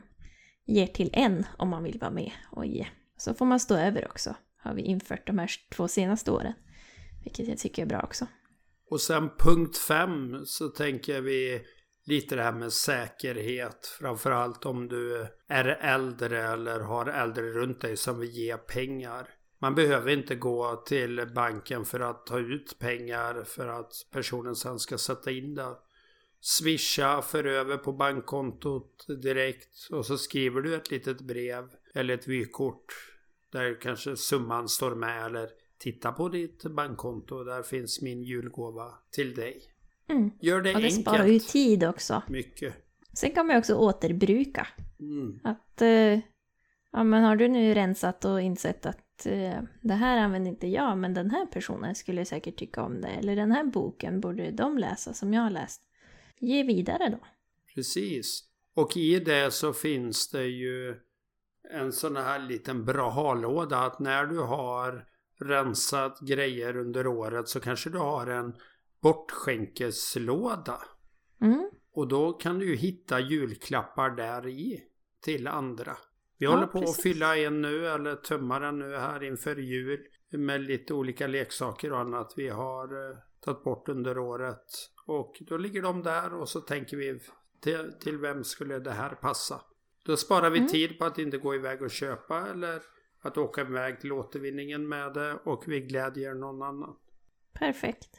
ger 0.65 0.87
till 0.87 1.09
en 1.13 1.45
om 1.57 1.69
man 1.69 1.83
vill 1.83 1.99
vara 1.99 2.11
med 2.11 2.31
och 2.51 2.65
ge. 2.65 2.87
Så 3.17 3.33
får 3.33 3.45
man 3.45 3.59
stå 3.59 3.75
över 3.75 4.05
också, 4.05 4.35
har 4.57 4.73
vi 4.73 4.81
infört 4.81 5.27
de 5.27 5.39
här 5.39 5.51
två 5.71 5.87
senaste 5.87 6.31
åren. 6.31 6.53
Vilket 7.23 7.47
jag 7.47 7.57
tycker 7.57 7.81
är 7.81 7.85
bra 7.85 8.01
också. 8.01 8.27
Och 8.89 9.01
sen 9.01 9.29
punkt 9.37 9.77
fem 9.77 10.45
så 10.45 10.69
tänker 10.69 11.21
vi 11.21 11.65
lite 12.05 12.35
det 12.35 12.43
här 12.43 12.51
med 12.51 12.73
säkerhet. 12.73 13.87
Framförallt 13.99 14.65
om 14.65 14.87
du 14.87 15.27
är 15.47 15.65
äldre 15.65 16.43
eller 16.43 16.79
har 16.79 17.05
äldre 17.05 17.51
runt 17.51 17.81
dig 17.81 17.97
som 17.97 18.19
vill 18.19 18.29
ge 18.29 18.57
pengar. 18.57 19.29
Man 19.59 19.75
behöver 19.75 20.11
inte 20.11 20.35
gå 20.35 20.75
till 20.75 21.31
banken 21.35 21.85
för 21.85 21.99
att 21.99 22.25
ta 22.25 22.39
ut 22.39 22.79
pengar 22.79 23.43
för 23.43 23.67
att 23.67 23.91
personen 24.11 24.55
sen 24.55 24.79
ska 24.79 24.97
sätta 24.97 25.31
in 25.31 25.55
det. 25.55 25.75
Swisha, 26.41 27.21
för 27.21 27.43
över 27.43 27.77
på 27.77 27.93
bankkontot 27.93 29.05
direkt 29.23 29.87
och 29.91 30.05
så 30.05 30.17
skriver 30.17 30.61
du 30.61 30.75
ett 30.75 30.91
litet 30.91 31.21
brev 31.21 31.69
eller 31.93 32.13
ett 32.13 32.27
vykort 32.27 32.93
där 33.51 33.81
kanske 33.81 34.17
summan 34.17 34.69
står 34.69 34.95
med 34.95 35.25
eller 35.25 35.49
titta 35.85 36.11
på 36.11 36.29
ditt 36.29 36.63
bankkonto. 36.63 37.43
Där 37.43 37.63
finns 37.63 38.01
min 38.01 38.23
julgåva 38.23 38.93
till 39.11 39.35
dig. 39.35 39.61
Mm. 40.09 40.31
Gör 40.41 40.61
det, 40.61 40.75
och 40.75 40.81
det 40.81 40.87
enkelt. 40.87 41.01
sparar 41.01 41.25
ju 41.25 41.39
tid 41.39 41.83
också. 41.83 42.23
Mycket. 42.27 42.73
Sen 43.13 43.31
kan 43.31 43.47
man 43.47 43.57
också 43.57 43.75
återbruka. 43.75 44.67
Mm. 44.99 45.39
Att, 45.43 45.81
eh, 45.81 46.19
ja 46.91 47.03
men 47.03 47.23
har 47.23 47.35
du 47.35 47.47
nu 47.47 47.73
rensat 47.73 48.25
och 48.25 48.41
insett 48.41 48.85
att 48.85 49.25
eh, 49.25 49.61
det 49.81 49.93
här 49.93 50.17
använder 50.17 50.51
inte 50.51 50.67
jag, 50.67 50.97
men 50.97 51.13
den 51.13 51.31
här 51.31 51.45
personen 51.45 51.95
skulle 51.95 52.25
säkert 52.25 52.57
tycka 52.57 52.83
om 52.83 53.01
det. 53.01 53.07
Eller 53.07 53.35
den 53.35 53.51
här 53.51 53.63
boken 53.63 54.21
borde 54.21 54.51
de 54.51 54.77
läsa 54.77 55.13
som 55.13 55.33
jag 55.33 55.41
har 55.41 55.49
läst. 55.49 55.81
Ge 56.39 56.63
vidare 56.63 57.09
då. 57.09 57.19
Precis. 57.75 58.43
Och 58.73 58.97
i 58.97 59.19
det 59.19 59.51
så 59.51 59.73
finns 59.73 60.29
det 60.29 60.45
ju 60.45 60.95
en 61.71 61.91
sån 61.91 62.15
här 62.15 62.39
liten 62.39 62.85
bra 62.85 63.09
ha-låda 63.09 63.77
att 63.77 63.99
när 63.99 64.25
du 64.25 64.39
har 64.39 65.14
rensat 65.39 66.19
grejer 66.19 66.77
under 66.77 67.07
året 67.07 67.47
så 67.47 67.59
kanske 67.59 67.89
du 67.89 67.97
har 67.97 68.27
en 68.27 68.53
bortskänkeslåda. 69.01 70.81
Mm. 71.41 71.69
Och 71.93 72.07
då 72.07 72.33
kan 72.33 72.59
du 72.59 72.69
ju 72.69 72.75
hitta 72.75 73.19
julklappar 73.19 74.09
där 74.09 74.47
i 74.47 74.83
till 75.21 75.47
andra. 75.47 75.97
Vi 76.37 76.45
ja, 76.45 76.51
håller 76.51 76.67
på 76.67 76.79
precis. 76.79 76.97
att 76.97 77.03
fylla 77.03 77.37
en 77.37 77.61
nu 77.61 77.87
eller 77.87 78.15
tömma 78.15 78.59
den 78.59 78.79
nu 78.79 78.95
här 78.95 79.23
inför 79.23 79.55
jul 79.55 79.99
med 80.29 80.61
lite 80.61 80.93
olika 80.93 81.27
leksaker 81.27 81.91
och 81.91 81.99
annat 81.99 82.33
vi 82.35 82.49
har 82.49 83.09
eh, 83.09 83.17
tagit 83.39 83.63
bort 83.63 83.89
under 83.89 84.17
året. 84.17 84.65
Och 85.05 85.35
då 85.39 85.57
ligger 85.57 85.81
de 85.81 86.03
där 86.03 86.33
och 86.33 86.49
så 86.49 86.59
tänker 86.59 86.97
vi 86.97 87.19
till, 87.61 87.91
till 87.99 88.17
vem 88.17 88.43
skulle 88.43 88.79
det 88.79 88.91
här 88.91 89.15
passa? 89.15 89.61
Då 90.05 90.17
sparar 90.17 90.49
vi 90.49 90.57
mm. 90.57 90.69
tid 90.69 90.99
på 90.99 91.05
att 91.05 91.17
inte 91.17 91.37
gå 91.37 91.55
iväg 91.55 91.81
och 91.81 91.91
köpa 91.91 92.47
eller 92.47 92.81
att 93.25 93.37
åka 93.37 93.61
iväg 93.61 93.99
till 93.99 94.11
återvinningen 94.11 94.89
med 94.89 95.13
det 95.13 95.33
och 95.33 95.63
vi 95.67 95.79
glädjer 95.79 96.33
någon 96.33 96.61
annan. 96.61 96.95
Perfekt. 97.53 98.09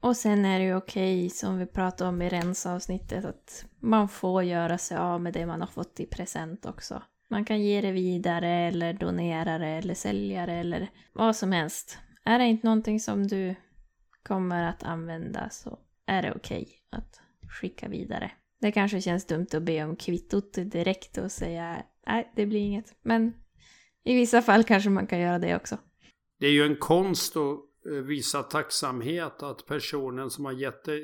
Och 0.00 0.16
sen 0.16 0.44
är 0.44 0.58
det 0.58 0.64
ju 0.64 0.76
okej, 0.76 1.30
som 1.30 1.58
vi 1.58 1.66
pratade 1.66 2.08
om 2.08 2.22
i 2.22 2.28
rensavsnittet, 2.28 3.24
att 3.24 3.66
man 3.80 4.08
får 4.08 4.42
göra 4.42 4.78
sig 4.78 4.96
av 4.96 5.20
med 5.20 5.32
det 5.32 5.46
man 5.46 5.60
har 5.60 5.68
fått 5.68 6.00
i 6.00 6.06
present 6.06 6.66
också. 6.66 7.02
Man 7.28 7.44
kan 7.44 7.62
ge 7.62 7.80
det 7.80 7.92
vidare 7.92 8.48
eller 8.48 8.92
donera 8.92 9.58
det 9.58 9.66
eller 9.66 9.94
sälja 9.94 10.46
det 10.46 10.52
eller 10.52 10.90
vad 11.12 11.36
som 11.36 11.52
helst. 11.52 11.98
Är 12.24 12.38
det 12.38 12.44
inte 12.44 12.66
någonting 12.66 13.00
som 13.00 13.26
du 13.26 13.54
kommer 14.22 14.62
att 14.62 14.82
använda 14.82 15.50
så 15.50 15.78
är 16.06 16.22
det 16.22 16.32
okej 16.36 16.68
att 16.90 17.20
skicka 17.60 17.88
vidare. 17.88 18.30
Det 18.60 18.72
kanske 18.72 19.00
känns 19.00 19.26
dumt 19.26 19.46
att 19.52 19.62
be 19.62 19.84
om 19.84 19.96
kvittot 19.96 20.52
direkt 20.52 21.18
och 21.18 21.32
säga 21.32 21.82
nej, 22.06 22.32
det 22.36 22.46
blir 22.46 22.60
inget. 22.60 22.94
Men 23.02 23.32
i 24.04 24.14
vissa 24.14 24.42
fall 24.42 24.64
kanske 24.64 24.90
man 24.90 25.06
kan 25.06 25.20
göra 25.20 25.38
det 25.38 25.56
också. 25.56 25.78
Det 26.40 26.46
är 26.46 26.52
ju 26.52 26.62
en 26.62 26.76
konst 26.76 27.36
att 27.36 27.58
eh, 27.86 27.92
visa 27.92 28.42
tacksamhet 28.42 29.42
att 29.42 29.66
personen 29.66 30.30
som 30.30 30.44
har 30.44 30.52
gett 30.52 30.84
dig, 30.84 31.02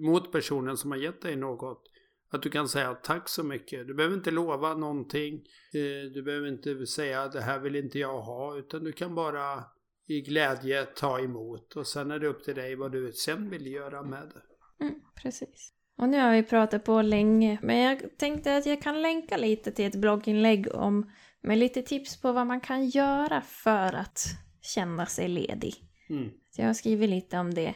mot 0.00 0.32
personen 0.32 0.76
som 0.76 0.90
har 0.90 0.98
gett 0.98 1.22
dig 1.22 1.36
något. 1.36 1.82
Att 2.30 2.42
du 2.42 2.50
kan 2.50 2.68
säga 2.68 2.94
tack 2.94 3.28
så 3.28 3.42
mycket. 3.42 3.86
Du 3.86 3.94
behöver 3.94 4.16
inte 4.16 4.30
lova 4.30 4.74
någonting. 4.74 5.34
Eh, 5.74 6.12
du 6.14 6.22
behöver 6.22 6.48
inte 6.48 6.86
säga 6.86 7.28
det 7.28 7.40
här 7.40 7.58
vill 7.58 7.76
inte 7.76 7.98
jag 7.98 8.22
ha. 8.22 8.58
Utan 8.58 8.84
du 8.84 8.92
kan 8.92 9.14
bara 9.14 9.64
i 10.06 10.20
glädje 10.20 10.84
ta 10.84 11.20
emot. 11.20 11.76
Och 11.76 11.86
sen 11.86 12.10
är 12.10 12.18
det 12.18 12.26
upp 12.26 12.44
till 12.44 12.54
dig 12.54 12.76
vad 12.76 12.92
du 12.92 13.12
sen 13.12 13.50
vill 13.50 13.66
göra 13.66 14.02
med 14.02 14.32
det. 14.34 14.84
Mm, 14.84 15.00
precis. 15.22 15.72
Och 16.02 16.08
nu 16.08 16.20
har 16.20 16.32
vi 16.32 16.42
pratat 16.42 16.84
på 16.84 17.02
länge. 17.02 17.58
Men 17.62 17.78
jag 17.78 18.18
tänkte 18.18 18.56
att 18.56 18.66
jag 18.66 18.82
kan 18.82 19.02
länka 19.02 19.36
lite 19.36 19.72
till 19.72 19.84
ett 19.84 19.96
blogginlägg 19.96 20.74
om 20.74 21.10
med 21.42 21.58
lite 21.58 21.82
tips 21.82 22.20
på 22.20 22.32
vad 22.32 22.46
man 22.46 22.60
kan 22.60 22.88
göra 22.88 23.40
för 23.40 23.92
att 23.92 24.24
känna 24.60 25.06
sig 25.06 25.28
ledig. 25.28 25.74
Mm. 26.10 26.30
Så 26.50 26.62
jag 26.62 26.66
har 26.66 26.74
skrivit 26.74 27.10
lite 27.10 27.38
om 27.38 27.54
det. 27.54 27.74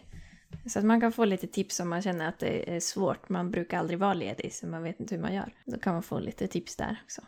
Så 0.66 0.78
att 0.78 0.84
man 0.84 1.00
kan 1.00 1.12
få 1.12 1.24
lite 1.24 1.46
tips 1.46 1.80
om 1.80 1.88
man 1.88 2.02
känner 2.02 2.28
att 2.28 2.38
det 2.38 2.76
är 2.76 2.80
svårt. 2.80 3.28
Man 3.28 3.50
brukar 3.50 3.78
aldrig 3.78 3.98
vara 3.98 4.14
ledig 4.14 4.54
så 4.54 4.66
man 4.66 4.82
vet 4.82 5.00
inte 5.00 5.14
hur 5.14 5.22
man 5.22 5.34
gör. 5.34 5.52
Då 5.66 5.78
kan 5.78 5.92
man 5.92 6.02
få 6.02 6.18
lite 6.18 6.46
tips 6.46 6.76
där 6.76 7.00
också. 7.04 7.22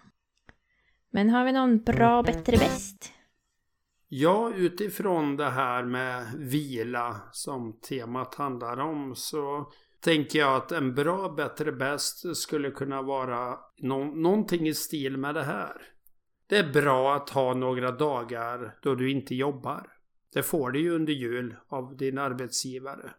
Men 1.10 1.30
har 1.30 1.44
vi 1.44 1.52
någon 1.52 1.78
bra, 1.78 2.22
bättre, 2.22 2.56
bäst? 2.56 3.12
Ja, 4.08 4.52
utifrån 4.56 5.36
det 5.36 5.50
här 5.50 5.84
med 5.84 6.26
vila 6.36 7.20
som 7.32 7.80
temat 7.80 8.34
handlar 8.34 8.80
om 8.80 9.16
så 9.16 9.72
tänker 10.00 10.38
jag 10.38 10.56
att 10.56 10.72
en 10.72 10.94
bra, 10.94 11.28
bättre, 11.28 11.72
bäst 11.72 12.36
skulle 12.36 12.70
kunna 12.70 13.02
vara 13.02 13.58
no 13.78 14.04
någonting 14.04 14.68
i 14.68 14.74
stil 14.74 15.16
med 15.16 15.34
det 15.34 15.42
här. 15.42 15.82
Det 16.46 16.56
är 16.56 16.72
bra 16.72 17.16
att 17.16 17.30
ha 17.30 17.54
några 17.54 17.90
dagar 17.90 18.78
då 18.82 18.94
du 18.94 19.10
inte 19.10 19.34
jobbar. 19.34 19.92
Det 20.32 20.42
får 20.42 20.70
du 20.70 20.80
ju 20.80 20.90
under 20.90 21.12
jul 21.12 21.56
av 21.68 21.96
din 21.96 22.18
arbetsgivare. 22.18 23.10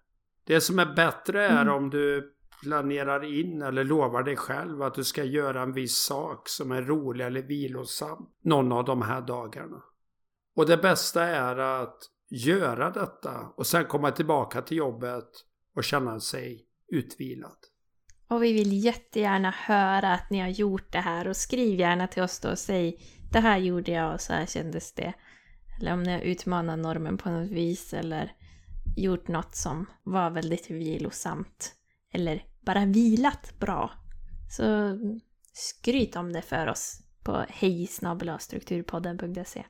Det 0.44 0.62
som 0.62 0.80
är 0.80 0.96
bättre 0.96 1.46
är 1.46 1.62
mm. 1.62 1.74
om 1.74 1.90
du 1.90 2.34
planerar 2.64 3.24
in 3.24 3.62
eller 3.62 3.84
lovar 3.84 4.24
dig 4.24 4.36
själv 4.36 4.82
att 4.82 4.94
du 4.94 5.04
ska 5.04 5.24
göra 5.24 5.62
en 5.62 5.74
viss 5.74 5.98
sak 5.98 6.50
som 6.50 6.72
är 6.72 6.82
rolig 6.82 7.26
eller 7.26 7.42
vilosam 7.42 8.30
någon 8.42 8.72
av 8.72 8.86
de 8.86 9.02
här 9.02 9.22
dagarna. 9.22 9.84
Och 10.56 10.66
det 10.66 10.78
bästa 10.78 11.24
är 11.24 11.58
att 11.58 11.98
göra 12.30 12.90
detta 12.92 13.54
och 13.56 13.68
sen 13.68 13.86
komma 13.86 14.12
tillbaka 14.12 14.62
till 14.62 14.78
jobbet 14.78 15.30
och 15.76 15.84
känna 15.84 16.20
sig 16.20 16.69
utvilad. 16.92 17.58
Och 18.28 18.44
vi 18.44 18.54
vill 18.54 18.84
jättegärna 18.84 19.52
höra 19.52 20.14
att 20.14 20.30
ni 20.30 20.40
har 20.40 20.48
gjort 20.48 20.92
det 20.92 21.00
här 21.00 21.28
och 21.28 21.38
skriv 21.38 21.80
gärna 21.80 22.08
till 22.08 22.24
oss 22.24 22.40
då 22.40 22.50
och 22.50 22.60
säg 22.60 23.00
det 23.32 23.40
här 23.40 23.58
gjorde 23.58 23.92
jag 23.92 24.14
och 24.14 24.22
så 24.22 24.34
här 24.34 24.46
kändes 24.46 24.94
det. 24.94 25.14
Eller 25.80 25.94
om 25.94 26.04
ni 26.04 26.12
har 26.12 26.20
utmanat 26.20 26.80
normen 26.80 27.18
på 27.18 27.30
något 27.30 27.50
vis 27.50 27.94
eller 27.94 28.32
gjort 28.98 29.28
något 29.28 29.56
som 29.56 29.86
var 30.04 30.30
väldigt 30.30 30.72
vilosamt 30.72 31.76
eller 32.14 32.44
bara 32.62 32.86
vilat 32.86 33.60
bra 33.60 33.92
så 34.50 34.98
skryt 35.54 36.16
om 36.16 36.34
det 36.34 36.42
för 36.42 36.68
oss 36.68 37.02
på 37.24 37.46
hejsnabelastrukturpodden.se. 37.50 39.66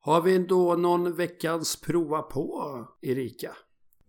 Har 0.00 0.22
vi 0.22 0.38
då 0.38 0.74
någon 0.74 1.16
veckans 1.16 1.80
prova 1.80 2.22
på, 2.22 2.84
Erika? 3.02 3.56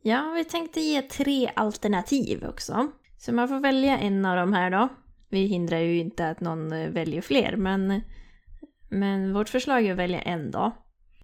Ja, 0.01 0.33
vi 0.35 0.43
tänkte 0.43 0.81
ge 0.81 1.01
tre 1.01 1.51
alternativ 1.55 2.45
också. 2.45 2.91
Så 3.17 3.33
man 3.33 3.47
får 3.47 3.59
välja 3.59 3.97
en 3.97 4.25
av 4.25 4.35
de 4.37 4.53
här 4.53 4.71
då. 4.71 4.89
Vi 5.29 5.45
hindrar 5.45 5.77
ju 5.77 5.97
inte 5.97 6.29
att 6.29 6.39
någon 6.39 6.71
eh, 6.71 6.89
väljer 6.89 7.21
fler, 7.21 7.55
men, 7.55 8.01
men 8.89 9.33
vårt 9.33 9.49
förslag 9.49 9.85
är 9.85 9.91
att 9.91 9.97
välja 9.97 10.21
en 10.21 10.51
då. 10.51 10.71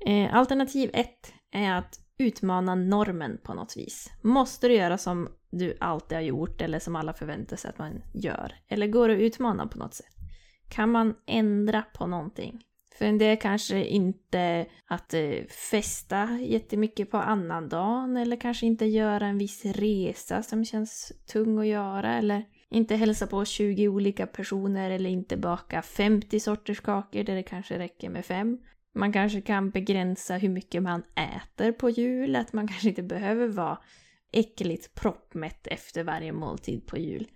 Eh, 0.06 0.36
alternativ 0.36 0.90
ett 0.94 1.34
är 1.52 1.74
att 1.74 2.00
utmana 2.18 2.76
normen 2.76 3.38
på 3.44 3.54
något 3.54 3.78
vis. 3.78 4.10
Måste 4.22 4.68
du 4.68 4.74
göra 4.74 4.98
som 4.98 5.30
du 5.52 5.78
alltid 5.80 6.18
har 6.18 6.24
gjort 6.24 6.62
eller 6.62 6.80
som 6.80 6.96
alla 6.96 7.14
förväntar 7.14 7.58
sig 7.58 7.70
att 7.70 7.78
man 7.78 8.02
gör? 8.14 8.56
Eller 8.68 8.88
går 8.88 9.08
det 9.08 9.14
att 9.14 9.22
utmana 9.22 9.68
på 9.68 9.78
något 9.78 9.94
sätt? 9.94 10.16
Kan 10.70 10.92
man 10.92 11.16
ändra 11.26 11.84
på 11.94 12.08
någonting? 12.08 12.64
För 12.96 13.06
en 13.06 13.18
del 13.18 13.38
kanske 13.38 13.86
inte 13.86 14.66
att 14.86 15.14
eh, 15.14 15.44
festa 15.72 16.40
jättemycket 16.42 17.12
på 17.12 17.18
annandagen 17.18 18.18
eller 18.18 18.36
kanske 18.36 18.66
inte 18.66 18.86
göra 18.86 19.28
en 19.28 19.38
viss 19.38 19.66
resa 19.66 20.44
som 20.44 20.66
känns 20.66 21.12
tung 21.26 21.60
att 21.60 21.68
göra 21.68 22.14
eller 22.14 22.46
inte 22.70 22.96
hälsa 22.96 23.28
på 23.28 23.46
20 23.46 23.88
olika 23.88 24.28
personer 24.28 24.90
eller 24.90 25.10
inte 25.10 25.38
baka 25.38 25.82
50 25.82 26.40
sorters 26.40 26.80
kakor 26.80 27.24
där 27.24 27.36
det 27.36 27.44
kanske 27.44 27.80
räcker 27.80 28.10
med 28.10 28.26
fem. 28.26 28.58
Man 28.96 29.14
kanske 29.14 29.42
kan 29.42 29.70
begränsa 29.70 30.38
hur 30.38 30.50
mycket 30.50 30.84
man 30.84 31.04
äter 31.16 31.72
på 31.72 31.90
jul, 31.90 32.36
att 32.36 32.54
man 32.54 32.68
kanske 32.68 32.90
inte 32.90 33.04
behöver 33.04 33.48
vara 33.48 33.78
äckligt 34.32 34.96
proppmätt 34.96 35.68
efter 35.68 36.04
varje 36.04 36.32
måltid 36.32 36.88
på 36.88 36.98
jul. 36.98 37.28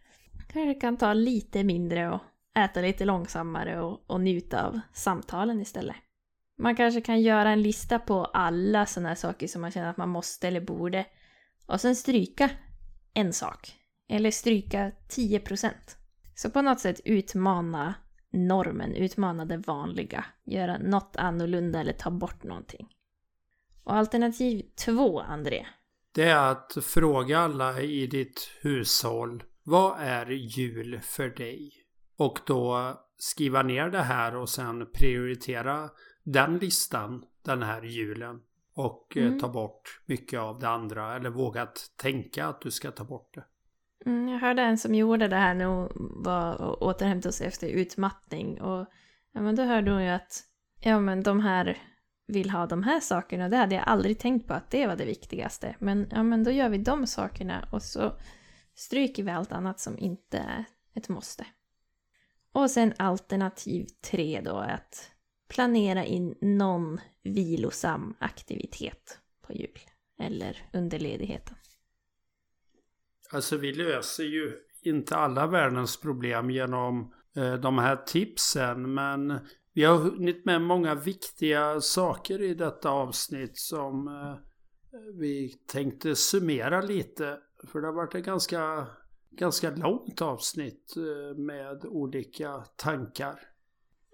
Kanske 0.53 0.73
kan 0.73 0.97
ta 0.97 1.13
lite 1.13 1.63
mindre 1.63 2.09
och 2.09 2.21
äta 2.57 2.81
lite 2.81 3.05
långsammare 3.05 3.81
och, 3.81 4.03
och 4.07 4.21
njuta 4.21 4.67
av 4.67 4.79
samtalen 4.93 5.61
istället. 5.61 5.95
Man 6.59 6.75
kanske 6.75 7.01
kan 7.01 7.21
göra 7.21 7.49
en 7.49 7.61
lista 7.61 7.99
på 7.99 8.25
alla 8.25 8.85
sådana 8.85 9.09
här 9.09 9.15
saker 9.15 9.47
som 9.47 9.61
man 9.61 9.71
känner 9.71 9.89
att 9.89 9.97
man 9.97 10.09
måste 10.09 10.47
eller 10.47 10.61
borde 10.61 11.05
och 11.65 11.81
sen 11.81 11.95
stryka 11.95 12.49
en 13.13 13.33
sak. 13.33 13.73
Eller 14.09 14.31
stryka 14.31 14.91
10%. 15.09 15.71
Så 16.35 16.49
på 16.49 16.61
något 16.61 16.79
sätt 16.79 17.01
utmana 17.05 17.93
normen, 18.31 18.95
utmana 18.95 19.45
det 19.45 19.57
vanliga, 19.57 20.25
göra 20.45 20.77
något 20.77 21.15
annorlunda 21.15 21.79
eller 21.79 21.93
ta 21.93 22.11
bort 22.11 22.43
någonting. 22.43 22.87
Och 23.83 23.95
alternativ 23.95 24.65
två, 24.85 25.19
André? 25.19 25.65
Det 26.13 26.23
är 26.23 26.51
att 26.51 26.77
fråga 26.81 27.39
alla 27.39 27.81
i 27.81 28.07
ditt 28.07 28.49
hushåll, 28.61 29.43
vad 29.63 29.99
är 29.99 30.25
jul 30.29 30.99
för 31.03 31.29
dig? 31.29 31.86
Och 32.18 32.39
då 32.45 32.93
skriva 33.18 33.63
ner 33.63 33.89
det 33.89 34.01
här 34.01 34.36
och 34.36 34.49
sen 34.49 34.88
prioritera 34.93 35.89
den 36.24 36.57
listan 36.57 37.26
den 37.45 37.63
här 37.63 37.82
julen. 37.82 38.39
Och 38.74 39.18
eh, 39.18 39.28
mm. 39.28 39.39
ta 39.39 39.49
bort 39.49 40.01
mycket 40.05 40.39
av 40.39 40.59
det 40.59 40.70
andra 40.70 41.15
eller 41.15 41.30
våga 41.30 41.68
tänka 42.01 42.47
att 42.47 42.61
du 42.61 42.72
ska 42.72 42.91
ta 42.91 43.03
bort 43.03 43.34
det. 43.34 43.43
Mm, 44.05 44.28
jag 44.28 44.39
hörde 44.39 44.61
en 44.61 44.78
som 44.78 44.95
gjorde 44.95 45.28
det 45.28 45.36
här 45.36 45.53
nu 45.53 45.89
var 46.24 46.61
och 46.61 46.82
återhämtade 46.82 47.34
sig 47.34 47.47
efter 47.47 47.68
utmattning 47.68 48.61
och 48.61 48.88
ja, 49.32 49.41
men 49.41 49.55
då 49.55 49.63
hörde 49.63 49.91
hon 49.91 50.03
ju 50.03 50.09
att 50.09 50.43
ja 50.82 50.99
men 50.99 51.24
de 51.24 51.39
här 51.39 51.78
vill 52.28 52.49
ha 52.49 52.65
de 52.65 52.84
här 52.84 52.99
sakerna, 52.99 53.49
det 53.49 53.57
hade 53.57 53.76
jag 53.76 53.84
aldrig 53.88 54.20
tänkt 54.20 54.47
på 54.47 54.53
att 54.53 54.72
det 54.72 54.88
var 54.88 54.95
det 54.95 55.05
viktigaste. 55.05 55.76
Men 55.80 56.07
ja 56.11 56.24
men 56.24 56.43
då 56.43 56.51
gör 56.51 56.70
vi 56.70 56.78
de 56.78 57.07
sakerna 57.07 57.68
och 57.72 57.82
så 57.82 58.13
stryker 58.76 59.24
vi 59.24 59.32
allt 59.32 59.51
annat 59.51 59.80
som 59.80 59.99
inte 59.99 60.38
är 60.38 60.65
ett 60.95 61.09
måste. 61.09 61.45
Och 62.51 62.71
sen 62.71 62.93
alternativ 62.97 63.87
tre 64.11 64.41
då 64.41 64.59
är 64.59 64.73
att 64.73 65.11
planera 65.49 66.05
in 66.05 66.35
någon 66.41 66.99
vilosam 67.23 68.15
aktivitet 68.19 69.19
på 69.47 69.53
jul 69.53 69.79
eller 70.19 70.69
under 70.73 70.99
ledigheten. 70.99 71.55
Alltså 73.31 73.57
vi 73.57 73.73
löser 73.73 74.23
ju 74.23 74.53
inte 74.81 75.15
alla 75.15 75.47
världens 75.47 75.97
problem 75.97 76.49
genom 76.49 77.13
eh, 77.35 77.53
de 77.53 77.77
här 77.77 77.95
tipsen 77.95 78.93
men 78.93 79.39
vi 79.73 79.83
har 79.83 79.97
hunnit 79.97 80.45
med 80.45 80.61
många 80.61 80.95
viktiga 80.95 81.81
saker 81.81 82.41
i 82.41 82.53
detta 82.53 82.89
avsnitt 82.89 83.57
som 83.57 84.07
eh, 84.07 84.35
vi 85.19 85.49
tänkte 85.67 86.15
summera 86.15 86.81
lite. 86.81 87.37
För 87.67 87.81
det 87.81 87.87
har 87.87 87.93
varit 87.93 88.15
en 88.15 88.23
ganska, 88.23 88.87
ganska 89.38 89.69
långt 89.69 90.21
avsnitt 90.21 90.93
eh, 90.97 91.38
med 91.38 91.85
olika 91.85 92.63
tankar. 92.75 93.39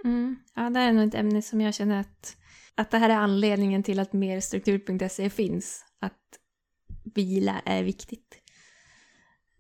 Mm. 0.03 0.35
Ja, 0.55 0.69
det 0.69 0.79
är 0.79 0.93
nog 0.93 1.07
ett 1.07 1.15
ämne 1.15 1.41
som 1.41 1.61
jag 1.61 1.73
känner 1.73 1.99
att, 1.99 2.37
att 2.75 2.91
det 2.91 2.97
här 2.97 3.09
är 3.09 3.15
anledningen 3.15 3.83
till 3.83 3.99
att 3.99 4.13
mer 4.13 4.39
struktur.se 4.39 5.29
finns. 5.29 5.85
Att 5.99 6.39
vila 7.15 7.61
är 7.65 7.83
viktigt. 7.83 8.41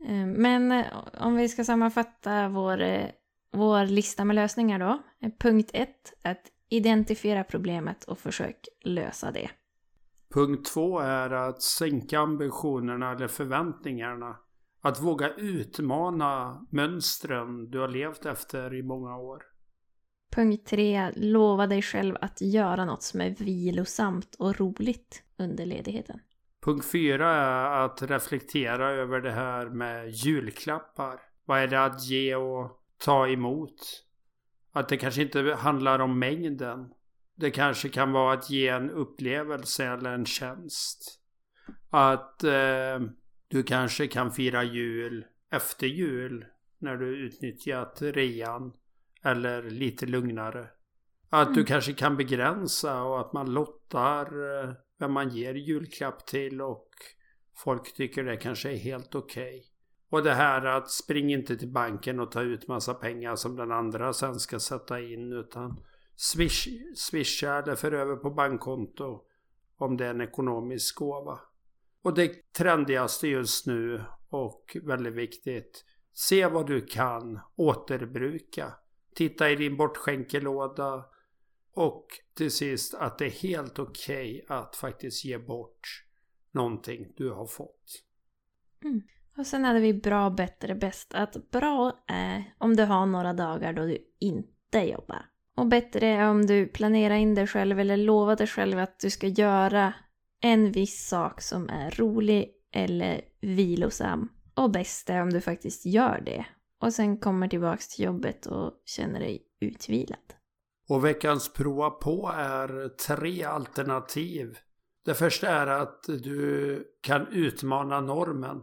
Eh, 0.05 0.25
men 0.25 0.71
eh, 0.71 0.85
om 1.19 1.35
vi 1.35 1.49
ska 1.49 1.63
sammanfatta 1.63 2.49
vår, 2.49 3.11
vår 3.51 3.85
lista 3.85 4.25
med 4.25 4.35
lösningar 4.35 4.79
då. 4.79 5.03
Punkt 5.39 5.69
1. 5.73 5.89
Att 6.21 6.41
identifiera 6.69 7.43
problemet 7.43 8.03
och 8.03 8.19
försök 8.19 8.67
lösa 8.83 9.31
det. 9.31 9.49
Punkt 10.33 10.65
2 10.73 10.99
är 10.99 11.29
att 11.29 11.61
sänka 11.61 12.19
ambitionerna 12.19 13.11
eller 13.11 13.27
förväntningarna. 13.27 14.37
Att 14.85 15.01
våga 15.01 15.33
utmana 15.33 16.65
mönstren 16.69 17.69
du 17.69 17.79
har 17.79 17.87
levt 17.87 18.25
efter 18.25 18.73
i 18.73 18.83
många 18.83 19.17
år. 19.17 19.43
Punkt 20.35 20.65
3. 20.65 21.11
Lova 21.15 21.67
dig 21.67 21.81
själv 21.81 22.15
att 22.21 22.41
göra 22.41 22.85
något 22.85 23.03
som 23.03 23.21
är 23.21 23.29
vilosamt 23.29 24.35
och 24.39 24.59
roligt 24.59 25.23
under 25.37 25.65
ledigheten. 25.65 26.19
Punkt 26.63 26.85
fyra 26.91 27.29
är 27.29 27.85
att 27.85 28.01
reflektera 28.01 28.91
över 28.91 29.21
det 29.21 29.31
här 29.31 29.69
med 29.69 30.09
julklappar. 30.09 31.19
Vad 31.45 31.59
är 31.59 31.67
det 31.67 31.83
att 31.83 32.03
ge 32.03 32.35
och 32.35 32.79
ta 32.97 33.27
emot? 33.27 34.05
Att 34.71 34.89
det 34.89 34.97
kanske 34.97 35.21
inte 35.21 35.57
handlar 35.59 35.99
om 35.99 36.19
mängden. 36.19 36.93
Det 37.35 37.51
kanske 37.51 37.89
kan 37.89 38.11
vara 38.11 38.33
att 38.33 38.49
ge 38.49 38.67
en 38.67 38.91
upplevelse 38.91 39.85
eller 39.85 40.13
en 40.13 40.25
tjänst. 40.25 41.19
Att 41.89 42.43
eh, 42.43 42.99
du 43.47 43.63
kanske 43.63 44.07
kan 44.07 44.31
fira 44.31 44.63
jul 44.63 45.25
efter 45.51 45.87
jul 45.87 46.45
när 46.77 46.97
du 46.97 47.17
utnyttjat 47.17 48.01
rean. 48.01 48.73
Eller 49.23 49.63
lite 49.63 50.05
lugnare. 50.05 50.67
Att 51.29 51.47
mm. 51.47 51.53
du 51.53 51.65
kanske 51.65 51.93
kan 51.93 52.17
begränsa 52.17 53.03
och 53.03 53.19
att 53.19 53.33
man 53.33 53.53
lottar 53.53 54.25
eh, 54.25 54.73
vem 54.99 55.11
man 55.11 55.29
ger 55.29 55.53
julklapp 55.53 56.25
till 56.25 56.61
och 56.61 56.89
folk 57.55 57.93
tycker 57.93 58.23
det 58.23 58.37
kanske 58.37 58.71
är 58.71 58.77
helt 58.77 59.15
okej. 59.15 59.57
Okay. 59.57 59.63
Och 60.09 60.23
det 60.23 60.33
här 60.33 60.65
att 60.65 60.91
spring 60.91 61.33
inte 61.33 61.57
till 61.57 61.71
banken 61.71 62.19
och 62.19 62.31
ta 62.31 62.41
ut 62.41 62.67
massa 62.67 62.93
pengar 62.93 63.35
som 63.35 63.55
den 63.55 63.71
andra 63.71 64.13
sen 64.13 64.39
ska 64.39 64.59
sätta 64.59 64.99
in 64.99 65.33
utan 65.33 65.83
swish, 66.15 66.67
swisha 66.95 67.57
eller 67.57 67.75
för 67.75 67.91
över 67.91 68.15
på 68.15 68.29
bankkonto 68.29 69.21
om 69.77 69.97
det 69.97 70.05
är 70.05 70.09
en 70.09 70.21
ekonomisk 70.21 70.95
gåva. 70.95 71.39
Och 72.03 72.13
det 72.13 72.53
trendigaste 72.53 73.27
just 73.27 73.67
nu 73.67 74.03
och 74.29 74.77
väldigt 74.83 75.13
viktigt. 75.13 75.85
Se 76.13 76.47
vad 76.47 76.67
du 76.67 76.81
kan 76.81 77.39
återbruka. 77.55 78.73
Titta 79.15 79.49
i 79.49 79.55
din 79.55 79.77
bortskänkelåda. 79.77 81.05
Och 81.73 82.07
till 82.33 82.51
sist 82.51 82.93
att 82.93 83.17
det 83.17 83.25
är 83.25 83.29
helt 83.29 83.79
okej 83.79 84.41
okay 84.45 84.57
att 84.57 84.75
faktiskt 84.75 85.25
ge 85.25 85.37
bort 85.37 86.05
någonting 86.51 87.13
du 87.17 87.31
har 87.31 87.45
fått. 87.45 88.03
Mm. 88.83 89.01
Och 89.37 89.47
sen 89.47 89.65
hade 89.65 89.79
vi 89.79 89.93
bra, 89.93 90.29
bättre, 90.29 90.75
bäst. 90.75 91.13
Att 91.13 91.51
bra 91.51 92.03
är 92.07 92.55
om 92.57 92.75
du 92.75 92.83
har 92.83 93.05
några 93.05 93.33
dagar 93.33 93.73
då 93.73 93.85
du 93.85 93.97
inte 94.19 94.79
jobbar. 94.79 95.25
Och 95.55 95.67
bättre 95.67 96.07
är 96.07 96.29
om 96.29 96.45
du 96.45 96.67
planerar 96.67 97.15
in 97.15 97.35
dig 97.35 97.47
själv 97.47 97.79
eller 97.79 97.97
lovar 97.97 98.35
dig 98.35 98.47
själv 98.47 98.79
att 98.79 98.99
du 98.99 99.09
ska 99.09 99.27
göra 99.27 99.93
en 100.43 100.71
viss 100.71 101.07
sak 101.07 101.41
som 101.41 101.69
är 101.69 101.91
rolig 101.91 102.51
eller 102.71 103.21
vilosam. 103.41 104.29
Och 104.55 104.71
bäst 104.71 105.09
är 105.09 105.21
om 105.21 105.29
du 105.29 105.41
faktiskt 105.41 105.85
gör 105.85 106.21
det. 106.25 106.45
Och 106.81 106.93
sen 106.93 107.17
kommer 107.17 107.47
tillbaks 107.47 107.87
till 107.87 108.05
jobbet 108.05 108.45
och 108.45 108.71
känner 108.85 109.19
dig 109.19 109.41
utvilad. 109.61 110.33
Och 110.89 111.05
veckans 111.05 111.53
prova 111.53 111.89
på 111.89 112.31
är 112.35 112.89
tre 112.89 113.43
alternativ. 113.43 114.57
Det 115.05 115.13
första 115.13 115.49
är 115.49 115.67
att 115.67 116.03
du 116.03 116.83
kan 117.01 117.27
utmana 117.27 118.01
normen. 118.01 118.61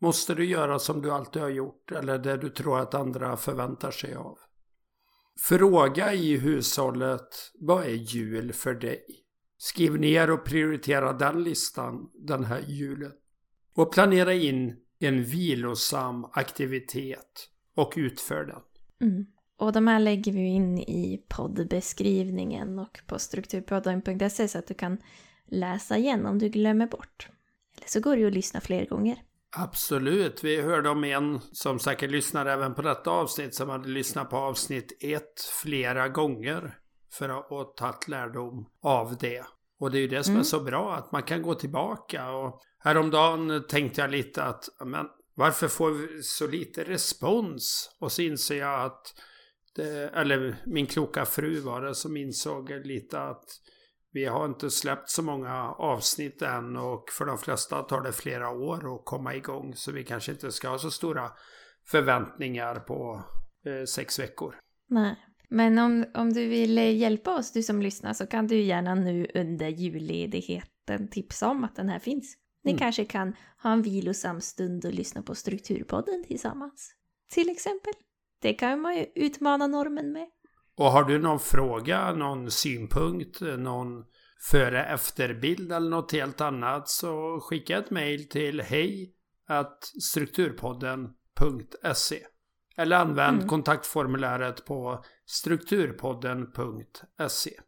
Måste 0.00 0.34
du 0.34 0.44
göra 0.44 0.78
som 0.78 1.02
du 1.02 1.10
alltid 1.10 1.42
har 1.42 1.48
gjort 1.48 1.92
eller 1.92 2.18
det 2.18 2.36
du 2.36 2.48
tror 2.48 2.78
att 2.78 2.94
andra 2.94 3.36
förväntar 3.36 3.90
sig 3.90 4.14
av? 4.14 4.38
Fråga 5.40 6.12
i 6.12 6.36
hushållet, 6.36 7.52
vad 7.60 7.84
är 7.84 8.14
jul 8.14 8.52
för 8.52 8.74
dig? 8.74 9.04
Skriv 9.58 10.00
ner 10.00 10.30
och 10.30 10.44
prioritera 10.44 11.12
den 11.12 11.42
listan 11.42 12.10
den 12.14 12.44
här 12.44 12.60
julen. 12.66 13.12
Och 13.74 13.92
planera 13.92 14.34
in 14.34 14.76
en 14.98 15.24
vilosam 15.24 16.24
aktivitet 16.32 17.48
och 17.74 17.92
utför 17.96 18.44
den. 18.44 18.60
Mm. 19.08 19.26
Och 19.56 19.72
de 19.72 19.86
här 19.86 20.00
lägger 20.00 20.32
vi 20.32 20.46
in 20.46 20.78
i 20.78 21.24
poddbeskrivningen 21.28 22.78
och 22.78 23.00
på 23.06 23.18
strukturpodden.se 23.18 24.48
så 24.48 24.58
att 24.58 24.66
du 24.66 24.74
kan 24.74 24.98
läsa 25.46 25.96
igen 25.96 26.26
om 26.26 26.38
du 26.38 26.48
glömmer 26.48 26.86
bort. 26.86 27.28
Eller 27.76 27.88
så 27.88 28.00
går 28.00 28.16
det 28.16 28.20
ju 28.20 28.26
att 28.26 28.34
lyssna 28.34 28.60
fler 28.60 28.86
gånger. 28.86 29.22
Absolut. 29.56 30.44
Vi 30.44 30.60
hörde 30.60 30.88
om 30.88 31.04
en 31.04 31.40
som 31.52 31.78
säkert 31.78 32.10
lyssnar 32.10 32.46
även 32.46 32.74
på 32.74 32.82
detta 32.82 33.10
avsnitt 33.10 33.54
som 33.54 33.68
hade 33.68 33.88
lyssnat 33.88 34.30
på 34.30 34.36
avsnitt 34.36 34.98
ett 35.00 35.40
flera 35.62 36.08
gånger 36.08 36.78
för 37.18 37.28
att 37.28 37.48
ha 37.48 37.64
tagit 37.64 38.08
lärdom 38.08 38.68
av 38.82 39.16
det. 39.16 39.44
Och 39.80 39.90
det 39.90 39.98
är 39.98 40.00
ju 40.00 40.08
det 40.08 40.24
som 40.24 40.32
mm. 40.32 40.40
är 40.40 40.44
så 40.44 40.60
bra, 40.60 40.94
att 40.94 41.12
man 41.12 41.22
kan 41.22 41.42
gå 41.42 41.54
tillbaka. 41.54 42.30
Och 42.30 42.60
häromdagen 42.78 43.64
tänkte 43.68 44.00
jag 44.00 44.10
lite 44.10 44.44
att, 44.44 44.64
men 44.84 45.06
varför 45.34 45.68
får 45.68 45.90
vi 45.90 46.22
så 46.22 46.46
lite 46.46 46.84
respons? 46.84 47.96
Och 48.00 48.12
så 48.12 48.22
inser 48.22 48.58
jag 48.58 48.84
att, 48.84 49.14
det, 49.74 50.08
eller 50.08 50.62
min 50.66 50.86
kloka 50.86 51.24
fru 51.24 51.60
var 51.60 51.82
det 51.82 51.94
som 51.94 52.16
insåg 52.16 52.70
lite 52.70 53.20
att 53.20 53.44
vi 54.12 54.24
har 54.24 54.46
inte 54.46 54.70
släppt 54.70 55.10
så 55.10 55.22
många 55.22 55.72
avsnitt 55.72 56.42
än 56.42 56.76
och 56.76 57.04
för 57.10 57.24
de 57.24 57.38
flesta 57.38 57.82
tar 57.82 58.00
det 58.00 58.12
flera 58.12 58.50
år 58.50 58.94
att 58.94 59.04
komma 59.04 59.34
igång. 59.34 59.74
Så 59.76 59.92
vi 59.92 60.04
kanske 60.04 60.32
inte 60.32 60.52
ska 60.52 60.68
ha 60.68 60.78
så 60.78 60.90
stora 60.90 61.30
förväntningar 61.90 62.74
på 62.74 63.24
eh, 63.66 63.84
sex 63.84 64.18
veckor. 64.18 64.54
Nej. 64.88 65.16
Men 65.50 65.78
om, 65.78 66.04
om 66.14 66.32
du 66.32 66.48
vill 66.48 66.76
hjälpa 66.76 67.36
oss, 67.36 67.52
du 67.52 67.62
som 67.62 67.82
lyssnar, 67.82 68.12
så 68.12 68.26
kan 68.26 68.46
du 68.46 68.60
gärna 68.60 68.94
nu 68.94 69.26
under 69.34 69.68
julledigheten 69.68 71.08
tipsa 71.10 71.48
om 71.48 71.64
att 71.64 71.76
den 71.76 71.88
här 71.88 71.98
finns. 71.98 72.36
Ni 72.64 72.70
mm. 72.70 72.78
kanske 72.78 73.04
kan 73.04 73.36
ha 73.62 73.72
en 73.72 73.82
vilosam 73.82 74.40
stund 74.40 74.84
och 74.84 74.94
lyssna 74.94 75.22
på 75.22 75.34
Strukturpodden 75.34 76.24
tillsammans. 76.26 76.94
Till 77.30 77.50
exempel. 77.50 77.92
Det 78.42 78.54
kan 78.54 78.80
man 78.80 78.96
ju 78.96 79.06
utmana 79.14 79.66
normen 79.66 80.12
med. 80.12 80.26
Och 80.76 80.84
har 80.84 81.04
du 81.04 81.18
någon 81.18 81.40
fråga, 81.40 82.12
någon 82.12 82.50
synpunkt, 82.50 83.40
någon 83.40 84.04
före 84.50 84.84
efterbild 84.84 85.72
eller 85.72 85.90
något 85.90 86.12
helt 86.12 86.40
annat 86.40 86.88
så 86.88 87.40
skicka 87.40 87.78
ett 87.78 87.90
mejl 87.90 88.28
till 88.28 88.60
hej 88.60 89.14
strukturpodden.se 90.00 92.18
eller 92.78 92.96
använd 92.96 93.36
mm. 93.36 93.48
kontaktformuläret 93.48 94.64
på 94.64 95.04
strukturpodden.se. 95.26 97.60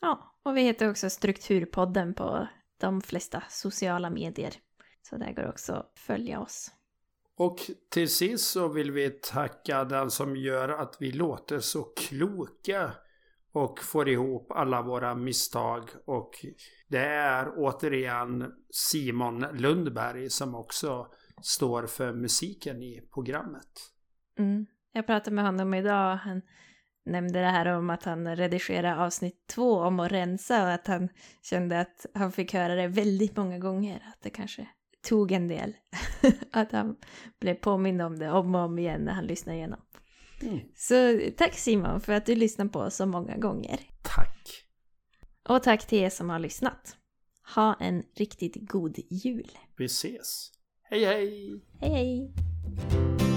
Ja, 0.00 0.38
och 0.42 0.56
vi 0.56 0.62
heter 0.62 0.90
också 0.90 1.10
Strukturpodden 1.10 2.14
på 2.14 2.48
de 2.80 3.00
flesta 3.00 3.42
sociala 3.48 4.10
medier. 4.10 4.54
Så 5.02 5.16
där 5.16 5.32
går 5.32 5.48
också 5.48 5.72
att 5.72 5.98
följa 5.98 6.40
oss. 6.40 6.70
Och 7.36 7.56
till 7.90 8.08
sist 8.08 8.50
så 8.50 8.68
vill 8.68 8.90
vi 8.90 9.10
tacka 9.10 9.84
den 9.84 10.10
som 10.10 10.36
gör 10.36 10.68
att 10.68 10.96
vi 11.00 11.12
låter 11.12 11.60
så 11.60 11.82
kloka 11.82 12.92
och 13.52 13.80
får 13.80 14.08
ihop 14.08 14.52
alla 14.52 14.82
våra 14.82 15.14
misstag. 15.14 15.90
Och 16.04 16.30
det 16.88 17.06
är 17.06 17.52
återigen 17.56 18.52
Simon 18.70 19.46
Lundberg 19.52 20.30
som 20.30 20.54
också 20.54 21.06
står 21.42 21.86
för 21.86 22.12
musiken 22.12 22.82
i 22.82 23.08
programmet. 23.14 23.92
Mm. 24.38 24.66
Jag 24.92 25.06
pratade 25.06 25.36
med 25.36 25.44
honom 25.44 25.74
idag. 25.74 26.16
Han 26.16 26.42
nämnde 27.04 27.40
det 27.40 27.46
här 27.46 27.66
om 27.66 27.90
att 27.90 28.04
han 28.04 28.36
redigerade 28.36 28.96
avsnitt 28.96 29.46
två 29.46 29.80
om 29.80 30.00
att 30.00 30.12
rensa 30.12 30.62
och 30.62 30.70
att 30.70 30.86
han 30.86 31.08
kände 31.42 31.80
att 31.80 32.06
han 32.14 32.32
fick 32.32 32.54
höra 32.54 32.74
det 32.74 32.88
väldigt 32.88 33.36
många 33.36 33.58
gånger. 33.58 34.02
Att 34.12 34.22
det 34.22 34.30
kanske 34.30 34.68
tog 35.08 35.32
en 35.32 35.48
del. 35.48 35.76
att 36.52 36.72
han 36.72 36.96
blev 37.40 37.54
påmind 37.54 38.02
om 38.02 38.18
det 38.18 38.30
om 38.30 38.54
och 38.54 38.60
om 38.60 38.78
igen 38.78 39.00
när 39.00 39.12
han 39.12 39.26
lyssnade 39.26 39.58
igenom. 39.58 39.80
Mm. 40.42 40.60
Så 40.74 41.20
tack 41.36 41.54
Simon 41.54 42.00
för 42.00 42.12
att 42.12 42.26
du 42.26 42.34
lyssnar 42.34 42.66
på 42.66 42.78
oss 42.78 42.96
så 42.96 43.06
många 43.06 43.36
gånger. 43.36 43.80
Tack. 44.02 44.64
Och 45.48 45.62
tack 45.62 45.86
till 45.86 45.98
er 45.98 46.10
som 46.10 46.30
har 46.30 46.38
lyssnat. 46.38 46.96
Ha 47.54 47.74
en 47.80 48.02
riktigt 48.16 48.68
god 48.68 48.98
jul. 49.10 49.50
Vi 49.76 49.84
ses. 49.84 50.50
Hej 50.82 51.04
hej! 51.04 51.60
Hej 51.80 51.90
hej! 51.90 53.27